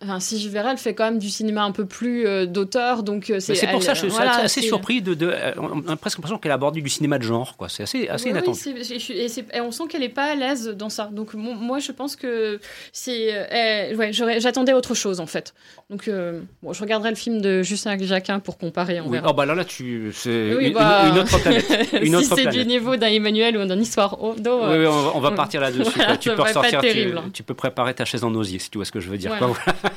Enfin, 0.04 0.20
si 0.20 0.40
je 0.40 0.50
verrais, 0.50 0.72
elle 0.72 0.78
fait 0.78 0.94
quand 0.94 1.06
même 1.06 1.20
du 1.20 1.30
cinéma 1.30 1.64
un 1.64 1.72
peu 1.72 1.86
plus 1.86 2.28
euh, 2.28 2.46
d'auteur. 2.46 3.04
Donc, 3.04 3.30
euh, 3.30 3.40
c'est. 3.40 3.54
pour 3.68 3.84
ça 3.84 3.94
que 3.94 4.00
je 4.00 4.10
suis 4.10 4.22
assez 4.22 4.62
surpris. 4.62 5.02
De, 5.02 5.14
de, 5.14 5.34
on 5.58 5.88
a 5.88 5.96
presque 5.96 6.18
l'impression 6.18 6.38
qu'elle 6.38 6.52
a 6.52 6.56
abordé 6.56 6.82
du 6.82 6.90
cinéma 6.90 7.18
de 7.18 7.24
genre. 7.24 7.56
C'est 7.70 7.84
assez, 7.84 8.08
assez 8.08 8.30
inattendu. 8.30 8.60
et, 8.70 9.62
on 9.62 9.72
sent 9.72 9.84
qu'elle 9.90 10.02
n'est 10.02 10.10
pas 10.10 10.32
à 10.32 10.36
l'aise 10.36 10.68
dans 10.68 10.90
ça. 10.90 11.10
Donc, 11.12 11.34
moi, 11.34 11.80
je 11.80 11.92
pense 11.92 12.16
que 12.16 12.60
c'est. 12.92 13.96
ouais, 13.96 14.12
J'attendais 14.12 14.74
autre 14.74 14.94
chose, 14.94 15.20
en 15.20 15.28
fait. 15.28 15.54
Donc, 15.90 16.10
bon, 16.62 16.74
je 16.74 16.82
regarderai 16.82 17.10
le 17.12 17.16
film 17.16 17.42
de 17.42 17.62
Justin 17.62 17.98
Jacquin 18.00 18.40
pour 18.40 18.58
comparer. 18.66 19.02
oui. 19.02 19.20
Oh, 19.26 19.34
bah 19.34 19.46
là, 19.46 19.56
là, 19.56 19.66
tu, 19.66 20.12
c'est 20.14 20.56
une, 20.60 20.74
bah, 20.74 21.12
autre 21.16 21.40
planète. 21.40 21.90
Une 22.02 22.20
si 22.20 22.26
c'est 22.26 22.48
du 22.48 22.66
niveau 22.66 22.96
d'un 22.96 23.08
Emmanuel 23.08 23.58
ou 23.58 23.66
d'un 23.66 23.80
histoire 23.80 24.18
d'eau. 24.38 24.62
Oui, 24.64 24.78
oui, 24.80 24.86
on 24.88 25.20
va, 25.20 25.32
partir 25.32 25.62
là-dessus. 25.62 26.00
tu 26.20 26.32
peux 26.32 26.42
ressortir, 26.42 26.82
tu, 26.82 27.14
tu, 27.34 27.44
peux 27.44 27.54
préparer 27.54 27.94
ta 27.94 28.06
chaise 28.06 28.24
en 28.24 28.34
osier, 28.34 28.60
si 28.60 28.70
tu 28.70 28.78
vois 28.78 28.86
ce 28.86 28.92
que 28.92 29.00
je 29.00 29.10
veux 29.10 29.18
dire. 29.18 29.38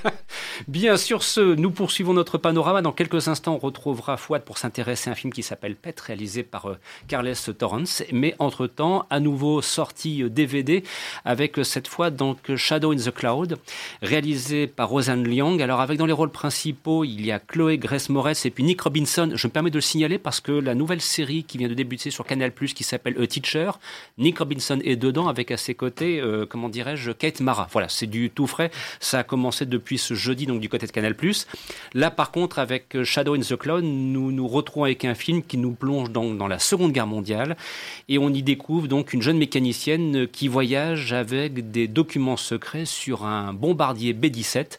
Bien, 0.68 0.96
sur 0.96 1.22
ce, 1.22 1.40
nous 1.40 1.70
poursuivons 1.70 2.12
notre 2.12 2.38
panorama. 2.38 2.82
Dans 2.82 2.92
quelques 2.92 3.28
instants, 3.28 3.54
on 3.54 3.66
retrouvera 3.66 4.16
Fouad 4.16 4.42
pour 4.42 4.58
s'intéresser 4.58 5.10
à 5.10 5.12
un 5.12 5.16
film 5.16 5.32
qui 5.32 5.42
s'appelle 5.42 5.76
Pet, 5.76 5.98
réalisé 6.00 6.42
par 6.42 6.66
euh, 6.66 6.76
Carles 7.06 7.34
Torrance. 7.58 8.02
Mais 8.12 8.34
entre-temps, 8.38 9.06
à 9.10 9.20
nouveau 9.20 9.62
sorti 9.62 10.24
DVD 10.28 10.82
avec 11.24 11.58
euh, 11.58 11.64
cette 11.64 11.88
fois 11.88 12.10
donc 12.10 12.54
Shadow 12.56 12.92
in 12.92 12.96
the 12.96 13.10
Cloud, 13.10 13.56
réalisé 14.02 14.66
par 14.66 14.88
Roseanne 14.88 15.26
Liang. 15.26 15.58
Alors 15.60 15.80
avec 15.80 15.98
dans 15.98 16.06
les 16.06 16.12
rôles 16.12 16.30
principaux, 16.30 17.04
il 17.04 17.24
y 17.24 17.32
a 17.32 17.38
Chloé 17.38 17.78
Grace 17.78 18.08
Moretz 18.08 18.44
Et 18.46 18.47
puis 18.50 18.64
Nick 18.64 18.80
Robinson, 18.80 19.32
je 19.34 19.46
me 19.46 19.52
permets 19.52 19.70
de 19.70 19.76
le 19.76 19.80
signaler 19.80 20.18
parce 20.18 20.40
que 20.40 20.52
la 20.52 20.74
nouvelle 20.74 21.00
série 21.00 21.44
qui 21.44 21.58
vient 21.58 21.68
de 21.68 21.74
débuter 21.74 22.10
sur 22.10 22.24
Canal+, 22.24 22.52
qui 22.52 22.84
s'appelle 22.84 23.20
A 23.20 23.26
Teacher, 23.26 23.70
Nick 24.18 24.38
Robinson 24.38 24.80
est 24.84 24.96
dedans 24.96 25.28
avec 25.28 25.50
à 25.50 25.56
ses 25.56 25.74
côtés, 25.74 26.20
euh, 26.20 26.46
comment 26.46 26.68
dirais-je, 26.68 27.12
Kate 27.12 27.40
Mara. 27.40 27.68
Voilà, 27.72 27.88
c'est 27.88 28.06
du 28.06 28.30
tout 28.30 28.46
frais. 28.46 28.70
Ça 29.00 29.20
a 29.20 29.22
commencé 29.22 29.66
depuis 29.66 29.98
ce 29.98 30.14
jeudi, 30.14 30.46
donc 30.46 30.60
du 30.60 30.68
côté 30.68 30.86
de 30.86 30.92
Canal+. 30.92 31.14
Là, 31.94 32.10
par 32.10 32.30
contre, 32.30 32.58
avec 32.58 33.02
Shadow 33.02 33.34
in 33.34 33.40
the 33.40 33.56
Cloud, 33.56 33.84
nous 33.84 34.32
nous 34.32 34.48
retrouvons 34.48 34.84
avec 34.84 35.04
un 35.04 35.14
film 35.14 35.42
qui 35.42 35.58
nous 35.58 35.72
plonge 35.72 36.10
dans, 36.10 36.34
dans 36.34 36.48
la 36.48 36.58
Seconde 36.58 36.92
Guerre 36.92 37.06
mondiale 37.06 37.56
et 38.08 38.18
on 38.18 38.30
y 38.30 38.42
découvre 38.42 38.88
donc 38.88 39.12
une 39.12 39.22
jeune 39.22 39.38
mécanicienne 39.38 40.26
qui 40.28 40.48
voyage 40.48 41.12
avec 41.12 41.70
des 41.70 41.88
documents 41.88 42.36
secrets 42.36 42.84
sur 42.84 43.24
un 43.24 43.52
bombardier 43.52 44.12
B-17. 44.12 44.78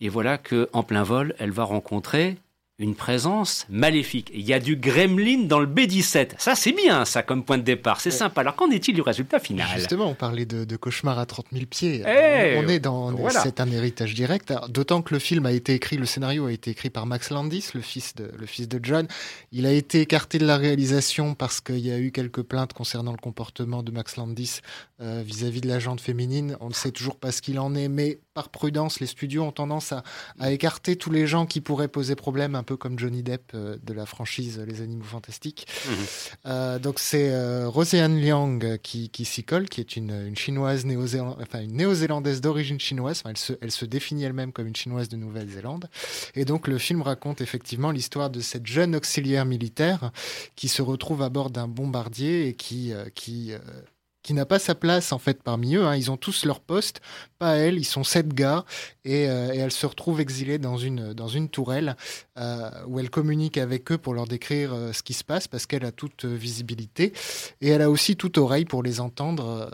Et 0.00 0.08
voilà 0.08 0.38
que 0.38 0.68
en 0.72 0.82
plein 0.82 1.02
vol, 1.02 1.34
elle 1.38 1.50
va 1.50 1.64
rencontrer 1.64 2.36
une 2.78 2.94
présence 2.94 3.66
maléfique. 3.68 4.30
Il 4.32 4.46
y 4.46 4.52
a 4.52 4.60
du 4.60 4.76
gremlin 4.76 5.46
dans 5.46 5.58
le 5.58 5.66
B17. 5.66 6.34
Ça, 6.38 6.54
c'est 6.54 6.70
bien, 6.72 7.04
ça, 7.04 7.24
comme 7.24 7.44
point 7.44 7.58
de 7.58 7.64
départ. 7.64 8.00
C'est 8.00 8.12
sympa. 8.12 8.42
Alors, 8.42 8.54
qu'en 8.54 8.70
est-il 8.70 8.94
du 8.94 9.00
résultat 9.00 9.40
final 9.40 9.66
Justement, 9.74 10.06
on 10.06 10.14
parlait 10.14 10.46
de, 10.46 10.64
de 10.64 10.76
cauchemar 10.76 11.18
à 11.18 11.26
30 11.26 11.46
000 11.52 11.66
pieds. 11.66 12.04
Eh, 12.06 12.56
on 12.56 12.68
est 12.68 12.78
dans. 12.78 13.12
C'est 13.30 13.60
un 13.60 13.70
héritage 13.70 14.14
direct. 14.14 14.52
D'autant 14.68 15.02
que 15.02 15.12
le 15.12 15.18
film 15.18 15.46
a 15.46 15.52
été 15.52 15.74
écrit, 15.74 15.96
le 15.96 16.06
scénario 16.06 16.46
a 16.46 16.52
été 16.52 16.70
écrit 16.70 16.90
par 16.90 17.06
Max 17.06 17.30
Landis, 17.30 17.70
le 17.74 17.80
fils 17.80 18.14
de, 18.14 18.30
le 18.38 18.46
fils 18.46 18.68
de 18.68 18.78
John. 18.80 19.08
Il 19.50 19.66
a 19.66 19.72
été 19.72 20.00
écarté 20.00 20.38
de 20.38 20.46
la 20.46 20.56
réalisation 20.56 21.34
parce 21.34 21.60
qu'il 21.60 21.80
y 21.80 21.90
a 21.90 21.98
eu 21.98 22.12
quelques 22.12 22.42
plaintes 22.42 22.74
concernant 22.74 23.10
le 23.10 23.18
comportement 23.18 23.82
de 23.82 23.90
Max 23.90 24.16
Landis 24.16 24.60
euh, 25.00 25.22
vis-à-vis 25.26 25.60
de 25.60 25.68
la 25.68 25.80
jante 25.80 26.00
féminine. 26.00 26.56
On 26.60 26.68
ne 26.68 26.74
sait 26.74 26.92
toujours 26.92 27.16
pas 27.16 27.32
ce 27.32 27.42
qu'il 27.42 27.58
en 27.58 27.74
est, 27.74 27.88
mais 27.88 28.20
par 28.38 28.50
prudence, 28.50 29.00
les 29.00 29.08
studios 29.08 29.42
ont 29.42 29.50
tendance 29.50 29.90
à, 29.90 30.04
à 30.38 30.52
écarter 30.52 30.94
tous 30.94 31.10
les 31.10 31.26
gens 31.26 31.44
qui 31.44 31.60
pourraient 31.60 31.88
poser 31.88 32.14
problème 32.14 32.54
peu 32.68 32.76
comme 32.76 32.98
Johnny 32.98 33.22
Depp 33.22 33.52
euh, 33.54 33.78
de 33.82 33.92
la 33.94 34.04
franchise 34.04 34.62
Les 34.66 34.82
Animaux 34.82 35.04
Fantastiques. 35.04 35.66
Mhm. 35.88 35.96
Euh, 36.46 36.78
donc 36.78 36.98
c'est 36.98 37.30
euh, 37.30 37.66
Roseanne 37.68 38.20
Liang 38.20 38.58
qui, 38.82 39.10
s'y 39.24 39.42
colle, 39.42 39.70
qui 39.70 39.80
est 39.80 39.96
une, 39.96 40.36
chinoise 40.36 40.84
néo-zélandaise, 40.84 41.42
enfin 41.42 41.62
une 41.62 41.76
néo-zélandaise 41.76 42.40
d'origine 42.42 42.78
chinoise. 42.78 43.22
elle, 43.26 43.38
se, 43.38 43.54
elle 43.62 43.70
se 43.70 43.86
définit 43.86 44.24
elle-même 44.24 44.52
comme 44.52 44.66
une 44.66 44.76
chinoise 44.76 45.08
de 45.08 45.16
Nouvelle-Zélande. 45.16 45.88
Et 46.34 46.44
donc 46.44 46.68
le 46.68 46.76
film 46.76 47.00
raconte 47.00 47.40
effectivement 47.40 47.90
l'histoire 47.90 48.28
de 48.28 48.40
cette 48.40 48.66
jeune 48.66 48.94
auxiliaire 48.94 49.46
militaire 49.46 50.12
qui 50.56 50.68
se 50.68 50.82
retrouve 50.82 51.22
à 51.22 51.30
bord 51.30 51.48
d'un 51.50 51.68
bombardier 51.68 52.48
et 52.48 52.54
qui, 52.54 52.92
qui 53.14 53.52
qui 54.22 54.34
n'a 54.34 54.46
pas 54.46 54.58
sa 54.58 54.74
place 54.74 55.12
en 55.12 55.18
fait 55.18 55.42
parmi 55.42 55.76
eux. 55.76 55.84
Hein. 55.84 55.96
Ils 55.96 56.10
ont 56.10 56.16
tous 56.16 56.44
leur 56.44 56.60
poste, 56.60 57.00
pas 57.38 57.56
elle. 57.56 57.78
Ils 57.78 57.84
sont 57.84 58.04
sept 58.04 58.28
gars 58.28 58.64
et, 59.04 59.28
euh, 59.28 59.50
elle 59.54 59.72
se 59.72 59.86
retrouve 59.86 60.20
exilée 60.20 60.58
dans 60.58 60.76
une 60.76 61.12
dans 61.14 61.28
une 61.28 61.48
tourelle 61.48 61.96
euh, 62.36 62.70
où 62.86 62.98
elle 62.98 63.10
communique 63.10 63.58
avec 63.58 63.90
eux 63.92 63.98
pour 63.98 64.14
leur 64.14 64.26
décrire 64.26 64.74
euh, 64.74 64.92
ce 64.92 65.02
qui 65.02 65.14
se 65.14 65.24
passe 65.24 65.48
parce 65.48 65.66
qu'elle 65.66 65.84
a 65.84 65.92
toute 65.92 66.24
visibilité 66.24 67.12
et 67.60 67.68
elle 67.68 67.82
a 67.82 67.90
aussi 67.90 68.16
toute 68.16 68.38
oreille 68.38 68.64
pour 68.64 68.82
les 68.82 69.00
entendre. 69.00 69.70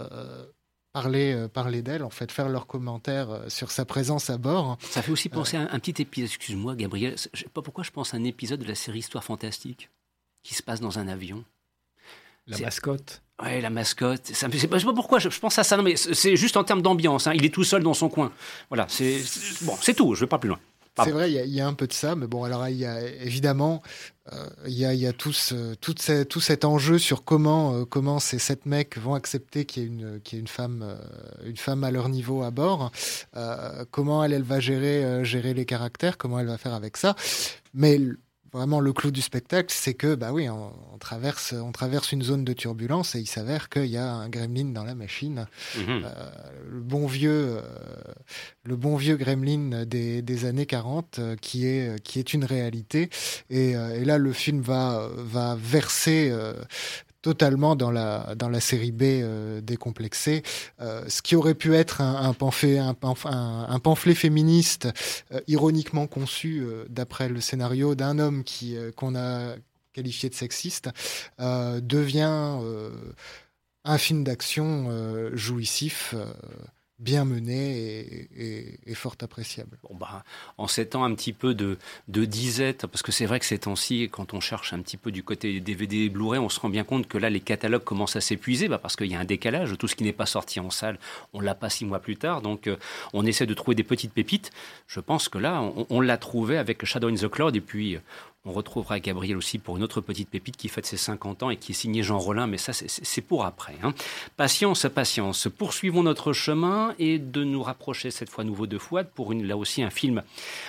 Parler, 0.93 1.49
parler 1.53 1.83
d'elle, 1.83 2.05
en 2.05 2.11
fait, 2.11 2.31
faire 2.31 2.49
leurs 2.49 2.69
commentaires 2.69 3.47
sur 3.49 3.73
sa 3.73 3.85
présence 3.85 4.31
à 4.31 4.39
bord. 4.39 4.79
Ça 4.81 5.03
fait 5.03 5.11
aussi 5.11 5.29
penser 5.29 5.57
à 5.57 5.63
un, 5.63 5.79
petit 5.81 6.01
épisode, 6.01 6.29
excuse-moi 6.29 6.77
Gabriel, 6.77 7.17
je 7.33 7.41
sais 7.41 7.49
pas 7.49 7.63
pourquoi 7.63 7.83
je 7.83 7.91
pense 7.91 8.15
à 8.15 8.17
un 8.17 8.23
épisode 8.23 8.61
de 8.61 8.69
la 8.69 8.77
série 8.77 9.01
Histoire 9.01 9.25
fantastique 9.25 9.91
qui 10.45 10.55
se 10.55 10.63
passe 10.63 10.79
dans 10.79 11.01
un 11.01 11.09
avion. 11.09 11.45
La 12.47 12.59
mascotte 12.59 13.24
Ouais, 13.43 13.61
la 13.61 13.71
mascotte. 13.71 14.27
Ça, 14.29 14.49
je 14.51 14.59
sais 14.59 14.69
pas 14.69 14.79
pourquoi 14.95 15.19
je, 15.19 15.29
pense 15.29 15.59
à 15.59 15.65
ça. 15.65 15.77
Non, 15.77 15.83
mais 15.83 15.97
c'est 15.97 16.37
juste 16.37 16.57
en 16.57 16.65
termes 16.65 16.83
d'ambiance. 16.83 17.27
Hein. 17.27 17.33
Il 17.35 17.45
est 17.45 17.53
tout 17.53 17.65
seul 17.65 17.83
dans 17.83 17.95
son 17.95 18.09
coin. 18.09 18.33
Voilà, 18.69 18.87
c'est 18.89 19.23
bon, 19.63 19.77
c'est 19.81 19.95
tout. 19.95 20.15
Je 20.15 20.21
vais 20.21 20.29
pas 20.29 20.39
plus 20.39 20.49
loin. 20.49 20.59
C'est 21.03 21.11
vrai, 21.11 21.33
il 21.33 21.53
y, 21.53 21.61
a 21.61 21.67
un 21.67 21.75
peu 21.75 21.89
de 21.89 21.93
ça, 21.93 22.15
mais 22.15 22.29
bon, 22.29 22.45
alors 22.45 22.69
il 22.69 22.77
y 22.77 22.87
a 22.87 23.03
évidemment, 23.03 23.83
euh, 24.33 24.49
il 24.67 24.75
y, 24.75 24.85
a, 24.85 24.95
y 24.95 25.09
a 25.09 25.13
tout, 25.13 25.33
tout, 25.81 25.95
tout, 25.95 26.41
cet 26.41 26.65
enjeu 26.65 26.99
sur 26.99 27.25
comment, 27.25 27.75
euh, 27.75 27.85
comment 27.85 28.21
ces 28.21 28.39
sept 28.39 28.65
mecs 28.65 28.97
vont 28.97 29.15
accepter 29.15 29.65
qu'il 29.65 29.83
y 29.83 29.87
ait 29.87 29.89
une, 29.89 30.21
qu'il 30.21 30.37
y 30.37 30.39
ait 30.39 30.41
une 30.41 30.47
femme, 30.47 30.85
euh, 30.85 31.49
une 31.49 31.57
femme 31.57 31.83
à 31.83 31.91
leur 31.91 32.09
niveau 32.09 32.45
à 32.45 32.53
bord, 32.53 32.93
comment 33.91 34.23
elle, 34.23 34.35
elle 34.35 34.45
va 34.45 34.61
gérer, 34.61 35.25
gérer 35.25 35.53
les 35.53 35.65
caractères, 35.65 36.17
comment 36.17 36.39
elle 36.39 36.47
va 36.47 36.59
faire 36.59 36.75
avec 36.75 36.97
ça. 36.97 37.17
Mais 37.73 37.99
vraiment 38.55 38.81
le 38.81 38.93
clou 38.93 39.11
du 39.11 39.21
spectacle, 39.21 39.75
c'est 39.77 39.95
que 39.95 40.15
bah 40.15 40.33
oui, 40.33 40.49
on, 40.49 40.73
traverse, 40.99 41.53
on 41.53 41.73
traverse 41.73 42.13
une 42.13 42.23
zone 42.23 42.45
de 42.45 42.53
turbulence 42.53 43.15
et 43.17 43.21
il 43.21 43.27
s'avère 43.27 43.69
qu'il 43.69 43.87
y 43.87 43.97
a 43.97 44.09
un 44.09 44.29
gremlin 44.29 44.67
dans 44.67 44.85
la 44.85 44.95
machine, 44.95 45.47
mhm. 45.77 46.03
euh, 46.05 46.31
le 46.71 46.81
bon 46.81 47.07
vieux, 47.07 47.59
euh, 47.59 47.63
le 48.63 48.77
bon 48.77 48.97
vieux 48.97 49.17
gremlin 49.17 49.85
des, 49.85 50.23
des 50.23 50.45
années 50.45 50.67
40 50.67 51.19
euh, 51.19 51.37
qui 51.37 51.67
est 51.67 52.01
qui 52.03 52.21
est 52.21 52.33
une 52.33 52.45
réalité. 52.45 53.11
Et, 53.51 53.73
et, 53.73 54.05
là, 54.05 54.19
le 54.19 54.33
film 54.33 54.61
va 54.61 55.09
va 55.17 55.57
verser 55.61 56.33
totalement 57.25 57.75
dans 57.75 57.91
la, 57.91 58.35
dans 58.37 58.51
la 58.51 58.61
série 58.61 58.93
B 58.93 59.03
euh, 59.05 59.63
décomplexée. 59.63 60.43
Euh, 60.83 61.09
ce 61.09 61.23
qui 61.23 61.37
aurait 61.37 61.55
pu 61.55 61.75
être 61.75 62.03
un, 62.03 62.35
pamphlet, 62.35 64.15
féministe 64.15 64.89
euh, 65.33 65.41
ironiquement 65.49 66.07
conçu 66.07 66.67
d'après 66.91 67.31
le 67.31 67.41
scénario 67.41 67.95
d'un 67.95 68.19
homme 68.19 68.45
qu'on 68.95 69.17
a 69.17 69.55
qualifié 69.95 70.29
de 70.29 70.35
sexiste 70.35 70.91
devient 71.39 72.59
un 73.85 73.99
film 73.99 74.23
d'action 74.23 74.91
jouissif 75.33 76.15
bien 76.99 77.25
mené 77.25 78.29
et, 78.87 78.95
fort 78.95 79.17
appréciable. 79.21 79.77
Bon 79.83 79.97
bah, 79.97 80.25
en 80.59 80.69
ces 80.69 80.87
temps 80.87 81.05
un 81.05 81.15
petit 81.15 81.33
peu 81.33 81.55
de, 81.55 81.77
disette, 82.09 82.87
parce 82.87 83.03
que 83.03 83.13
c'est 83.13 83.27
vrai 83.27 83.41
que 83.41 83.47
ces 83.47 83.59
temps-ci, 83.59 84.09
quand 84.11 84.35
on 84.35 84.41
cherche 84.41 84.73
un 84.73 84.81
petit 84.81 84.97
peu 84.97 85.11
du 85.11 85.23
côté 85.23 85.61
DVD 85.61 86.05
et 86.05 86.09
Blu-ray, 86.09 86.39
on 86.39 86.49
se 86.49 86.61
rend 86.61 86.69
bien 86.69 86.85
compte 86.85 87.09
que 87.09 87.19
là, 87.19 87.31
les 87.31 87.41
catalogues 87.41 87.85
commencent 87.85 88.17
à 88.17 88.21
s'épuiser, 88.21 88.69
bah, 88.69 88.79
parce 88.79 88.97
qu'il 88.97 89.09
y 89.09 89.15
a 89.15 89.21
un 89.21 89.25
décalage. 89.25 89.77
Tout 89.79 89.89
ce 89.89 89.97
qui 89.97 90.05
n'est 90.05 90.13
pas 90.13 90.27
sorti 90.27 90.61
en 90.61 90.71
salle, 90.71 90.99
on 91.33 91.41
l'a 91.41 91.55
pas 91.55 91.71
six 91.71 91.85
mois 91.85 91.99
plus 91.99 92.17
tard. 92.17 92.43
Donc, 92.43 92.67
euh, 92.67 92.77
on 93.13 93.27
essaie 93.27 93.47
de 93.47 93.55
trouver 93.55 93.75
des 93.75 93.85
petites 93.85 94.13
pépites. 94.13 94.51
Je 94.87 95.01
pense 95.01 95.29
que 95.29 95.39
là, 95.39 95.61
on, 95.63 95.87
on 95.91 96.01
l'a 96.01 96.17
trouvé 96.17 96.59
avec 96.59 96.85
Shadow 96.85 97.09
in 97.09 97.15
the 97.15 97.29
Cloud, 97.29 97.57
et 97.57 97.61
puis 97.61 97.99
on 98.45 98.53
retrouvera 98.53 99.01
Gabriel 99.01 99.37
aussi 99.37 99.59
pour 99.59 99.77
une 99.77 99.83
autre 99.83 100.01
petite 100.01 100.29
pépite 100.29 100.57
qui 100.57 100.69
fête 100.69 100.87
ses 100.87 100.97
50 100.97 101.45
ans 101.45 101.51
et 101.51 101.57
qui 101.57 101.73
est 101.73 101.75
signée 101.75 102.03
Jean 102.03 102.19
Rollin, 102.19 102.47
mais 102.47 102.59
ça 102.59 102.73
c'est 102.73 103.23
pour 103.23 103.45
après. 103.45 103.75
Hein. 103.83 103.95
Patience, 104.37 104.87
patience. 104.95 105.49
Poursuivons 105.49 106.03
notre 106.03 106.33
chemin 106.33 106.95
et 106.99 107.19
de 107.19 107.45
nous 107.45 107.63
rapprocher 107.63 108.11
cette 108.11 108.29
fois 108.29 108.45
nouveau 108.45 108.67
de 108.67 108.79
Fouad 108.79 109.09
pour 109.15 109.33
une, 109.33 109.47
là 109.47 109.57
aussi 109.57 109.83
un 109.83 109.91
film 109.91 110.23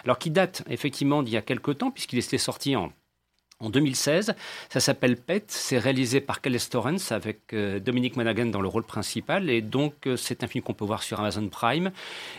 alors 0.04 0.20
qui 0.20 0.32
date 0.32 0.64
effectivement 0.70 1.24
d'il 1.24 1.34
y 1.34 1.38
a 1.38 1.42
quelques 1.42 1.78
temps 1.78 1.92
puisqu'il 1.92 2.20
était 2.20 2.38
sorti 2.38 2.76
en 2.76 2.92
en 3.60 3.70
2016. 3.70 4.36
Ça 4.70 4.80
s'appelle 4.80 5.16
Pet, 5.16 5.46
c'est 5.48 5.78
réalisé 5.78 6.20
par 6.20 6.42
Kelly 6.42 6.60
Torrance 6.70 7.14
avec 7.14 7.54
euh, 7.54 7.80
Dominique 7.80 8.18
Monaghan 8.18 8.48
dans 8.48 8.60
le 8.60 8.68
rôle 8.68 8.84
principal 8.84 9.50
et 9.50 9.62
donc 9.62 9.94
euh, 10.08 10.18
c'est 10.18 10.44
un 10.44 10.48
film 10.48 10.62
qu'on 10.62 10.74
peut 10.74 10.84
voir 10.84 11.04
sur 11.04 11.20
Amazon 11.20 11.48
Prime 11.48 11.92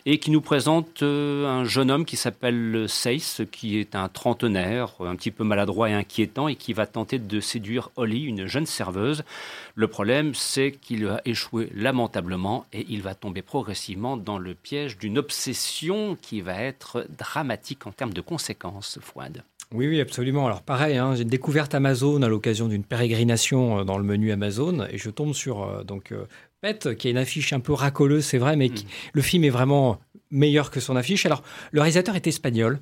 et 0.04 0.18
qui 0.18 0.30
nous 0.30 0.42
présente 0.42 1.02
euh, 1.02 1.46
un 1.46 1.64
jeune 1.64 1.90
homme 1.90 2.04
qui 2.04 2.16
s'appelle 2.16 2.84
Seis, 2.86 3.42
qui 3.50 3.78
est 3.78 3.94
un 3.94 4.08
trentenaire, 4.08 4.92
un 5.00 5.16
petit 5.16 5.30
peu 5.30 5.42
maladroit 5.42 5.88
et 5.88 5.94
inquiétant 5.94 6.48
et 6.48 6.56
qui 6.56 6.74
va 6.74 6.86
tenter 6.86 7.18
de 7.18 7.40
séduire 7.40 7.90
Holly, 7.96 8.24
une 8.24 8.46
jeune 8.46 8.66
serveuse. 8.66 9.24
Le 9.74 9.88
problème, 9.88 10.34
c'est 10.34 10.72
qu'il 10.72 11.06
a 11.06 11.22
échoué 11.24 11.70
lamentablement 11.74 12.66
et 12.74 12.84
il 12.90 13.00
va 13.00 13.14
tomber 13.14 13.40
progressivement 13.40 14.18
dans 14.18 14.38
le 14.38 14.54
piège 14.54 14.98
d'une 14.98 15.16
obsession 15.16 16.16
qui 16.20 16.42
va 16.42 16.60
être 16.60 17.06
dramatique 17.16 17.86
en 17.86 17.92
termes 17.92 18.12
de 18.12 18.20
conséquences, 18.20 18.98
Fouad. 19.00 19.42
Oui, 19.74 19.88
oui, 19.88 20.00
absolument. 20.00 20.46
Alors 20.46 20.62
pareil, 20.62 20.96
hein, 20.96 21.14
j'ai 21.14 21.22
une 21.22 21.28
découverte 21.28 21.74
Amazon 21.74 22.22
à 22.22 22.28
l'occasion 22.28 22.68
d'une 22.68 22.84
pérégrination 22.84 23.80
euh, 23.80 23.84
dans 23.84 23.98
le 23.98 24.04
menu 24.04 24.30
Amazon 24.30 24.86
et 24.90 24.98
je 24.98 25.10
tombe 25.10 25.34
sur 25.34 25.62
euh, 25.64 25.82
donc 25.82 26.12
euh, 26.12 26.26
Pet, 26.60 26.94
qui 26.94 27.08
a 27.08 27.10
une 27.10 27.16
affiche 27.16 27.52
un 27.52 27.60
peu 27.60 27.72
racoleuse, 27.72 28.24
c'est 28.24 28.38
vrai, 28.38 28.56
mais 28.56 28.68
mm. 28.68 28.74
le 29.12 29.22
film 29.22 29.44
est 29.44 29.50
vraiment 29.50 29.98
meilleur 30.30 30.70
que 30.70 30.78
son 30.78 30.94
affiche. 30.94 31.26
Alors 31.26 31.42
le 31.72 31.80
réalisateur 31.80 32.14
est 32.14 32.26
espagnol, 32.28 32.80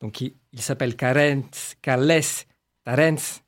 donc 0.00 0.20
il, 0.20 0.34
s'appelle 0.56 0.96
Carles 0.96 1.42
Tarens 2.84 3.42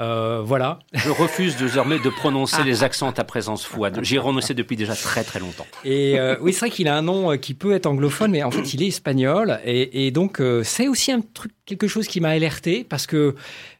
euh, 0.00 0.42
voilà. 0.44 0.78
Je 0.92 1.10
refuse 1.10 1.56
désormais 1.56 1.98
de 1.98 2.08
prononcer 2.08 2.62
les 2.62 2.84
accents 2.84 3.10
à 3.10 3.24
présence, 3.24 3.64
Fouad. 3.64 3.98
J'y 4.02 4.16
ai 4.16 4.18
renoncé 4.18 4.54
depuis 4.54 4.76
déjà 4.76 4.94
très 4.94 5.24
très 5.24 5.40
longtemps. 5.40 5.66
Et 5.84 6.18
euh, 6.18 6.36
oui, 6.40 6.52
c'est 6.52 6.60
vrai 6.60 6.70
qu'il 6.70 6.86
a 6.88 6.96
un 6.96 7.02
nom 7.02 7.32
euh, 7.32 7.36
qui 7.36 7.54
peut 7.54 7.72
être 7.72 7.86
anglophone, 7.86 8.30
mais 8.30 8.42
en 8.44 8.50
fait, 8.50 8.74
il 8.74 8.82
est 8.82 8.88
espagnol. 8.88 9.58
Et, 9.64 10.10
donc, 10.10 10.40
c'est 10.62 10.88
aussi 10.88 11.12
un 11.12 11.20
truc, 11.20 11.52
quelque 11.66 11.88
chose 11.88 12.06
qui 12.06 12.20
m'a 12.20 12.30
alerté 12.30 12.84
parce 12.88 13.06
que 13.06 13.34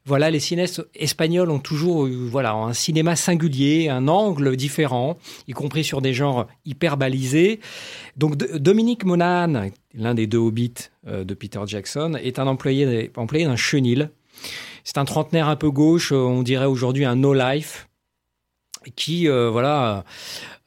voilà, 0.04 0.30
les 0.30 0.40
cinéastes 0.40 0.82
espagnols 0.94 1.50
ont 1.50 1.58
toujours 1.58 2.08
voilà 2.08 2.52
un 2.52 2.72
cinéma 2.72 3.14
singulier, 3.14 3.88
un 3.88 4.08
angle 4.08 4.56
différent, 4.56 5.18
y 5.46 5.52
compris 5.52 5.84
sur 5.84 6.00
des 6.00 6.14
genres 6.14 6.46
hyper 6.64 6.96
balisés. 6.96 7.60
Donc, 8.16 8.36
Dominique 8.36 9.04
Monahan, 9.04 9.70
l'un 9.94 10.14
des 10.14 10.26
deux 10.26 10.38
hobbits 10.38 10.90
de 11.06 11.34
Peter 11.34 11.60
Jackson, 11.66 12.14
est 12.22 12.38
un 12.38 12.46
employé, 12.46 13.10
employé 13.16 13.44
d'un 13.44 13.56
chenil 13.56 14.10
c'est 14.88 14.96
un 14.96 15.04
trentenaire 15.04 15.48
un 15.48 15.56
peu 15.56 15.70
gauche, 15.70 16.12
euh, 16.12 16.16
on 16.16 16.42
dirait 16.42 16.64
aujourd'hui 16.64 17.04
un 17.04 17.14
no-life. 17.14 17.90
qui 18.96 19.28
euh, 19.28 19.50
voilà 19.50 20.04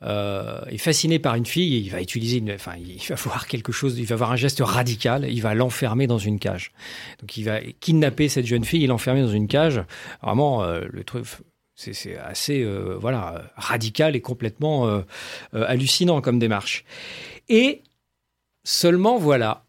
euh, 0.03 0.61
est 0.67 0.77
fasciné 0.77 1.17
par 1.17 1.33
une 1.33 1.47
fille, 1.47 1.79
il 1.79 1.89
va 1.89 2.03
utiliser, 2.03 2.37
une, 2.37 2.51
enfin, 2.51 2.73
il 2.77 3.01
va 3.09 3.15
voir 3.15 3.47
quelque 3.47 3.71
chose, 3.71 3.97
il 3.97 4.05
va 4.05 4.13
avoir 4.13 4.31
un 4.31 4.35
geste 4.35 4.61
radical, 4.63 5.25
il 5.27 5.41
va 5.41 5.55
l'enfermer 5.55 6.05
dans 6.05 6.19
une 6.19 6.37
cage. 6.37 6.71
Donc, 7.19 7.35
il 7.35 7.45
va 7.45 7.61
kidnapper 7.79 8.29
cette 8.29 8.45
jeune 8.45 8.63
fille, 8.63 8.83
il 8.83 8.89
l'enfermer 8.89 9.21
dans 9.23 9.31
une 9.31 9.47
cage. 9.47 9.81
Vraiment, 10.21 10.63
le 10.67 11.03
truc, 11.03 11.25
c'est 11.73 12.15
assez, 12.17 12.63
voilà, 12.99 13.41
radical 13.55 14.15
et 14.15 14.21
complètement 14.21 15.01
hallucinant 15.51 16.21
comme 16.21 16.37
démarche. 16.37 16.85
Et 17.49 17.81
seulement, 18.63 19.17
voilà, 19.17 19.65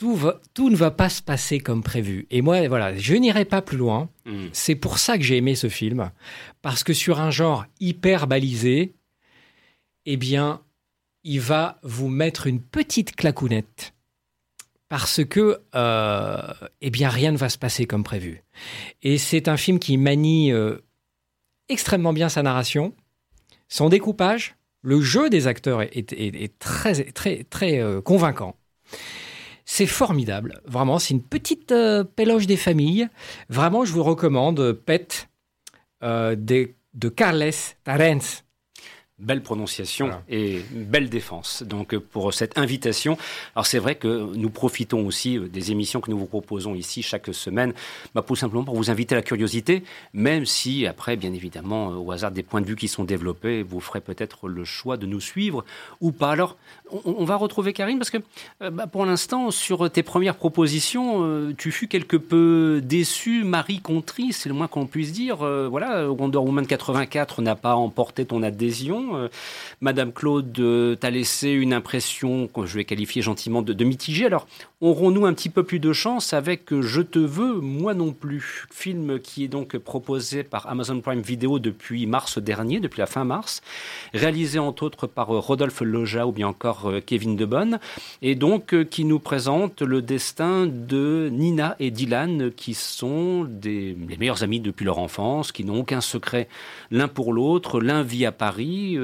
tout, 0.00 0.14
va, 0.16 0.40
tout 0.54 0.70
ne 0.70 0.76
va 0.76 0.90
pas 0.90 1.10
se 1.10 1.20
passer 1.22 1.60
comme 1.60 1.82
prévu. 1.82 2.26
Et 2.30 2.40
moi, 2.40 2.66
voilà, 2.68 2.96
je 2.96 3.14
n'irai 3.14 3.44
pas 3.44 3.60
plus 3.60 3.76
loin. 3.76 4.08
Mm. 4.24 4.46
C'est 4.52 4.74
pour 4.74 4.96
ça 4.98 5.18
que 5.18 5.22
j'ai 5.24 5.36
aimé 5.36 5.54
ce 5.54 5.68
film, 5.68 6.10
parce 6.62 6.82
que 6.84 6.94
sur 6.94 7.20
un 7.20 7.30
genre 7.30 7.66
hyper 7.80 8.26
balisé, 8.26 8.94
eh 10.06 10.16
bien, 10.16 10.62
il 11.22 11.40
va 11.40 11.78
vous 11.82 12.08
mettre 12.08 12.46
une 12.46 12.62
petite 12.62 13.14
clacounette. 13.14 13.92
Parce 14.88 15.22
que, 15.24 15.60
euh, 15.74 16.52
eh 16.80 16.90
bien, 16.90 17.10
rien 17.10 17.30
ne 17.30 17.36
va 17.36 17.48
se 17.50 17.58
passer 17.58 17.84
comme 17.86 18.02
prévu. 18.02 18.42
Et 19.02 19.18
c'est 19.18 19.46
un 19.48 19.56
film 19.58 19.78
qui 19.78 19.98
manie 19.98 20.50
euh, 20.50 20.78
extrêmement 21.68 22.12
bien 22.14 22.28
sa 22.30 22.42
narration, 22.42 22.94
son 23.68 23.88
découpage, 23.90 24.56
le 24.82 25.00
jeu 25.02 25.28
des 25.30 25.46
acteurs 25.46 25.82
est, 25.82 25.94
est- 25.94 26.12
est- 26.12 26.42
est 26.42 26.58
très, 26.58 27.04
très, 27.12 27.44
très 27.44 27.78
euh, 27.80 28.00
convaincant. 28.00 28.56
C'est 29.72 29.86
formidable, 29.86 30.60
vraiment. 30.66 30.98
C'est 30.98 31.14
une 31.14 31.22
petite 31.22 31.70
euh, 31.70 32.02
des 32.48 32.56
familles. 32.56 33.08
Vraiment, 33.50 33.84
je 33.84 33.92
vous 33.92 34.02
recommande 34.02 34.72
Pet 34.72 35.28
euh, 36.02 36.34
de, 36.34 36.74
de 36.94 37.08
Carles 37.08 37.52
Tarens. 37.84 38.42
Belle 39.20 39.42
prononciation 39.42 40.06
Voilà. 40.06 40.22
et 40.28 40.60
belle 40.72 41.10
défense. 41.10 41.62
Donc 41.62 41.92
euh, 41.94 42.00
pour 42.00 42.32
cette 42.32 42.56
invitation, 42.58 43.18
alors 43.54 43.66
c'est 43.66 43.78
vrai 43.78 43.94
que 43.94 44.34
nous 44.34 44.50
profitons 44.50 45.06
aussi 45.06 45.36
euh, 45.38 45.48
des 45.48 45.70
émissions 45.72 46.00
que 46.00 46.10
nous 46.10 46.18
vous 46.18 46.26
proposons 46.26 46.74
ici 46.74 47.02
chaque 47.02 47.32
semaine, 47.34 47.74
bah, 48.14 48.22
pour 48.22 48.38
simplement 48.38 48.64
pour 48.64 48.74
vous 48.76 48.90
inviter 48.90 49.14
à 49.14 49.18
la 49.18 49.22
curiosité, 49.22 49.82
même 50.14 50.46
si 50.46 50.86
après, 50.86 51.16
bien 51.16 51.32
évidemment, 51.34 51.90
euh, 51.92 51.96
au 51.96 52.12
hasard 52.12 52.30
des 52.30 52.42
points 52.42 52.60
de 52.62 52.66
vue 52.66 52.76
qui 52.76 52.88
sont 52.88 53.04
développés, 53.04 53.62
vous 53.62 53.80
ferez 53.80 54.00
peut-être 54.00 54.48
le 54.48 54.64
choix 54.64 54.96
de 54.96 55.06
nous 55.06 55.20
suivre 55.20 55.64
ou 56.00 56.12
pas. 56.12 56.30
Alors, 56.32 56.56
on, 56.90 57.16
on 57.18 57.24
va 57.24 57.36
retrouver 57.36 57.72
Karine 57.72 57.98
parce 57.98 58.10
que 58.10 58.18
bah, 58.60 58.86
pour 58.86 59.04
l'instant, 59.04 59.50
sur 59.50 59.90
tes 59.90 60.02
premières 60.02 60.36
propositions, 60.36 61.52
tu 61.58 61.72
fus 61.72 61.88
quelque 61.88 62.16
peu 62.16 62.80
déçu, 62.82 63.44
Marie 63.44 63.80
Contry, 63.80 64.32
c'est 64.32 64.48
le 64.48 64.54
moins 64.54 64.68
qu'on 64.68 64.86
puisse 64.86 65.12
dire. 65.12 65.36
Voilà, 65.68 66.10
Wonder 66.10 66.38
Woman 66.38 66.66
84 66.66 67.42
n'a 67.42 67.54
pas 67.56 67.74
emporté 67.74 68.24
ton 68.24 68.42
adhésion. 68.42 69.09
Euh, 69.14 69.28
Madame 69.80 70.12
Claude 70.12 70.58
euh, 70.58 70.94
t'a 70.94 71.10
laissé 71.10 71.50
une 71.50 71.72
impression 71.72 72.48
que 72.48 72.66
je 72.66 72.74
vais 72.74 72.84
qualifier 72.84 73.22
gentiment 73.22 73.62
de, 73.62 73.84
mitigée. 73.84 74.26
Alors, 74.26 74.46
aurons-nous 74.80 75.26
un 75.26 75.32
petit 75.32 75.48
peu 75.48 75.62
plus 75.62 75.78
de 75.78 75.92
chance 75.92 76.32
avec 76.32 76.72
euh, 76.72 76.82
Je 76.82 77.00
te 77.00 77.18
veux, 77.18 77.54
moi 77.54 77.94
non 77.94 78.12
plus, 78.12 78.66
film 78.70 79.18
qui 79.20 79.44
est 79.44 79.48
donc 79.48 79.76
proposé 79.78 80.42
par 80.42 80.66
Amazon 80.68 81.00
Prime 81.00 81.22
Video 81.22 81.58
depuis 81.58 82.06
mars 82.06 82.38
dernier, 82.38 82.80
depuis 82.80 83.00
la 83.00 83.06
fin 83.06 83.24
mars, 83.24 83.62
réalisé 84.12 84.58
entre 84.58 84.82
autres 84.82 85.06
par 85.06 85.28
Rodolphe 85.28 85.80
Loja 85.80 86.26
ou 86.26 86.32
bien 86.32 86.48
encore 86.48 86.92
Kevin 87.06 87.36
Debonne, 87.36 87.78
et 88.22 88.34
donc 88.34 88.74
qui 88.90 89.04
nous 89.04 89.18
présente 89.18 89.82
le 89.82 90.02
destin 90.02 90.66
de 90.66 91.28
Nina 91.32 91.76
et 91.78 91.90
Dylan, 91.90 92.50
qui 92.52 92.74
sont 92.74 93.48
les 93.62 93.96
meilleurs 94.18 94.42
amis 94.42 94.60
depuis 94.60 94.84
leur 94.84 94.98
enfance, 94.98 95.52
qui 95.52 95.64
n'ont 95.64 95.80
aucun 95.80 96.00
secret 96.00 96.48
l'un 96.90 97.08
pour 97.08 97.32
l'autre. 97.32 97.80
L'un 97.80 98.02
vit 98.02 98.26
à 98.26 98.32
Paris, 98.32 98.96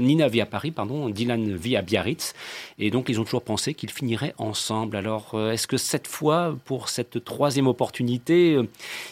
Nina 0.00 0.28
vit 0.28 0.40
à 0.40 0.46
Paris, 0.46 0.70
pardon, 0.70 1.08
Dylan 1.08 1.54
vit 1.54 1.76
à 1.76 1.82
Biarritz, 1.82 2.34
et 2.78 2.90
donc 2.90 3.08
ils 3.08 3.20
ont 3.20 3.24
toujours 3.24 3.42
pensé 3.42 3.74
qu'ils 3.74 3.90
finiraient 3.90 4.34
ensemble. 4.38 4.96
Alors, 4.96 5.32
euh, 5.34 5.52
est-ce 5.52 5.66
que 5.66 5.76
cette 5.76 6.06
fois, 6.06 6.56
pour 6.64 6.88
cette 6.88 7.24
troisième 7.24 7.66
opportunité, 7.66 8.54
euh, 8.54 8.68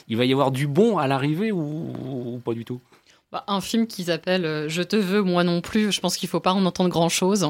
il 0.09 0.16
va 0.16 0.24
y 0.24 0.32
avoir 0.32 0.50
du 0.50 0.66
bon 0.66 0.98
à 0.98 1.06
l'arrivée 1.06 1.52
ou 1.52 2.40
pas 2.44 2.54
du 2.54 2.64
tout? 2.64 2.80
Bah, 3.31 3.45
un 3.47 3.61
film 3.61 3.87
qui 3.87 4.05
s'appelle 4.05 4.47
euh, 4.47 4.70
Je 4.70 4.81
te 4.81 4.97
veux, 4.97 5.20
moi 5.20 5.45
non 5.45 5.61
plus. 5.61 5.93
Je 5.93 6.01
pense 6.01 6.16
qu'il 6.16 6.31
faut 6.31 6.41
pas 6.41 6.55
en 6.55 6.64
entendre 6.64 6.89
grand 6.89 7.11
chose. 7.11 7.47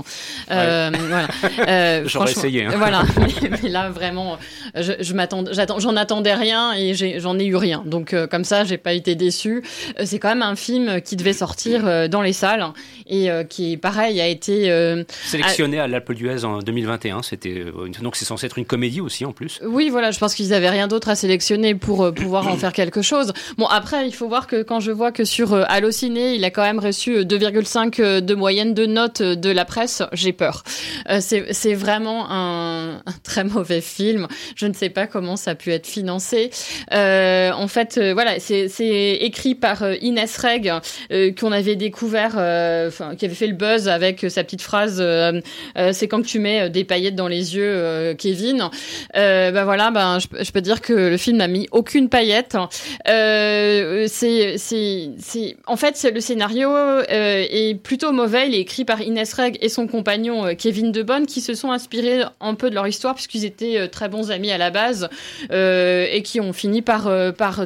Euh, 0.50 0.90
voilà. 1.08 1.28
Euh, 1.68 2.02
J'aurais 2.04 2.32
essayé, 2.32 2.64
hein. 2.64 2.72
Voilà. 2.76 3.04
Mais, 3.40 3.50
mais 3.62 3.68
là, 3.68 3.88
vraiment, 3.88 4.38
je, 4.74 4.94
j'attends, 4.98 5.78
j'en 5.78 5.94
attendais 5.94 6.34
rien 6.34 6.72
et 6.72 6.94
j'en 7.20 7.38
ai, 7.38 7.44
eu 7.44 7.54
rien. 7.54 7.84
Donc, 7.86 8.12
euh, 8.12 8.26
comme 8.26 8.42
ça, 8.42 8.64
j'ai 8.64 8.76
pas 8.76 8.92
été 8.92 9.14
déçue. 9.14 9.62
Euh, 10.00 10.02
c'est 10.04 10.18
quand 10.18 10.30
même 10.30 10.42
un 10.42 10.56
film 10.56 11.00
qui 11.00 11.14
devait 11.14 11.32
sortir 11.32 12.08
dans 12.08 12.22
les 12.22 12.32
salles 12.32 12.66
et 13.06 13.28
qui, 13.48 13.76
pareil, 13.76 14.20
a 14.20 14.26
été. 14.26 15.04
Sélectionné 15.24 15.78
à 15.78 15.86
l'Alpe 15.86 16.12
d'Huez 16.12 16.44
en 16.44 16.58
2021, 16.58 17.22
c'était 17.22 17.66
donc 18.02 18.16
c'est 18.16 18.24
censé 18.24 18.46
être 18.46 18.58
une 18.58 18.66
comédie 18.66 19.00
aussi 19.00 19.24
en 19.24 19.32
plus. 19.32 19.60
Oui, 19.64 19.90
voilà, 19.90 20.10
je 20.10 20.18
pense 20.18 20.34
qu'ils 20.34 20.52
avaient 20.52 20.70
rien 20.70 20.88
d'autre 20.88 21.08
à 21.08 21.14
sélectionner 21.14 21.76
pour 21.76 22.12
pouvoir 22.12 22.48
en 22.48 22.56
faire 22.56 22.72
quelque 22.72 23.02
chose. 23.02 23.32
Bon, 23.56 23.66
après, 23.66 24.08
il 24.08 24.14
faut 24.14 24.28
voir 24.28 24.48
que 24.48 24.62
quand 24.62 24.80
je 24.80 24.90
vois 24.90 25.12
que 25.12 25.24
sur 25.24 25.67
Allociné, 25.68 26.34
il 26.34 26.44
a 26.44 26.50
quand 26.50 26.62
même 26.62 26.78
reçu 26.78 27.18
euh, 27.18 27.24
2,5 27.24 28.00
euh, 28.00 28.20
de 28.20 28.34
moyenne 28.34 28.72
de 28.72 28.86
notes 28.86 29.20
euh, 29.20 29.36
de 29.36 29.50
la 29.50 29.66
presse, 29.66 30.02
j'ai 30.14 30.32
peur. 30.32 30.64
Euh, 31.10 31.20
c'est 31.20 31.74
vraiment 31.74 32.26
un, 32.30 33.02
très 33.22 33.44
mauvais 33.44 33.82
film. 33.82 34.26
Je 34.56 34.66
ne 34.66 34.72
sais 34.72 34.88
pas 34.88 35.06
comment 35.06 35.36
ça 35.36 35.50
a 35.50 35.54
pu 35.54 35.70
être 35.72 35.86
financé. 35.86 36.50
Euh, 36.92 37.52
en 37.52 37.68
fait, 37.68 37.98
euh, 37.98 38.14
voilà, 38.14 38.40
c'est 38.40 39.18
écrit 39.20 39.54
par 39.54 39.82
euh, 39.82 39.94
Inès 40.00 40.36
Reg, 40.38 40.72
euh, 41.12 41.32
qu'on 41.38 41.52
avait 41.52 41.76
découvert, 41.76 42.36
euh, 42.38 42.88
enfin, 42.88 43.14
qui 43.14 43.26
avait 43.26 43.34
fait 43.34 43.46
le 43.46 43.54
buzz 43.54 43.88
avec 43.88 44.24
euh, 44.24 44.30
sa 44.30 44.44
petite 44.44 44.62
phrase 44.62 44.98
euh, 45.00 45.40
euh, 45.76 45.92
C'est 45.92 46.08
quand 46.08 46.22
tu 46.22 46.38
mets 46.38 46.62
euh, 46.62 46.68
des 46.70 46.84
paillettes 46.84 47.14
dans 47.14 47.28
les 47.28 47.56
yeux, 47.56 47.62
euh, 47.64 48.14
Kevin. 48.14 48.70
Euh, 49.16 49.50
ben 49.50 49.64
voilà, 49.64 49.90
ben 49.90 50.18
je, 50.18 50.28
je 50.42 50.50
peux 50.50 50.62
dire 50.62 50.80
que 50.80 50.94
le 50.94 51.16
film 51.18 51.36
n'a 51.36 51.48
mis 51.48 51.68
aucune 51.72 52.08
paillette. 52.08 52.56
Euh, 53.08 54.06
c'est, 54.08 54.56
c'est, 54.56 55.10
c'est, 55.18 55.56
en 55.68 55.76
fait, 55.76 56.08
le 56.12 56.20
scénario 56.20 56.70
euh, 56.70 57.04
est 57.50 57.74
plutôt 57.74 58.12
mauvais. 58.12 58.48
Il 58.48 58.54
est 58.54 58.60
écrit 58.60 58.84
par 58.84 59.02
Inès 59.02 59.32
Reg 59.34 59.58
et 59.60 59.68
son 59.68 59.86
compagnon 59.86 60.46
euh, 60.46 60.54
Kevin 60.54 60.92
Debonne, 60.92 61.26
qui 61.26 61.40
se 61.40 61.54
sont 61.54 61.70
inspirés 61.70 62.22
un 62.40 62.54
peu 62.54 62.70
de 62.70 62.74
leur 62.74 62.86
histoire 62.86 63.14
puisqu'ils 63.14 63.44
étaient 63.44 63.78
euh, 63.78 63.86
très 63.86 64.08
bons 64.08 64.30
amis 64.30 64.50
à 64.50 64.58
la 64.58 64.70
base 64.70 65.08
et 65.50 66.22
qui 66.24 66.40
ont 66.40 66.52
fini 66.52 66.82
par 66.82 67.10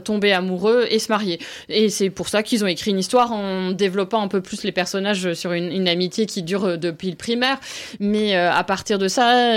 tomber 0.02 0.32
amoureux 0.32 0.86
et 0.90 0.98
se 0.98 1.10
marier. 1.10 1.38
Et 1.68 1.88
c'est 1.88 2.10
pour 2.10 2.28
ça 2.28 2.42
qu'ils 2.42 2.64
ont 2.64 2.66
écrit 2.66 2.90
une 2.90 2.98
histoire 2.98 3.32
en 3.32 3.70
développant 3.70 4.22
un 4.22 4.28
peu 4.28 4.40
plus 4.40 4.64
les 4.64 4.72
personnages 4.72 5.32
sur 5.34 5.52
une, 5.52 5.72
une 5.72 5.88
amitié 5.88 6.26
qui 6.26 6.42
dure 6.42 6.78
depuis 6.78 7.10
le 7.10 7.16
primaire. 7.16 7.58
Mais 8.00 8.34
à 8.34 8.62
partir 8.64 8.98
de 8.98 9.08
ça, 9.08 9.56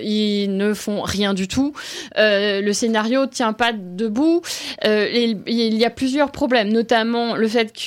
ils 0.00 0.56
ne 0.56 0.74
font 0.74 1.02
rien 1.02 1.34
du 1.34 1.48
tout. 1.48 1.72
Le 2.16 2.72
scénario 2.72 3.26
tient 3.26 3.52
pas 3.52 3.72
debout. 3.72 4.42
Il 4.84 5.74
y 5.74 5.84
a 5.84 5.90
plusieurs 5.90 6.30
problèmes, 6.30 6.72
notamment 6.72 7.36
le 7.36 7.48
fait 7.48 7.72
que 7.72 7.79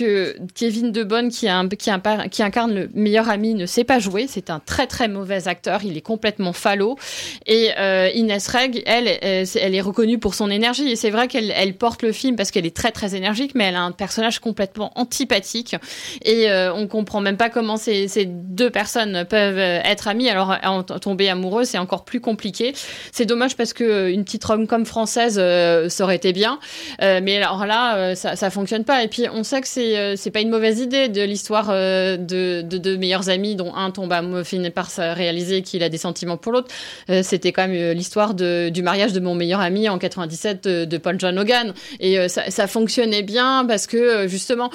Kevin 0.55 0.91
Debonne, 0.91 1.29
qui, 1.29 1.47
qui, 1.77 2.43
incarne 2.43 2.73
le 2.73 2.89
meilleur 2.93 3.29
ami, 3.29 3.53
ne 3.53 3.65
sait 3.65 3.83
pas 3.83 3.99
jouer. 3.99 4.25
C'est 4.27 4.49
un 4.49 4.59
très 4.59 4.87
très 4.87 5.07
mauvais 5.07 5.47
acteur. 5.47 5.83
Il 5.83 5.97
est 5.97 6.01
complètement 6.01 6.53
falot. 6.53 6.97
Et 7.45 7.71
euh, 7.77 8.09
Inès 8.13 8.47
Reg, 8.47 8.83
elle, 8.85 9.07
euh, 9.23 9.45
elle 9.59 9.75
est 9.75 9.81
reconnue 9.81 10.17
pour 10.17 10.35
son 10.35 10.49
énergie. 10.49 10.89
Et 10.89 10.95
c'est 10.95 11.09
vrai 11.09 11.27
qu'elle 11.27 11.51
elle 11.55 11.75
porte 11.75 12.01
le 12.01 12.11
film 12.11 12.35
parce 12.35 12.51
qu'elle 12.51 12.65
est 12.65 12.75
très 12.75 12.91
très 12.91 13.15
énergique, 13.15 13.51
mais 13.55 13.65
elle 13.65 13.75
a 13.75 13.81
un 13.81 13.91
personnage 13.91 14.39
complètement 14.39 14.91
antipathique. 14.95 15.75
Et 16.23 16.49
euh, 16.49 16.73
on 16.73 16.87
comprend 16.87 17.21
même 17.21 17.37
pas 17.37 17.49
comment 17.49 17.77
ces, 17.77 18.25
deux 18.25 18.69
personnes 18.69 19.25
peuvent 19.29 19.57
euh, 19.57 19.79
être 19.83 20.07
amies. 20.07 20.29
Alors 20.29 20.57
tomber 21.01 21.29
amoureux, 21.29 21.63
c'est 21.63 21.77
encore 21.77 22.05
plus 22.05 22.19
compliqué. 22.19 22.73
C'est 23.11 23.25
dommage 23.25 23.55
parce 23.55 23.73
que 23.73 24.09
une 24.09 24.23
petite 24.23 24.43
rom-com 24.43 24.85
française, 24.85 25.37
euh, 25.39 25.89
ça 25.89 26.03
aurait 26.03 26.15
été 26.15 26.33
bien. 26.33 26.59
Mais 26.99 27.37
alors 27.37 27.65
là, 27.65 28.15
ça, 28.15 28.35
ça 28.35 28.49
fonctionne 28.49 28.83
pas. 28.83 29.03
Et 29.03 29.07
puis 29.07 29.27
on 29.31 29.43
sait 29.43 29.61
que 29.61 29.67
c'est 29.67 29.82
euh, 29.83 30.15
c'est 30.15 30.31
pas 30.31 30.41
une 30.41 30.49
mauvaise 30.49 30.79
idée 30.79 31.09
de 31.09 31.21
l'histoire 31.21 31.67
euh, 31.69 32.17
de, 32.17 32.61
de 32.61 32.77
deux 32.77 32.97
meilleurs 32.97 33.29
amis 33.29 33.55
dont 33.55 33.73
un 33.75 33.91
tombe 33.91 34.11
amoureux, 34.11 34.43
finit 34.43 34.69
par 34.69 34.89
se 34.89 35.01
réaliser 35.01 35.61
qu'il 35.61 35.83
a 35.83 35.89
des 35.89 35.97
sentiments 35.97 36.37
pour 36.37 36.51
l'autre. 36.51 36.73
Euh, 37.09 37.21
C'était 37.23 37.51
quand 37.51 37.67
même 37.67 37.91
l'histoire 37.91 38.33
du 38.33 38.81
mariage 38.81 39.13
de 39.13 39.19
mon 39.19 39.35
meilleur 39.35 39.59
ami 39.59 39.89
en 39.89 39.97
97 39.97 40.67
de, 40.67 40.97
Paul 40.97 41.19
John 41.19 41.37
Hogan. 41.37 41.73
Et 41.99 42.27
ça, 42.29 42.67
fonctionnait 42.67 43.23
bien 43.23 43.65
parce 43.67 43.87
que 43.87 44.27
justement, 44.27 44.69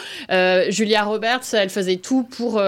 Julia 0.69 1.05
Roberts, 1.05 1.43
elle 1.53 1.71
faisait 1.71 1.97
tout 1.97 2.23
pour, 2.25 2.61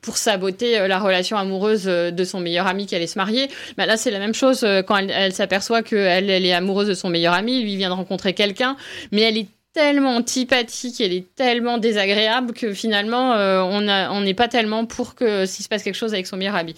pour 0.00 0.16
saboter 0.16 0.86
la 0.88 0.98
relation 0.98 1.36
amoureuse 1.36 1.84
de 1.84 2.24
son 2.24 2.40
meilleur 2.40 2.66
ami 2.66 2.86
qui 2.86 2.94
allait 2.94 3.06
se 3.06 3.18
marier. 3.18 3.48
Bah, 3.76 3.86
là, 3.86 3.96
c'est 3.96 4.10
la 4.10 4.18
même 4.18 4.34
chose 4.34 4.66
quand 4.86 4.96
elle, 4.96 5.32
s'aperçoit 5.32 5.82
qu'elle 5.82 6.30
elle 6.30 6.46
est 6.46 6.52
amoureuse 6.52 6.88
de 6.88 6.94
son 6.94 7.08
meilleur 7.08 7.34
ami, 7.34 7.62
lui 7.62 7.76
vient 7.76 7.90
de 7.90 7.94
rencontrer 7.94 8.34
quelqu'un, 8.34 8.76
mais 9.12 9.22
elle 9.22 9.38
est 9.38 9.46
tellement 9.76 10.16
antipathique, 10.16 11.02
elle 11.02 11.12
est 11.12 11.26
tellement 11.34 11.76
désagréable 11.76 12.54
que 12.54 12.72
finalement 12.72 13.34
euh, 13.34 13.60
on 13.60 14.22
n'est 14.22 14.32
pas 14.32 14.48
tellement 14.48 14.86
pour 14.86 15.14
que 15.14 15.44
s'il 15.44 15.64
se 15.64 15.68
passe 15.68 15.82
quelque 15.82 15.96
chose 15.96 16.14
avec 16.14 16.26
son 16.26 16.40
ami. 16.40 16.74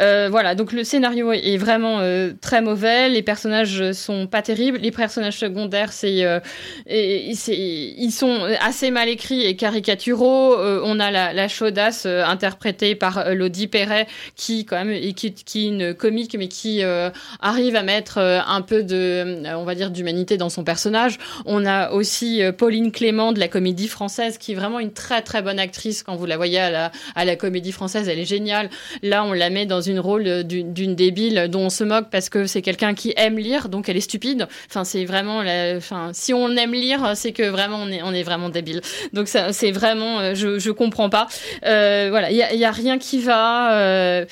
Euh, 0.00 0.26
voilà, 0.28 0.56
donc 0.56 0.72
le 0.72 0.82
scénario 0.82 1.30
est 1.30 1.56
vraiment 1.58 2.00
euh, 2.00 2.32
très 2.40 2.60
mauvais, 2.60 3.08
les 3.08 3.22
personnages 3.22 3.92
sont 3.92 4.26
pas 4.26 4.42
terribles, 4.42 4.78
les 4.78 4.90
personnages 4.90 5.38
secondaires 5.38 5.92
c'est, 5.92 6.26
ils 6.88 8.10
sont 8.10 8.40
assez 8.60 8.90
mal 8.90 9.08
écrits 9.08 9.44
et 9.44 9.54
caricaturaux. 9.54 10.56
on 10.58 10.98
a 10.98 11.12
la, 11.12 11.32
la 11.32 11.46
chaudasse 11.46 12.04
interprétée 12.04 12.96
par 12.96 13.32
Lodi 13.32 13.68
Perret 13.68 14.08
qui 14.34 14.64
quand 14.64 14.84
même 14.84 15.00
qui, 15.14 15.34
qui 15.34 15.66
est 15.66 15.68
une 15.68 15.94
comique 15.94 16.34
mais 16.36 16.48
qui 16.48 16.82
arrive 17.40 17.76
à 17.76 17.84
mettre 17.84 18.18
un 18.18 18.62
peu 18.62 18.82
de, 18.82 19.46
on 19.54 19.62
va 19.62 19.76
dire 19.76 19.92
d'humanité 19.92 20.36
dans 20.36 20.50
son 20.50 20.64
personnage. 20.64 21.18
On 21.46 21.64
a 21.64 21.92
aussi 21.92 22.39
euh, 22.42 22.52
Pauline 22.52 22.92
Clément 22.92 23.32
de 23.32 23.40
la 23.40 23.48
Comédie 23.48 23.88
Française, 23.88 24.38
qui 24.38 24.52
est 24.52 24.54
vraiment 24.54 24.78
une 24.78 24.92
très 24.92 25.22
très 25.22 25.42
bonne 25.42 25.58
actrice. 25.58 26.02
Quand 26.02 26.16
vous 26.16 26.26
la 26.26 26.36
voyez 26.36 26.58
à 26.58 26.70
la, 26.70 26.92
à 27.14 27.24
la 27.24 27.36
Comédie 27.36 27.72
Française, 27.72 28.08
elle 28.08 28.18
est 28.18 28.24
géniale. 28.24 28.70
Là, 29.02 29.24
on 29.24 29.32
la 29.32 29.50
met 29.50 29.66
dans 29.66 29.80
une 29.80 30.00
rôle 30.00 30.44
d'une 30.44 30.94
débile 30.94 31.48
dont 31.50 31.66
on 31.66 31.70
se 31.70 31.84
moque 31.84 32.10
parce 32.10 32.28
que 32.28 32.46
c'est 32.46 32.62
quelqu'un 32.62 32.94
qui 32.94 33.12
aime 33.16 33.38
lire, 33.38 33.68
donc 33.68 33.88
elle 33.88 33.96
est 33.96 34.00
stupide. 34.00 34.48
Enfin, 34.68 34.84
c'est 34.84 35.04
vraiment, 35.04 35.42
enfin, 35.76 36.10
si 36.12 36.34
on 36.34 36.48
aime 36.56 36.72
lire, 36.72 37.12
c'est 37.14 37.32
que 37.32 37.42
vraiment 37.42 37.78
on 37.82 37.90
est, 37.90 38.02
on 38.02 38.12
est 38.12 38.22
vraiment 38.22 38.48
débile. 38.48 38.80
Donc 39.12 39.28
c'est 39.28 39.70
vraiment, 39.70 40.20
euh, 40.20 40.34
je, 40.34 40.58
je 40.58 40.70
comprends 40.70 41.10
pas. 41.10 41.28
Euh, 41.66 42.08
voilà, 42.10 42.30
il 42.30 42.36
y 42.36 42.64
a, 42.64 42.70
rien 42.70 42.98
qui 42.98 43.20
va. 43.20 43.74
Euh, 43.74 44.24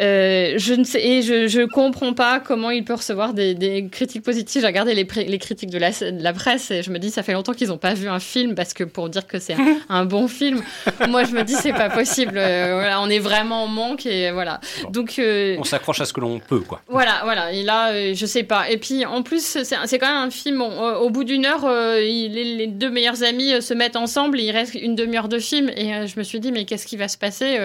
euh, 0.00 0.54
je 0.56 0.74
ne 0.74 0.84
sais, 0.84 1.04
et 1.04 1.22
je, 1.22 1.48
je 1.48 1.62
comprends 1.62 2.12
pas 2.12 2.40
comment 2.40 2.70
il 2.70 2.84
peut 2.84 2.94
recevoir 2.94 3.34
des, 3.34 3.88
critiques 3.90 4.22
positives. 4.22 4.62
J'ai 4.62 4.66
regardé 4.66 4.94
les, 4.94 5.06
les 5.26 5.38
critiques 5.38 5.70
de 5.70 5.78
la, 5.78 5.90
de 5.90 6.22
la 6.22 6.32
presse 6.32 6.70
et 6.70 6.82
je 6.82 6.90
me 6.90 6.98
dis, 6.98 7.10
ça 7.10 7.22
fait 7.22 7.32
longtemps 7.32 7.53
qu'ils 7.54 7.68
n'ont 7.68 7.78
pas 7.78 7.94
vu 7.94 8.08
un 8.08 8.18
film 8.18 8.54
parce 8.54 8.74
que 8.74 8.84
pour 8.84 9.08
dire 9.08 9.26
que 9.26 9.38
c'est 9.38 9.56
un, 9.88 10.04
bon 10.04 10.28
film, 10.28 10.62
moi 11.08 11.24
je 11.24 11.32
me 11.32 11.42
dis 11.42 11.54
c'est 11.54 11.72
pas 11.72 11.90
possible. 11.90 12.34
Euh, 12.36 12.74
voilà, 12.74 13.00
on 13.00 13.08
est 13.08 13.18
vraiment 13.18 13.64
en 13.64 13.68
manque 13.68 14.06
et 14.06 14.30
voilà. 14.30 14.60
Donc 14.90 15.14
euh, 15.18 15.56
on 15.58 15.64
s'accroche 15.64 16.00
à 16.00 16.04
ce 16.04 16.12
que 16.12 16.20
l'on 16.20 16.38
peut 16.40 16.60
quoi. 16.60 16.82
Voilà, 16.88 17.20
voilà. 17.24 17.52
Et 17.52 17.62
là, 17.62 17.90
euh, 17.90 18.12
je 18.14 18.26
sais 18.26 18.42
pas. 18.42 18.70
Et 18.70 18.78
puis 18.78 19.04
en 19.04 19.22
plus, 19.22 19.58
c'est 19.62 19.98
quand 19.98 20.08
même 20.08 20.28
un 20.28 20.30
film. 20.30 20.60
au 20.60 21.10
bout 21.10 21.24
d'une 21.24 21.46
heure, 21.46 21.68
les, 21.68 22.66
deux 22.66 22.90
meilleurs 22.90 23.22
amis 23.22 23.62
se 23.62 23.74
mettent 23.74 23.96
ensemble. 23.96 24.40
Et 24.40 24.44
il 24.44 24.50
reste 24.50 24.74
une 24.74 24.94
demi-heure 24.94 25.28
de 25.28 25.38
film 25.38 25.68
et 25.70 26.06
je 26.06 26.18
me 26.18 26.22
suis 26.22 26.40
dit 26.40 26.52
mais 26.52 26.64
qu'est-ce 26.64 26.86
qui 26.86 26.96
va 26.96 27.08
se 27.08 27.18
passer 27.18 27.58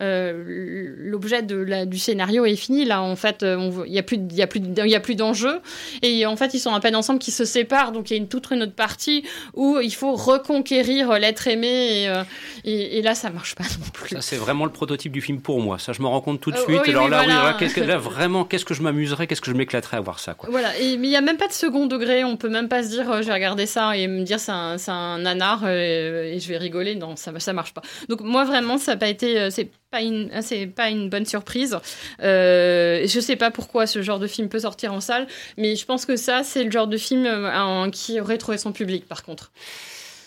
L'objet 0.00 1.42
de 1.42 1.84
du 1.84 1.98
scénario 1.98 2.44
est 2.44 2.56
fini 2.56 2.84
là. 2.84 3.02
En 3.02 3.16
fait, 3.16 3.44
il 3.44 3.92
y 3.92 3.98
a 3.98 4.02
plus, 4.02 4.18
il 4.18 4.36
y 4.36 4.42
a 4.42 4.46
plus, 4.46 4.60
il 4.60 4.90
y 4.90 4.94
a 4.94 5.00
plus 5.00 5.14
d'enjeux 5.14 5.60
et 6.02 6.26
en 6.26 6.36
fait 6.36 6.54
ils 6.54 6.60
sont 6.60 6.74
à 6.74 6.80
peine 6.80 6.96
ensemble, 6.96 7.18
qui 7.18 7.30
se 7.30 7.44
séparent. 7.44 7.92
Donc 7.92 8.10
il 8.10 8.14
y 8.14 8.16
a 8.16 8.18
une 8.18 8.28
toute 8.28 8.50
une 8.50 8.62
autre 8.62 8.74
partie 8.74 9.19
où 9.54 9.78
il 9.80 9.94
faut 9.94 10.14
reconquérir 10.14 11.12
l'être 11.18 11.46
aimé 11.46 12.08
euh, 12.08 12.24
et, 12.64 12.98
et, 12.98 13.02
là 13.02 13.14
ça 13.14 13.30
marche 13.30 13.54
pas 13.54 13.64
non 13.64 13.86
plus. 13.92 14.10
Ça 14.10 14.20
c'est 14.20 14.36
vraiment 14.36 14.64
le 14.64 14.72
prototype 14.72 15.12
du 15.12 15.20
film 15.20 15.40
pour 15.40 15.60
moi. 15.60 15.78
Ça 15.78 15.92
je 15.92 16.02
me 16.02 16.06
rends 16.06 16.20
compte 16.20 16.40
tout 16.40 16.50
de 16.50 16.56
euh, 16.56 16.64
suite. 16.64 16.88
Alors 16.88 17.08
là, 17.08 17.56
oui, 17.60 17.72
que, 17.72 17.80
là 17.80 17.98
vraiment 17.98 18.44
qu'est-ce 18.44 18.64
que 18.64 18.74
je 18.74 18.82
m'amuserais, 18.82 19.26
qu'est-ce 19.26 19.40
que 19.40 19.50
je 19.50 19.56
m'éclaterais 19.56 19.96
à 19.96 20.00
voir 20.00 20.18
ça 20.18 20.34
quoi. 20.34 20.48
Voilà. 20.50 20.76
Et, 20.78 20.96
mais 20.96 21.08
il 21.08 21.12
y 21.12 21.16
a 21.16 21.20
même 21.20 21.36
pas 21.36 21.48
de 21.48 21.52
second 21.52 21.86
degré. 21.86 22.24
On 22.24 22.36
peut 22.36 22.48
même 22.48 22.68
pas 22.68 22.82
se 22.82 22.88
dire 22.88 23.10
euh, 23.10 23.22
j'ai 23.22 23.32
regardé 23.32 23.66
ça 23.66 23.96
et 23.96 24.06
me 24.08 24.22
dire 24.22 24.40
c'est 24.40 24.52
un, 24.52 24.76
un 24.88 25.18
nanar 25.18 25.68
et 25.68 26.38
je 26.40 26.48
vais 26.48 26.58
rigoler. 26.58 26.94
Non, 26.94 27.16
ça 27.16 27.32
ça 27.38 27.52
marche 27.52 27.74
pas. 27.74 27.82
Donc 28.08 28.20
moi 28.20 28.44
vraiment 28.44 28.78
ça 28.78 28.92
n'a 28.92 28.98
pas 28.98 29.08
été 29.08 29.50
c'est 29.50 29.70
pas 29.90 30.02
une 30.02 30.30
c'est 30.42 30.66
pas 30.66 30.88
une 30.90 31.08
bonne 31.08 31.26
surprise. 31.26 31.76
Euh, 32.22 33.06
je 33.06 33.20
sais 33.20 33.36
pas 33.36 33.50
pourquoi 33.50 33.86
ce 33.86 34.02
genre 34.02 34.18
de 34.18 34.26
film 34.26 34.48
peut 34.48 34.60
sortir 34.60 34.92
en 34.92 35.00
salle, 35.00 35.26
mais 35.56 35.76
je 35.76 35.84
pense 35.84 36.06
que 36.06 36.16
ça 36.16 36.42
c'est 36.44 36.64
le 36.64 36.70
genre 36.70 36.86
de 36.86 36.96
film 36.96 37.28
qui 37.92 38.20
aurait 38.20 38.38
trouvé 38.38 38.58
son 38.58 38.72
public 38.72 39.06
par 39.06 39.22
contre. 39.22 39.50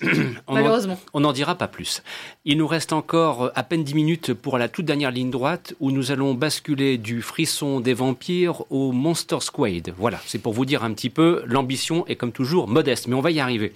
Malheureusement. 0.49 0.99
on 1.13 1.21
n'en 1.21 1.33
dira 1.33 1.55
pas 1.55 1.67
plus. 1.67 2.03
Il 2.45 2.57
nous 2.57 2.67
reste 2.67 2.93
encore 2.93 3.51
à 3.55 3.63
peine 3.63 3.83
10 3.83 3.93
minutes 3.93 4.33
pour 4.33 4.57
la 4.57 4.67
toute 4.67 4.85
dernière 4.85 5.11
ligne 5.11 5.31
droite 5.31 5.73
où 5.79 5.91
nous 5.91 6.11
allons 6.11 6.33
basculer 6.33 6.97
du 6.97 7.21
frisson 7.21 7.79
des 7.79 7.93
vampires 7.93 8.63
au 8.71 8.91
Monster 8.91 9.37
Squad. 9.39 9.93
Voilà, 9.97 10.19
c'est 10.25 10.39
pour 10.39 10.53
vous 10.53 10.65
dire 10.65 10.83
un 10.83 10.93
petit 10.93 11.09
peu, 11.09 11.43
l'ambition 11.45 12.05
est 12.07 12.15
comme 12.15 12.31
toujours 12.31 12.67
modeste, 12.67 13.07
mais 13.07 13.15
on 13.15 13.21
va 13.21 13.31
y 13.31 13.39
arriver. 13.39 13.73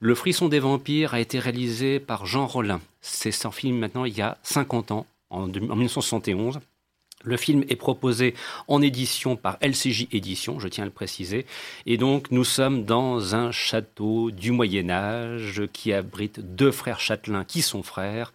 Le 0.00 0.14
frisson 0.14 0.48
des 0.48 0.60
vampires 0.60 1.14
a 1.14 1.20
été 1.20 1.38
réalisé 1.38 2.00
par 2.00 2.26
Jean 2.26 2.46
Rollin. 2.46 2.80
C'est 3.00 3.32
son 3.32 3.50
film 3.50 3.78
maintenant 3.78 4.04
il 4.04 4.16
y 4.16 4.22
a 4.22 4.38
50 4.42 4.90
ans, 4.92 5.06
en 5.30 5.46
1971. 5.46 6.60
Le 7.22 7.36
film 7.36 7.64
est 7.68 7.76
proposé 7.76 8.34
en 8.66 8.80
édition 8.80 9.36
par 9.36 9.58
LCJ 9.60 10.08
Édition, 10.12 10.58
je 10.58 10.68
tiens 10.68 10.84
à 10.84 10.86
le 10.86 10.92
préciser. 10.92 11.44
Et 11.84 11.98
donc, 11.98 12.30
nous 12.30 12.44
sommes 12.44 12.84
dans 12.84 13.34
un 13.34 13.52
château 13.52 14.30
du 14.30 14.52
Moyen-Âge 14.52 15.64
qui 15.72 15.92
abrite 15.92 16.40
deux 16.40 16.72
frères 16.72 17.00
châtelains 17.00 17.44
qui 17.44 17.60
sont 17.60 17.82
frères 17.82 18.32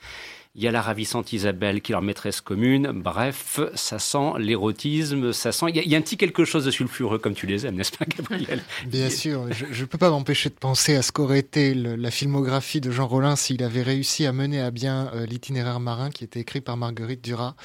il 0.55 0.63
y 0.63 0.67
a 0.67 0.71
la 0.71 0.81
ravissante 0.81 1.33
Isabelle 1.33 1.81
qui 1.81 1.91
est 1.91 1.93
leur 1.93 2.01
maîtresse 2.01 2.39
commune. 2.39 2.91
Bref, 2.93 3.59
ça 3.73 3.99
sent 3.99 4.33
l'érotisme, 4.39 5.33
ça 5.33 5.51
sent. 5.51 5.65
Il 5.69 5.87
y, 5.87 5.95
a, 5.95 5.97
un 5.97 6.01
petit 6.01 6.15
quelque 6.15 6.45
chose 6.45 6.63
de 6.63 6.71
sulfureux 6.71 7.19
comme 7.19 7.33
tu 7.33 7.45
les 7.45 7.65
aimes, 7.65 7.75
n'est-ce 7.75 7.91
pas, 7.91 8.05
Gabriel 8.05 8.61
Bien 8.87 9.09
sûr. 9.09 9.47
Je 9.51 9.81
ne 9.81 9.85
peux 9.85 9.97
pas 9.97 10.09
m'empêcher 10.09 10.49
de 10.49 10.55
penser 10.55 10.95
à 10.95 11.01
ce 11.01 11.11
qu'aurait 11.11 11.39
été 11.39 11.73
la 11.73 12.09
filmographie 12.09 12.79
de 12.79 12.89
Jean 12.89 13.05
Rollin 13.05 13.35
s'il 13.35 13.63
avait 13.63 13.81
réussi 13.81 14.25
à 14.25 14.31
mener 14.31 14.61
à 14.61 14.71
bien 14.71 15.11
euh, 15.13 15.25
l'itinéraire 15.25 15.81
marin 15.81 16.09
qui 16.09 16.23
était 16.23 16.39
écrit 16.39 16.61
par 16.61 16.77
Marguerite 16.77 17.21
Duras. 17.21 17.55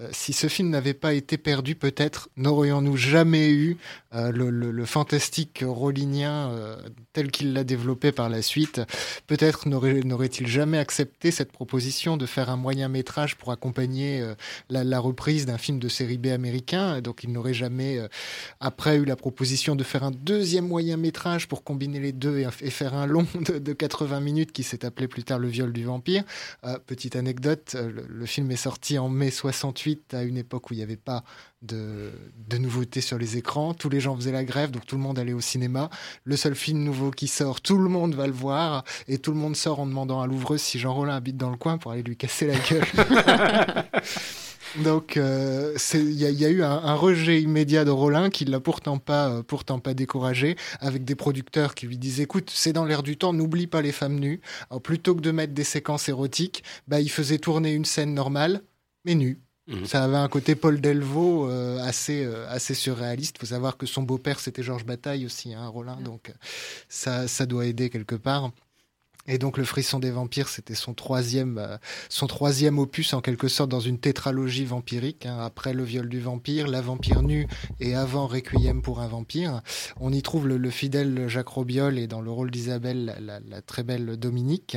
Euh, 0.00 0.08
si 0.10 0.32
ce 0.32 0.48
film 0.48 0.70
n'avait 0.70 0.94
pas 0.94 1.14
été 1.14 1.38
perdu, 1.38 1.76
peut-être 1.76 2.30
n'aurions-nous 2.36 2.96
jamais 2.96 3.50
eu 3.50 3.76
euh, 4.14 4.32
le, 4.32 4.50
le, 4.50 4.84
fantastique 4.84 5.64
rollinien 5.66 6.76
tel 7.12 7.30
qu'il 7.30 7.52
l'a 7.52 7.64
développé 7.64 8.12
par 8.12 8.28
la 8.28 8.42
suite. 8.42 8.80
Peut-être 9.26 9.68
n'aurait-il 9.68 10.46
jamais 10.46 10.78
accepté 10.78 11.30
cette 11.30 11.52
proposition 11.52 12.16
de 12.16 12.26
faire 12.26 12.50
un 12.50 12.56
moyen 12.56 12.88
métrage 12.88 13.36
pour 13.36 13.50
accompagner 13.52 14.20
euh, 14.20 14.34
la, 14.68 14.98
reprise 14.98 15.46
d'un 15.46 15.58
film 15.58 15.78
de 15.78 15.88
série 15.88 16.18
B 16.18 16.26
américain? 16.26 17.00
Donc 17.00 17.24
il 17.24 17.32
n'aurait 17.32 17.54
jamais, 17.54 17.98
euh, 17.98 18.08
après, 18.60 18.96
eu 18.96 19.04
la 19.04 19.16
proposition 19.16 19.76
de 19.76 19.84
faire 19.84 20.04
un 20.04 20.10
deuxième 20.10 20.66
moyen 20.66 20.96
métrage 20.96 21.48
pour 21.48 21.64
combiner 21.64 22.00
les 22.00 22.12
deux 22.12 22.38
et, 22.38 22.70
faire 22.70 22.94
un 22.94 23.06
long 23.06 23.26
de, 23.40 23.72
80 23.72 24.20
minutes 24.20 24.52
qui 24.52 24.62
s'est 24.62 24.84
appelé 24.84 25.08
plus 25.08 25.24
tard 25.24 25.38
Le 25.38 25.48
viol 25.48 25.72
du 25.72 25.84
vampire. 25.84 26.24
Euh, 26.64 26.78
petite 26.78 27.16
anecdote, 27.16 27.76
le, 27.76 28.26
film 28.26 28.50
est 28.50 28.56
sorti 28.56 28.98
en 28.98 29.08
mai 29.08 29.30
68 29.30 30.14
à 30.14 30.22
une 30.22 30.36
époque 30.36 30.70
où 30.70 30.74
il 30.74 30.76
n'y 30.76 30.82
avait 30.82 30.96
pas 30.96 31.24
de, 31.62 32.10
de, 32.48 32.56
nouveautés 32.58 33.00
sur 33.00 33.18
les 33.18 33.36
écrans. 33.36 33.74
Tous 33.74 33.88
les 33.88 34.00
gens 34.00 34.16
faisaient 34.16 34.32
la 34.32 34.44
grève, 34.44 34.70
donc 34.70 34.86
tout 34.86 34.96
le 34.96 35.02
monde 35.02 35.18
allait 35.18 35.32
au 35.32 35.40
cinéma. 35.40 35.90
Le 36.24 36.36
seul 36.36 36.54
film 36.54 36.82
nouveau 36.82 37.10
qui 37.10 37.28
sort, 37.28 37.60
tout 37.60 37.76
le 37.76 37.88
monde 37.88 38.14
va 38.14 38.26
le 38.26 38.32
voir, 38.32 38.84
et 39.08 39.18
tout 39.18 39.32
le 39.32 39.38
monde 39.38 39.56
sort 39.56 39.80
en 39.80 39.86
demandant 39.86 40.20
à 40.20 40.26
l'ouvreuse 40.26 40.62
si 40.62 40.78
Jean 40.78 40.94
Rollin 40.94 41.16
habite 41.16 41.36
dans 41.36 41.50
le 41.50 41.56
coin 41.56 41.78
pour 41.78 41.92
aller 41.92 42.02
lui 42.02 42.16
casser 42.16 42.46
la 42.46 42.56
gueule. 42.56 42.84
donc 44.84 45.16
euh, 45.16 45.76
il 45.94 46.12
y, 46.12 46.44
a 46.44 46.48
eu 46.48 46.62
un, 46.62 46.94
rejet 46.94 47.42
immédiat 47.42 47.84
de 47.84 47.90
Rollin 47.90 48.30
qui 48.30 48.44
l'a 48.46 48.60
pourtant 48.60 48.98
pas, 48.98 49.28
euh, 49.28 49.42
pourtant 49.42 49.80
pas 49.80 49.92
découragé, 49.92 50.56
avec 50.80 51.04
des 51.04 51.14
producteurs 51.14 51.74
qui 51.74 51.86
lui 51.86 51.98
disent 51.98 52.20
écoute, 52.20 52.50
c'est 52.54 52.72
dans 52.72 52.86
l'air 52.86 53.02
du 53.02 53.18
temps, 53.18 53.34
n'oublie 53.34 53.66
pas 53.66 53.82
les 53.82 53.92
femmes 53.92 54.18
nues. 54.18 54.40
Alors, 54.70 54.80
plutôt 54.80 55.14
que 55.14 55.20
de 55.20 55.30
mettre 55.30 55.52
des 55.52 55.64
séquences 55.64 56.08
érotiques, 56.08 56.64
bah, 56.88 57.00
il 57.00 57.10
faisait 57.10 57.38
tourner 57.38 57.74
une 57.74 57.84
scène 57.84 58.14
normale, 58.14 58.62
mais 59.04 59.14
nue. 59.14 59.40
Mhm. 59.70 59.86
Ça 59.86 60.04
avait 60.04 60.16
un 60.16 60.28
côté 60.28 60.54
Paul 60.56 60.80
Delvaux 60.80 61.48
euh, 61.48 61.78
assez, 61.80 62.24
euh, 62.24 62.48
assez 62.48 62.74
surréaliste. 62.74 63.36
Il 63.36 63.40
faut 63.40 63.54
savoir 63.54 63.76
que 63.76 63.86
son 63.86 64.02
beau-père, 64.02 64.40
c'était 64.40 64.62
Georges 64.62 64.84
Bataille 64.84 65.24
aussi, 65.24 65.54
hein, 65.54 65.66
Rollin. 65.68 65.96
Donc 66.00 66.32
ça, 66.88 67.28
ça 67.28 67.46
doit 67.46 67.66
aider 67.66 67.88
quelque 67.88 68.16
part. 68.16 68.50
Et 69.26 69.38
donc 69.38 69.58
le 69.58 69.64
frisson 69.64 69.98
des 69.98 70.10
vampires, 70.10 70.48
c'était 70.48 70.74
son 70.74 70.94
troisième, 70.94 71.58
euh, 71.58 71.76
son 72.08 72.26
troisième 72.26 72.78
opus 72.78 73.12
en 73.12 73.20
quelque 73.20 73.48
sorte 73.48 73.68
dans 73.68 73.80
une 73.80 73.98
tétralogie 73.98 74.64
vampirique. 74.64 75.26
Hein, 75.26 75.38
après 75.40 75.72
le 75.74 75.84
viol 75.84 76.08
du 76.08 76.20
vampire, 76.20 76.66
la 76.66 76.80
vampire 76.80 77.22
nue 77.22 77.46
et 77.80 77.94
avant 77.94 78.26
Requiem 78.26 78.80
pour 78.82 79.00
un 79.00 79.08
vampire. 79.08 79.60
On 80.00 80.12
y 80.12 80.22
trouve 80.22 80.48
le, 80.48 80.70
fidèle 80.70 81.28
Jacques 81.28 81.48
Robiol 81.48 81.98
et 81.98 82.06
dans 82.06 82.20
le 82.20 82.30
rôle 82.30 82.50
d'Isabelle, 82.50 83.16
la, 83.20 83.62
très 83.62 83.82
belle 83.82 84.16
Dominique. 84.16 84.76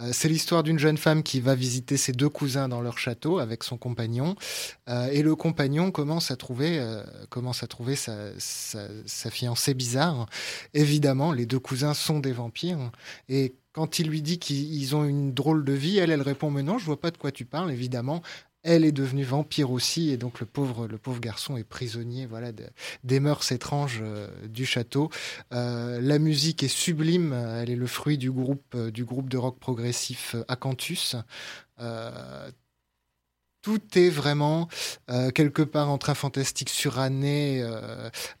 Euh, 0.00 0.10
c'est 0.12 0.28
l'histoire 0.28 0.62
d'une 0.62 0.78
jeune 0.78 0.98
femme 0.98 1.22
qui 1.22 1.40
va 1.40 1.54
visiter 1.54 1.96
ses 1.96 2.12
deux 2.12 2.28
cousins 2.28 2.68
dans 2.68 2.80
leur 2.80 2.98
château 2.98 3.38
avec 3.38 3.62
son 3.62 3.76
compagnon. 3.76 4.34
Euh, 4.88 5.08
et 5.12 5.22
le 5.22 5.36
compagnon 5.36 5.90
commence 5.90 6.30
à 6.30 6.36
trouver, 6.36 6.84
commence 7.30 7.62
à 7.62 7.66
trouver 7.66 7.94
sa, 7.94 8.30
sa, 8.38 9.30
fiancée 9.30 9.74
bizarre. 9.74 10.26
Évidemment, 10.74 11.32
les 11.32 11.46
deux 11.46 11.58
cousins 11.58 11.94
sont 11.94 12.18
des 12.18 12.32
vampires 12.32 12.90
et 13.28 13.54
quand 13.76 13.98
il 13.98 14.08
lui 14.08 14.22
dit 14.22 14.38
qu'ils 14.38 14.96
ont 14.96 15.04
une 15.04 15.34
drôle 15.34 15.62
de 15.62 15.74
vie, 15.74 15.98
elle, 15.98 16.10
elle 16.10 16.22
répond 16.22 16.50
Mais 16.50 16.62
non, 16.62 16.78
je 16.78 16.86
vois 16.86 16.98
pas 16.98 17.10
de 17.10 17.18
quoi 17.18 17.30
tu 17.30 17.44
parles, 17.44 17.70
évidemment. 17.70 18.22
Elle 18.62 18.86
est 18.86 18.92
devenue 18.92 19.22
vampire 19.22 19.70
aussi, 19.70 20.08
et 20.08 20.16
donc 20.16 20.40
le 20.40 20.46
pauvre, 20.46 20.88
le 20.88 20.96
pauvre 20.96 21.20
garçon 21.20 21.58
est 21.58 21.62
prisonnier 21.62 22.24
voilà, 22.24 22.52
des 23.04 23.20
mœurs 23.20 23.52
étranges 23.52 24.00
euh, 24.02 24.28
du 24.48 24.64
château. 24.64 25.10
Euh, 25.52 26.00
la 26.00 26.18
musique 26.18 26.62
est 26.62 26.68
sublime, 26.68 27.34
elle 27.34 27.68
est 27.68 27.76
le 27.76 27.86
fruit 27.86 28.16
du 28.16 28.32
groupe, 28.32 28.74
euh, 28.74 28.90
du 28.90 29.04
groupe 29.04 29.28
de 29.28 29.36
rock 29.36 29.58
progressif 29.60 30.34
Acanthus 30.48 31.16
tout 33.62 33.98
est 33.98 34.10
vraiment 34.10 34.68
quelque 35.34 35.62
part 35.62 35.90
entre 35.90 36.10
un 36.10 36.14
fantastique 36.14 36.70
suranné 36.70 37.68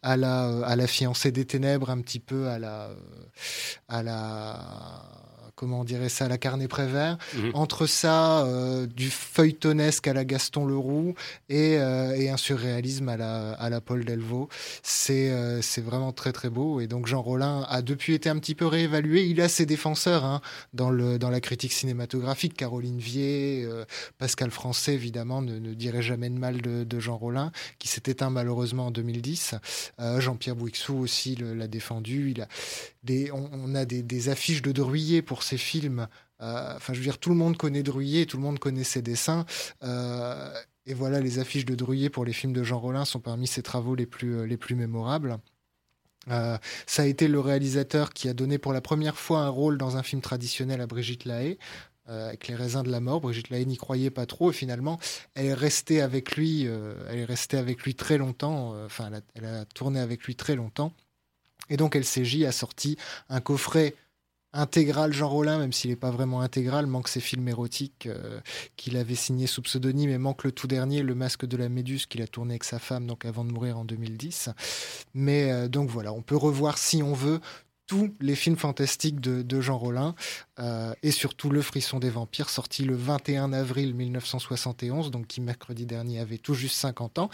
à 0.02 0.16
la 0.16 0.64
à 0.64 0.76
la 0.76 0.86
fiancée 0.86 1.32
des 1.32 1.44
ténèbres, 1.44 1.90
un 1.90 2.00
petit 2.00 2.20
peu 2.20 2.46
à 2.46 2.60
la 2.60 2.90
à 3.88 4.04
la 4.04 5.25
comment 5.56 5.80
on 5.80 5.84
dirait 5.84 6.10
ça, 6.10 6.28
la 6.28 6.38
carnet 6.38 6.68
Prévert. 6.68 7.16
Mhm. 7.34 7.50
Entre 7.54 7.86
ça, 7.86 8.44
euh, 8.44 8.86
du 8.86 9.10
feuilletonesque 9.10 10.06
à 10.06 10.12
la 10.12 10.24
Gaston 10.24 10.66
Leroux 10.66 11.14
et, 11.48 11.78
euh, 11.78 12.14
et 12.14 12.28
un 12.28 12.36
surréalisme 12.36 13.08
à 13.08 13.16
la, 13.16 13.52
à 13.52 13.70
la 13.70 13.80
Paul 13.80 14.04
Delvaux. 14.04 14.48
C'est 14.82 15.30
euh, 15.30 15.62
c'est 15.62 15.80
vraiment 15.80 16.12
très 16.12 16.32
très 16.32 16.50
beau. 16.50 16.80
Et 16.80 16.86
donc 16.86 17.06
Jean 17.06 17.22
Rollin 17.22 17.66
a 17.68 17.80
depuis 17.80 18.14
été 18.14 18.28
un 18.28 18.38
petit 18.38 18.54
peu 18.54 18.66
réévalué. 18.66 19.24
Il 19.24 19.40
a 19.40 19.48
ses 19.48 19.64
défenseurs 19.64 20.24
hein, 20.24 20.42
dans, 20.74 20.90
le, 20.90 21.18
dans 21.18 21.30
la 21.30 21.40
critique 21.40 21.72
cinématographique. 21.72 22.54
Caroline 22.54 22.98
Vier, 22.98 23.66
Pascal 24.18 24.50
Français, 24.50 24.92
évidemment, 24.94 25.40
ne, 25.40 25.58
ne 25.58 25.72
dirait 25.72 26.02
jamais 26.02 26.28
de 26.28 26.38
mal 26.38 26.60
de, 26.60 26.84
de 26.84 27.00
Jean 27.00 27.16
Rollin, 27.16 27.50
qui 27.78 27.88
s'est 27.88 28.02
éteint 28.06 28.30
malheureusement 28.30 28.86
en 28.86 28.90
2010. 28.90 29.54
Jean-Pierre 30.18 30.56
Bouixou 30.56 30.98
aussi 30.98 31.36
l'a 31.36 31.66
défendu. 31.66 32.32
Il 32.32 32.42
a 32.42 32.48
des, 33.02 33.30
on, 33.32 33.48
on 33.52 33.74
a 33.74 33.84
des, 33.84 34.02
des 34.02 34.28
affiches 34.28 34.62
de 34.62 34.72
Druillet 34.72 35.22
pour 35.22 35.42
ces 35.46 35.58
films. 35.58 36.08
Euh, 36.42 36.74
enfin, 36.76 36.92
je 36.92 36.98
veux 36.98 37.04
dire, 37.04 37.18
tout 37.18 37.30
le 37.30 37.36
monde 37.36 37.56
connaît 37.56 37.82
Druillet, 37.82 38.26
tout 38.26 38.36
le 38.36 38.42
monde 38.42 38.58
connaît 38.58 38.84
ses 38.84 39.02
dessins. 39.02 39.46
Euh, 39.82 40.52
et 40.84 40.94
voilà, 40.94 41.20
les 41.20 41.38
affiches 41.38 41.64
de 41.64 41.74
Druillet 41.74 42.10
pour 42.10 42.24
les 42.24 42.32
films 42.32 42.52
de 42.52 42.62
Jean 42.62 42.78
Rollin 42.78 43.04
sont 43.04 43.20
parmi 43.20 43.46
ses 43.46 43.62
travaux 43.62 43.94
les 43.94 44.06
plus, 44.06 44.36
euh, 44.36 44.46
les 44.46 44.56
plus 44.56 44.74
mémorables. 44.74 45.38
ça 46.28 47.02
a 47.02 47.06
été 47.06 47.28
le 47.28 47.38
réalisateur 47.38 48.12
qui 48.12 48.28
a 48.28 48.34
donné 48.34 48.58
pour 48.58 48.72
la 48.72 48.80
première 48.80 49.16
fois 49.16 49.40
un 49.40 49.48
rôle 49.48 49.78
dans 49.78 49.96
un 49.96 50.02
film 50.02 50.20
traditionnel 50.20 50.80
à 50.80 50.86
Brigitte 50.86 51.24
Lahaye, 51.24 51.56
avec 52.08 52.48
Les 52.48 52.56
raisins 52.56 52.82
de 52.82 52.90
la 52.90 53.00
mort. 53.00 53.20
Brigitte 53.20 53.50
Lahaye 53.50 53.66
n'y 53.66 53.76
croyait 53.76 54.10
pas 54.10 54.26
trop 54.26 54.50
et 54.50 54.52
finalement, 54.52 54.98
elle 55.34 55.46
est 55.46 55.54
restée 55.54 56.00
avec 56.00 56.36
lui, 56.36 56.64
elle 56.64 57.18
est 57.18 57.24
restée 57.24 57.58
avec 57.58 57.82
lui 57.82 57.94
très 57.94 58.18
longtemps. 58.18 58.74
Enfin, 58.84 59.10
elle, 59.34 59.44
a, 59.44 59.64
tourné 59.66 60.00
avec 60.00 60.24
lui 60.24 60.34
très 60.34 60.56
longtemps. 60.56 60.92
Et 61.68 61.76
donc, 61.76 61.94
LCJ 61.94 62.42
a 62.42 62.52
sorti 62.52 62.96
un 63.28 63.40
coffret 63.40 63.94
intégral 64.52 65.12
Jean 65.12 65.28
Rollin, 65.28 65.58
même 65.58 65.72
s'il 65.72 65.90
n'est 65.90 65.96
pas 65.96 66.10
vraiment 66.10 66.40
intégral, 66.40 66.86
manque 66.86 67.08
ses 67.08 67.20
films 67.20 67.48
érotiques 67.48 68.06
euh, 68.06 68.40
qu'il 68.76 68.96
avait 68.96 69.14
signés 69.14 69.46
sous 69.46 69.62
pseudonyme 69.62 70.10
et 70.10 70.18
manque 70.18 70.44
le 70.44 70.52
tout 70.52 70.66
dernier, 70.66 71.02
Le 71.02 71.14
Masque 71.14 71.46
de 71.46 71.56
la 71.56 71.68
Méduse, 71.68 72.06
qu'il 72.06 72.22
a 72.22 72.26
tourné 72.26 72.54
avec 72.54 72.64
sa 72.64 72.78
femme 72.78 73.06
donc 73.06 73.24
avant 73.24 73.44
de 73.44 73.52
mourir 73.52 73.78
en 73.78 73.84
2010. 73.84 74.50
Mais 75.14 75.50
euh, 75.50 75.68
donc 75.68 75.90
voilà, 75.90 76.12
on 76.12 76.22
peut 76.22 76.36
revoir 76.36 76.78
si 76.78 77.02
on 77.02 77.12
veut 77.12 77.40
tous 77.86 78.12
les 78.20 78.34
films 78.34 78.56
fantastiques 78.56 79.20
de, 79.20 79.60
Jean 79.60 79.78
Rollin 79.78 80.14
euh, 80.58 80.92
et 81.02 81.10
surtout 81.10 81.50
Le 81.50 81.62
Frisson 81.62 81.98
des 81.98 82.10
Vampires, 82.10 82.50
sorti 82.50 82.84
le 82.84 82.94
21 82.94 83.52
avril 83.52 83.94
1971, 83.94 85.10
donc 85.10 85.26
qui 85.26 85.40
mercredi 85.40 85.86
dernier 85.86 86.20
avait 86.20 86.38
tout 86.38 86.54
juste 86.54 86.76
50 86.76 87.18
ans. 87.18 87.30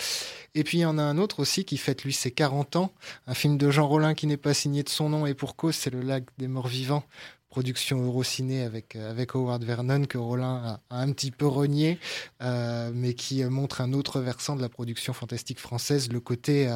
Et 0.54 0.62
puis 0.62 0.78
il 0.78 0.80
y 0.82 0.86
en 0.86 0.98
a 0.98 1.02
un 1.02 1.18
autre 1.18 1.40
aussi 1.40 1.64
qui 1.64 1.78
fête 1.78 2.04
lui 2.04 2.12
ses 2.12 2.30
40 2.30 2.76
ans, 2.76 2.92
un 3.26 3.34
film 3.34 3.56
de 3.56 3.70
Jean 3.70 3.88
Rollin 3.88 4.14
qui 4.14 4.26
n'est 4.26 4.36
pas 4.36 4.54
signé 4.54 4.82
de 4.82 4.88
son 4.88 5.08
nom 5.08 5.26
et 5.26 5.34
pour 5.34 5.56
cause, 5.56 5.74
c'est 5.74 5.90
Le 5.90 6.02
Lac 6.02 6.24
des 6.38 6.48
Morts 6.48 6.68
Vivants, 6.68 7.04
production 7.48 8.02
Eurociné 8.04 8.62
avec, 8.62 8.94
euh, 8.94 9.10
avec 9.10 9.34
Howard 9.34 9.64
Vernon 9.64 10.04
que 10.04 10.18
Rollin 10.18 10.80
a, 10.90 10.96
un 11.00 11.12
petit 11.12 11.30
peu 11.30 11.46
renié, 11.46 11.98
euh, 12.42 12.90
mais 12.94 13.14
qui 13.14 13.42
montre 13.44 13.80
un 13.80 13.94
autre 13.94 14.20
versant 14.20 14.54
de 14.54 14.62
la 14.62 14.68
production 14.68 15.12
fantastique 15.12 15.58
française, 15.58 16.12
le 16.12 16.20
côté 16.20 16.70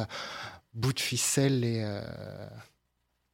bout 0.73 0.93
de 0.93 0.99
ficelle 0.99 1.63
et 1.63 1.83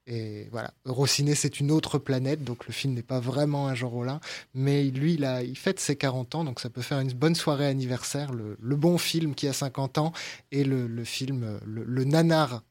et 0.05 0.49
voilà, 0.51 0.73
Rossiné, 0.85 1.33
c'est 1.33 1.59
une 1.59 1.71
autre 1.71 1.97
planète, 1.97 2.43
donc 2.43 2.67
le 2.67 2.73
film 2.73 2.93
n'est 2.93 3.03
pas 3.03 3.19
vraiment 3.19 3.67
un 3.67 3.75
Jean 3.75 3.89
Rollin, 3.89 4.19
mais 4.53 4.83
lui, 4.83 5.13
il 5.13 5.57
fête 5.57 5.79
ses 5.79 5.95
40 5.95 6.35
ans, 6.35 6.43
donc 6.43 6.59
ça 6.59 6.69
peut 6.69 6.81
faire 6.81 6.99
une 6.99 7.13
bonne 7.13 7.35
soirée 7.35 7.67
anniversaire, 7.67 8.33
le, 8.33 8.75
bon 8.75 8.97
film 8.97 9.33
qui 9.33 9.47
a 9.47 9.53
50 9.53 9.97
ans, 9.99 10.11
et 10.51 10.65
le, 10.65 11.03
film, 11.05 11.59
le, 11.65 11.83
le 11.85 12.03
nanar 12.03 12.63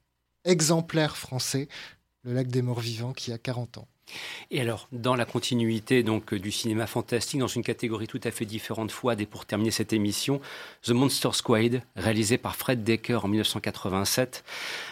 exemplaire 0.45 1.16
français, 1.16 1.68
Le 2.22 2.35
Lac 2.35 2.49
des 2.49 2.62
Morts 2.62 2.80
Vivants, 2.80 3.12
qui 3.12 3.33
a 3.33 3.39
40 3.39 3.78
ans. 3.78 3.89
Et 4.50 4.60
alors, 4.60 4.88
dans 4.92 5.14
la 5.14 5.24
continuité 5.24 6.02
donc 6.02 6.34
du 6.34 6.50
cinéma 6.50 6.86
fantastique, 6.86 7.40
dans 7.40 7.46
une 7.46 7.62
catégorie 7.62 8.06
tout 8.06 8.20
à 8.24 8.30
fait 8.30 8.44
différente 8.44 8.90
fois, 8.90 9.14
et 9.18 9.26
pour 9.26 9.46
terminer 9.46 9.70
cette 9.70 9.92
émission, 9.92 10.40
The 10.82 10.90
Monster 10.90 11.30
Squad, 11.32 11.82
réalisé 11.96 12.38
par 12.38 12.56
Fred 12.56 12.84
Decker 12.84 13.24
en 13.24 13.28
1987, 13.28 14.44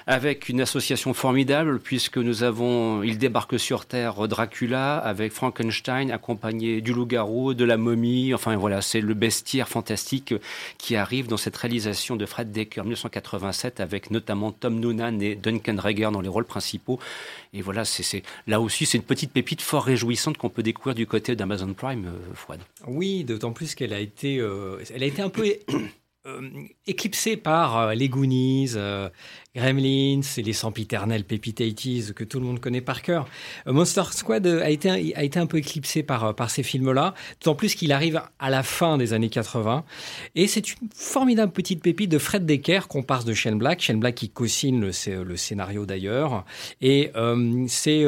avec 0.07 0.49
une 0.49 0.61
association 0.61 1.15
formidable 1.15 1.81
puisque 1.81 2.19
nous 2.19 2.43
avons, 2.43 3.03
il 3.03 3.19
débarque 3.19 3.59
sur 3.59 3.87
Terre 3.87 4.29
Dracula 4.29 4.99
avec 4.99 5.33
Frankenstein 5.33 6.11
accompagné 6.11 6.81
du 6.81 6.93
loup-garou, 6.93 7.55
de 7.55 7.65
la 7.65 7.77
momie, 7.77 8.35
enfin 8.35 8.57
voilà, 8.57 8.83
c'est 8.83 9.01
le 9.01 9.15
bestiaire 9.15 9.69
fantastique 9.69 10.35
qui 10.79 10.97
arrive 10.97 11.27
dans 11.27 11.37
cette 11.37 11.57
réalisation 11.57 12.17
de 12.17 12.27
Fred 12.27 12.53
Decker 12.53 12.81
en 12.81 12.85
1987 12.85 13.81
avec 13.81 14.11
notamment 14.11 14.53
Tom 14.53 14.81
Noonan 14.81 15.21
et 15.21 15.35
Duncan 15.35 15.77
Reger 15.79 16.11
dans 16.13 16.21
les 16.21 16.29
rôles 16.29 16.45
principaux. 16.45 16.99
Et 17.53 17.63
voilà, 17.63 17.85
c'est 17.85 18.23
là 18.47 18.61
aussi 18.61 18.87
c'est 18.87 18.99
une 18.99 19.05
petite 19.05 19.33
pépite 19.33 19.61
fort 19.61 19.85
réjouissante 19.85 20.39
qu'on 20.39 20.51
peut 20.51 20.63
découvrir 20.63 20.95
du 20.95 21.07
côté 21.07 21.35
d'Amazon 21.35 21.73
Prime, 21.75 22.07
euh, 22.07 22.35
Fouad. 22.35 22.61
Oui, 22.87 23.25
d'autant 23.25 23.53
plus 23.53 23.75
qu'elle 23.75 23.93
a 23.93 23.99
euh, 24.01 24.85
a 24.95 25.05
été 25.05 25.23
un 25.23 25.31
peu 25.31 25.45
euh, 26.27 26.51
éclipsée 26.87 27.37
par 27.37 27.95
les 27.95 28.09
Goonies, 28.09 28.77
Gremlins 29.57 30.21
et 30.37 30.43
les 30.43 30.53
sempiternels 30.53 31.25
Pépitaitis 31.25 32.13
que 32.15 32.23
tout 32.23 32.39
le 32.39 32.47
monde 32.47 32.61
connaît 32.61 32.81
par 32.81 33.03
cœur. 33.03 33.27
Euh, 33.67 33.73
Monster 33.73 34.05
Squad 34.13 34.47
euh, 34.47 34.63
a 34.63 34.71
été, 34.71 34.89
a 35.17 35.25
été 35.25 35.41
un 35.41 35.47
peu 35.47 35.57
éclipsé 35.57 36.05
par, 36.05 36.25
euh, 36.25 36.33
par 36.33 36.51
ces 36.51 36.63
films-là, 36.63 37.15
d'autant 37.41 37.57
plus 37.57 37.75
qu'il 37.75 37.91
arrive 37.91 38.23
à 38.39 38.51
la 38.51 38.63
fin 38.63 38.97
des 38.97 39.13
années 39.13 39.29
80. 39.29 39.85
Et 40.37 40.47
c'est 40.47 40.71
une 40.71 40.89
formidable 40.95 41.51
petite 41.51 41.83
pépite 41.83 42.11
de 42.11 42.19
Fred 42.19 42.47
Decker 42.47 42.87
qu'on 42.87 43.03
passe 43.03 43.25
de 43.25 43.35
Shane 43.35 43.59
Black. 43.59 43.81
Shane 43.81 43.99
Black 43.99 44.15
qui 44.15 44.31
co-signe 44.31 44.81
le, 44.81 44.93
le, 45.25 45.37
scénario 45.37 45.85
d'ailleurs. 45.85 46.45
Et 46.81 47.11
c'est, 47.67 48.05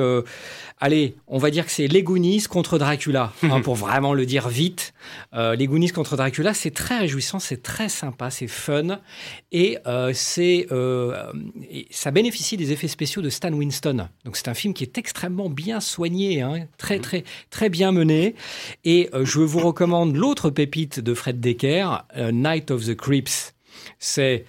allez, 0.79 1.17
on 1.27 1.39
va 1.39 1.51
dire 1.51 1.65
que 1.65 1.73
c'est 1.73 1.87
Les 1.87 2.03
Goonies 2.03 2.43
contre 2.43 2.79
Dracula, 2.79 3.33
hein, 3.43 3.61
pour 3.63 3.75
vraiment 3.75 4.15
le 4.15 4.27
dire 4.27 4.49
vite. 4.49 4.93
les 5.33 5.67
Goonies 5.67 5.91
contre 5.91 6.17
Dracula, 6.17 6.55
c'est 6.55 6.71
très 6.71 6.99
réjouissant, 6.99 7.39
c'est 7.39 7.63
très 7.63 7.89
sympa, 7.89 8.12
c'est 8.31 8.49
fun. 8.49 9.01
Et 9.51 9.79
c'est 10.13 10.67
euh, 10.71 11.33
ça 11.91 12.11
bénéficie 12.11 12.57
des 12.57 12.73
effets 12.73 12.89
spéciaux 12.89 13.23
de 13.23 13.31
Stan 13.31 13.53
Winston. 13.53 14.09
Donc 14.25 14.37
c'est 14.37 14.49
un 14.49 14.55
film 14.55 14.75
qui 14.75 14.85
est 14.85 14.99
extrêmement 14.99 15.51
bien 15.51 15.81
soigné, 15.81 16.43
hein, 16.43 16.67
très 16.79 16.97
mhm. 16.97 17.03
très 17.03 17.25
très 17.51 17.69
bien 17.69 17.93
mené. 17.93 18.35
Et 18.85 19.11
euh, 19.15 19.25
je 19.25 19.41
vous 19.41 19.61
recommande 19.61 20.17
l'autre 20.17 20.51
pépite 20.51 21.01
de 21.01 21.15
Fred 21.15 21.41
Decker, 21.41 22.05
euh, 22.17 22.33
Night 22.33 22.71
of 22.71 22.85
the 22.87 22.95
Creeps. 22.95 23.55
C'est 23.99 24.45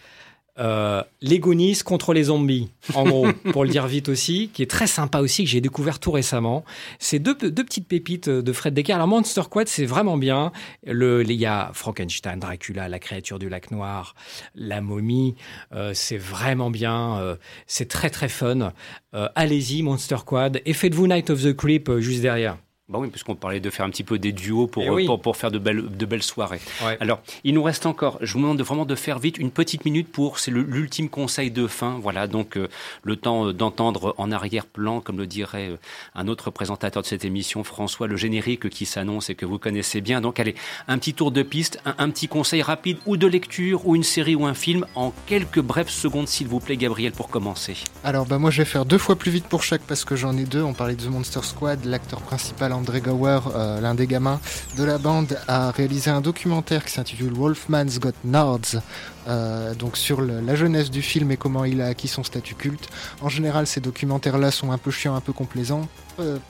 euh, 0.60 1.01
les 1.22 1.39
Goonies 1.39 1.80
contre 1.84 2.14
les 2.14 2.24
zombies, 2.26 2.70
en 2.93 3.04
gros, 3.06 3.28
pour 3.51 3.64
le 3.64 3.70
dire 3.70 3.88
vite 3.88 4.10
aussi, 4.10 4.49
qui 4.54 4.62
est 4.62 4.70
très 4.70 4.88
sympa 4.88 5.20
aussi, 5.20 5.43
que 5.43 5.49
j'ai 5.49 5.62
découvert 5.62 5.99
tout 5.99 6.12
récemment. 6.12 6.64
C'est 6.99 7.20
deux, 7.20 7.34
deux, 7.36 7.64
petites 7.64 7.88
pépites 7.88 8.30
de 8.30 8.54
Fred 8.54 8.74
Decker. 8.74 8.93
Alors 8.93 9.08
Monster 9.08 9.43
Quad, 9.49 9.68
c'est 9.68 9.86
vraiment 9.86 10.18
bien. 10.18 10.51
Le, 10.86 11.24
il 11.24 11.32
y 11.32 11.45
a 11.45 11.72
Frankenstein, 11.74 12.39
Dracula, 12.39 12.88
la 12.88 12.99
créature 12.99 13.39
du 13.39 13.49
lac 13.49 13.72
noir, 13.72 14.16
la 14.56 14.82
momie. 14.82 15.36
Euh, 15.74 15.93
c'est 15.93 16.18
vraiment 16.18 16.70
bien. 16.70 17.18
Euh, 17.18 17.36
c'est 17.68 17.88
très 17.88 18.10
très 18.10 18.30
fun. 18.30 18.74
Euh, 19.14 19.30
allez-y, 19.36 19.82
Monster 19.82 20.18
Quad. 20.26 20.62
Et 20.66 20.74
faites-vous 20.74 21.08
Night 21.08 21.30
of 21.30 21.41
the 21.41 21.56
Creep 21.56 21.89
euh, 21.89 21.99
juste 21.99 22.22
derrière. 22.22 22.58
Bah 22.90 23.00
oui, 23.00 23.08
puisqu'on 23.08 23.36
parlait 23.36 23.62
de 23.62 23.70
faire 23.70 23.86
un 23.86 23.90
petit 23.90 24.04
peu 24.04 24.20
des 24.20 24.34
duos 24.34 24.68
pour, 24.68 25.00
eh 25.00 25.06
pour, 25.06 25.22
pour, 25.22 25.38
faire 25.38 25.52
de 25.52 25.58
belles, 25.58 25.86
de 25.88 26.06
belles 26.06 26.22
soirées. 26.22 26.60
Alors, 27.00 27.22
il 27.46 27.54
nous 27.54 27.64
reste 27.64 27.86
encore, 27.86 28.18
je 28.20 28.34
vous 28.34 28.40
demande 28.40 28.58
de, 28.58 28.64
vraiment 28.64 28.84
de 28.84 28.96
faire 28.96 29.20
vite 29.20 29.38
une 29.38 29.52
petite 29.52 29.86
minute 29.86 30.12
pour, 30.12 30.38
c'est 30.38 30.52
l'ultime 30.52 31.08
conseil 31.08 31.50
de 31.50 31.66
fin. 31.68 31.98
Voilà, 32.02 32.28
donc 32.28 32.58
euh, 32.58 32.68
le 33.04 33.16
temps 33.16 33.48
euh, 33.48 33.54
d'entendre 33.54 34.14
en 34.18 34.34
arrière-plan, 34.34 35.00
comme 35.00 35.18
le 35.18 35.28
dirait 35.28 35.70
euh, 35.70 35.78
un 36.14 36.28
autre 36.28 36.52
présentateur 36.52 37.02
de 37.02 37.08
cette 37.08 37.24
émission, 37.24 37.64
François, 37.64 38.08
le 38.08 38.18
générique 38.18 38.68
qui 38.68 38.86
s'annonce 38.86 39.30
et 39.30 39.36
que 39.36 39.46
vous 39.46 39.60
connaissez 39.60 40.02
bien. 40.02 40.20
Donc, 40.20 40.42
allez, 40.42 40.56
un 40.90 40.98
petit 40.98 41.14
tour 41.14 41.32
de 41.32 41.42
piste, 41.42 41.80
un, 41.86 41.96
un, 42.00 42.10
petit 42.10 42.28
conseil 42.28 42.62
rapide 42.62 42.98
ou 43.06 43.16
de 43.16 43.28
lecture 43.28 43.88
ou 43.88 43.96
une 43.96 44.04
série 44.04 44.36
ou 44.36 44.46
un 44.46 44.54
film 44.54 44.86
en 44.96 45.14
quelques 45.26 45.62
brèves 45.62 45.88
secondes, 45.88 46.28
s'il 46.28 46.48
vous 46.48 46.60
plaît, 46.60 46.76
Gabriel, 46.76 47.14
pour 47.14 47.30
commencer. 47.30 47.78
Alors, 48.04 48.26
bah, 48.26 48.40
moi, 48.40 48.52
je 48.52 48.58
vais 48.58 48.66
faire 48.66 48.84
deux 48.84 48.98
fois 48.98 49.16
plus 49.16 49.32
vite 49.32 49.46
pour 49.46 49.64
chaque 49.64 49.84
parce 49.84 50.04
que 50.04 50.18
j'en 50.18 50.36
ai 50.36 50.44
deux. 50.44 50.64
On 50.64 50.74
parlait 50.74 50.96
de 50.96 51.06
The 51.06 51.10
Monster 51.10 51.44
Squad, 51.44 51.86
l'acteur 51.86 52.22
principal 52.22 52.73
André 52.74 53.02
Gower, 53.02 53.40
euh, 53.56 53.82
l'un 53.82 53.96
des 53.96 54.08
gamins 54.08 54.40
de 54.78 54.84
la 54.84 54.98
bande, 54.98 55.38
a 55.48 55.72
réalisé 55.72 56.10
un 56.12 56.22
documentaire 56.22 56.86
qui 56.86 56.92
s'intitule 56.92 57.34
Wolfman's 57.34 58.00
Got 58.00 58.12
Nards, 58.24 58.82
euh, 59.28 59.74
donc 59.74 59.96
sur 59.96 60.22
la 60.22 60.56
jeunesse 60.56 60.92
du 60.92 61.02
film 61.02 61.32
et 61.32 61.38
comment 61.38 61.64
il 61.64 61.82
a 61.82 61.88
acquis 61.88 62.08
son 62.08 62.24
statut 62.24 62.56
culte. 62.56 62.90
En 63.22 63.30
général, 63.30 63.68
ces 63.68 63.80
documentaires-là 63.80 64.52
sont 64.52 64.72
un 64.72 64.78
peu 64.78 64.92
chiants, 64.92 65.16
un 65.16 65.22
peu 65.22 65.34
complaisants. 65.34 65.88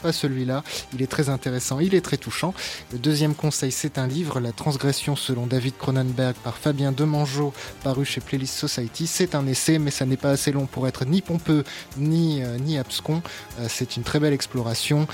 pas 0.02 0.12
celui-là. 0.12 0.62
Il 0.94 1.02
est 1.02 1.08
très 1.08 1.30
intéressant, 1.30 1.80
il 1.80 1.96
est 1.96 2.02
très 2.02 2.18
touchant. 2.18 2.54
Le 2.92 2.98
deuxième 2.98 3.34
conseil, 3.34 3.72
c'est 3.72 3.98
un 3.98 4.08
livre, 4.08 4.42
La 4.42 4.52
transgression 4.52 5.16
selon 5.16 5.48
David 5.48 5.78
Cronenberg 5.78 6.36
par 6.44 6.58
Fabien 6.58 6.92
Demangeau, 6.92 7.54
paru 7.82 8.04
chez 8.04 8.20
Playlist 8.20 8.56
Society. 8.56 9.08
C'est 9.08 9.36
un 9.36 9.48
essai, 9.48 9.80
mais 9.80 9.92
ça 9.92 10.06
n'est 10.06 10.18
pas 10.18 10.32
assez 10.32 10.52
long 10.52 10.66
pour 10.66 10.86
être 10.88 11.06
ni 11.06 11.22
pompeux 11.22 11.64
ni, 11.98 12.44
euh, 12.44 12.58
ni 12.58 12.78
abscon. 12.78 13.22
c'est 13.70 13.96
une 13.96 14.04
très 14.04 14.20
belle 14.20 14.34
exploration 14.34 15.08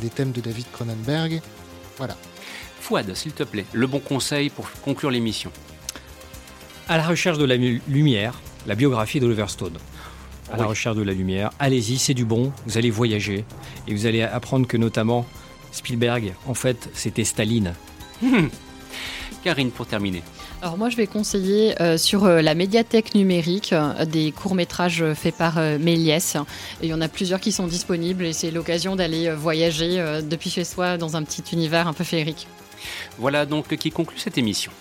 des 0.00 0.10
thèmes 0.10 0.32
de 0.32 0.40
David 0.48 0.66
Cronenberg 0.72 1.42
Voilà. 1.98 2.16
Fouad, 2.80 3.14
s'il 3.14 3.32
te 3.32 3.42
plaît, 3.42 3.66
le 3.74 3.86
bon 3.86 3.98
conseil 3.98 4.48
pour 4.48 4.70
conclure 4.82 5.10
l'émission. 5.10 5.52
À 6.88 6.96
la 6.96 7.06
recherche 7.06 7.36
de 7.36 7.44
la 7.44 7.56
lumière, 7.56 8.40
la 8.66 8.74
biographie 8.74 9.20
d'Oliver 9.20 9.44
Stone. 9.48 9.76
À 10.50 10.56
la 10.56 10.64
recherche 10.64 10.96
de 10.96 11.02
la 11.02 11.12
lumière. 11.12 11.50
Allez-y, 11.58 11.98
c'est 11.98 12.14
du 12.14 12.24
bon. 12.24 12.50
Vous 12.64 12.78
allez 12.78 12.88
voyager 12.88 13.44
et 13.86 13.92
vous 13.92 14.06
allez 14.06 14.22
apprendre 14.22 14.66
que 14.66 14.78
notamment 14.78 15.26
Spielberg, 15.70 16.32
en 16.46 16.54
fait, 16.54 16.88
c'était 16.94 17.24
Staline. 17.24 17.74
Karine, 19.44 19.70
pour 19.70 19.86
terminer. 19.86 20.22
Alors 20.60 20.76
moi, 20.76 20.88
je 20.88 20.96
vais 20.96 21.06
conseiller 21.06 21.80
euh, 21.80 21.96
sur 21.96 22.24
euh, 22.24 22.42
la 22.42 22.54
médiathèque 22.54 23.14
numérique 23.14 23.72
euh, 23.72 24.04
des 24.04 24.32
courts-métrages 24.32 25.04
faits 25.14 25.36
par 25.36 25.60
Méliès. 25.78 26.36
Il 26.82 26.88
y 26.88 26.94
en 26.94 27.00
a 27.00 27.08
plusieurs 27.08 27.38
qui 27.38 27.52
sont 27.52 27.68
disponibles 27.68 28.24
et 28.24 28.32
c'est 28.32 28.50
l'occasion 28.50 28.96
d'aller 28.96 29.30
voyager 29.30 30.02
depuis 30.22 30.50
chez 30.50 30.64
soi 30.64 30.98
dans 30.98 31.16
un 31.16 31.22
petit 31.22 31.44
univers 31.52 31.86
un 31.86 31.92
peu 31.92 32.04
féerique. 32.04 32.48
Voilà 33.18 33.46
donc 33.46 33.76
qui 33.76 33.90
conclut 33.90 34.18
cette 34.18 34.38
émission. 34.38 34.72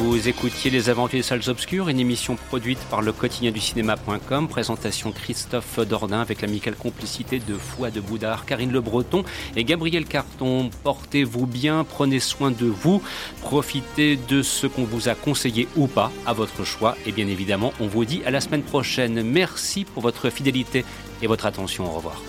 Vous 0.00 0.28
écoutiez 0.28 0.70
Les 0.70 0.88
Aventures 0.88 1.18
des 1.18 1.22
Salles 1.22 1.42
Obscures, 1.48 1.90
une 1.90 2.00
émission 2.00 2.34
produite 2.34 2.78
par 2.88 3.02
le 3.02 3.12
quotidien 3.12 3.50
du 3.50 3.60
cinéma.com, 3.60 4.48
présentation 4.48 5.12
Christophe 5.12 5.78
Dordain 5.80 6.22
avec 6.22 6.40
l'amicale 6.40 6.74
complicité 6.74 7.38
de 7.38 7.54
Fouad 7.54 7.92
de 7.92 8.00
Boudard, 8.00 8.46
Karine 8.46 8.72
Le 8.72 8.80
Breton 8.80 9.24
et 9.56 9.64
Gabriel 9.64 10.06
Carton. 10.06 10.70
Portez-vous 10.84 11.44
bien, 11.44 11.84
prenez 11.84 12.18
soin 12.18 12.50
de 12.50 12.64
vous, 12.64 13.02
profitez 13.42 14.16
de 14.16 14.40
ce 14.40 14.66
qu'on 14.66 14.84
vous 14.84 15.10
a 15.10 15.14
conseillé 15.14 15.68
ou 15.76 15.86
pas, 15.86 16.10
à 16.24 16.32
votre 16.32 16.64
choix. 16.64 16.96
Et 17.04 17.12
bien 17.12 17.28
évidemment, 17.28 17.74
on 17.78 17.86
vous 17.86 18.06
dit 18.06 18.22
à 18.24 18.30
la 18.30 18.40
semaine 18.40 18.62
prochaine. 18.62 19.22
Merci 19.22 19.84
pour 19.84 20.02
votre 20.02 20.30
fidélité 20.30 20.86
et 21.20 21.26
votre 21.26 21.44
attention. 21.44 21.84
Au 21.84 21.90
revoir. 21.90 22.22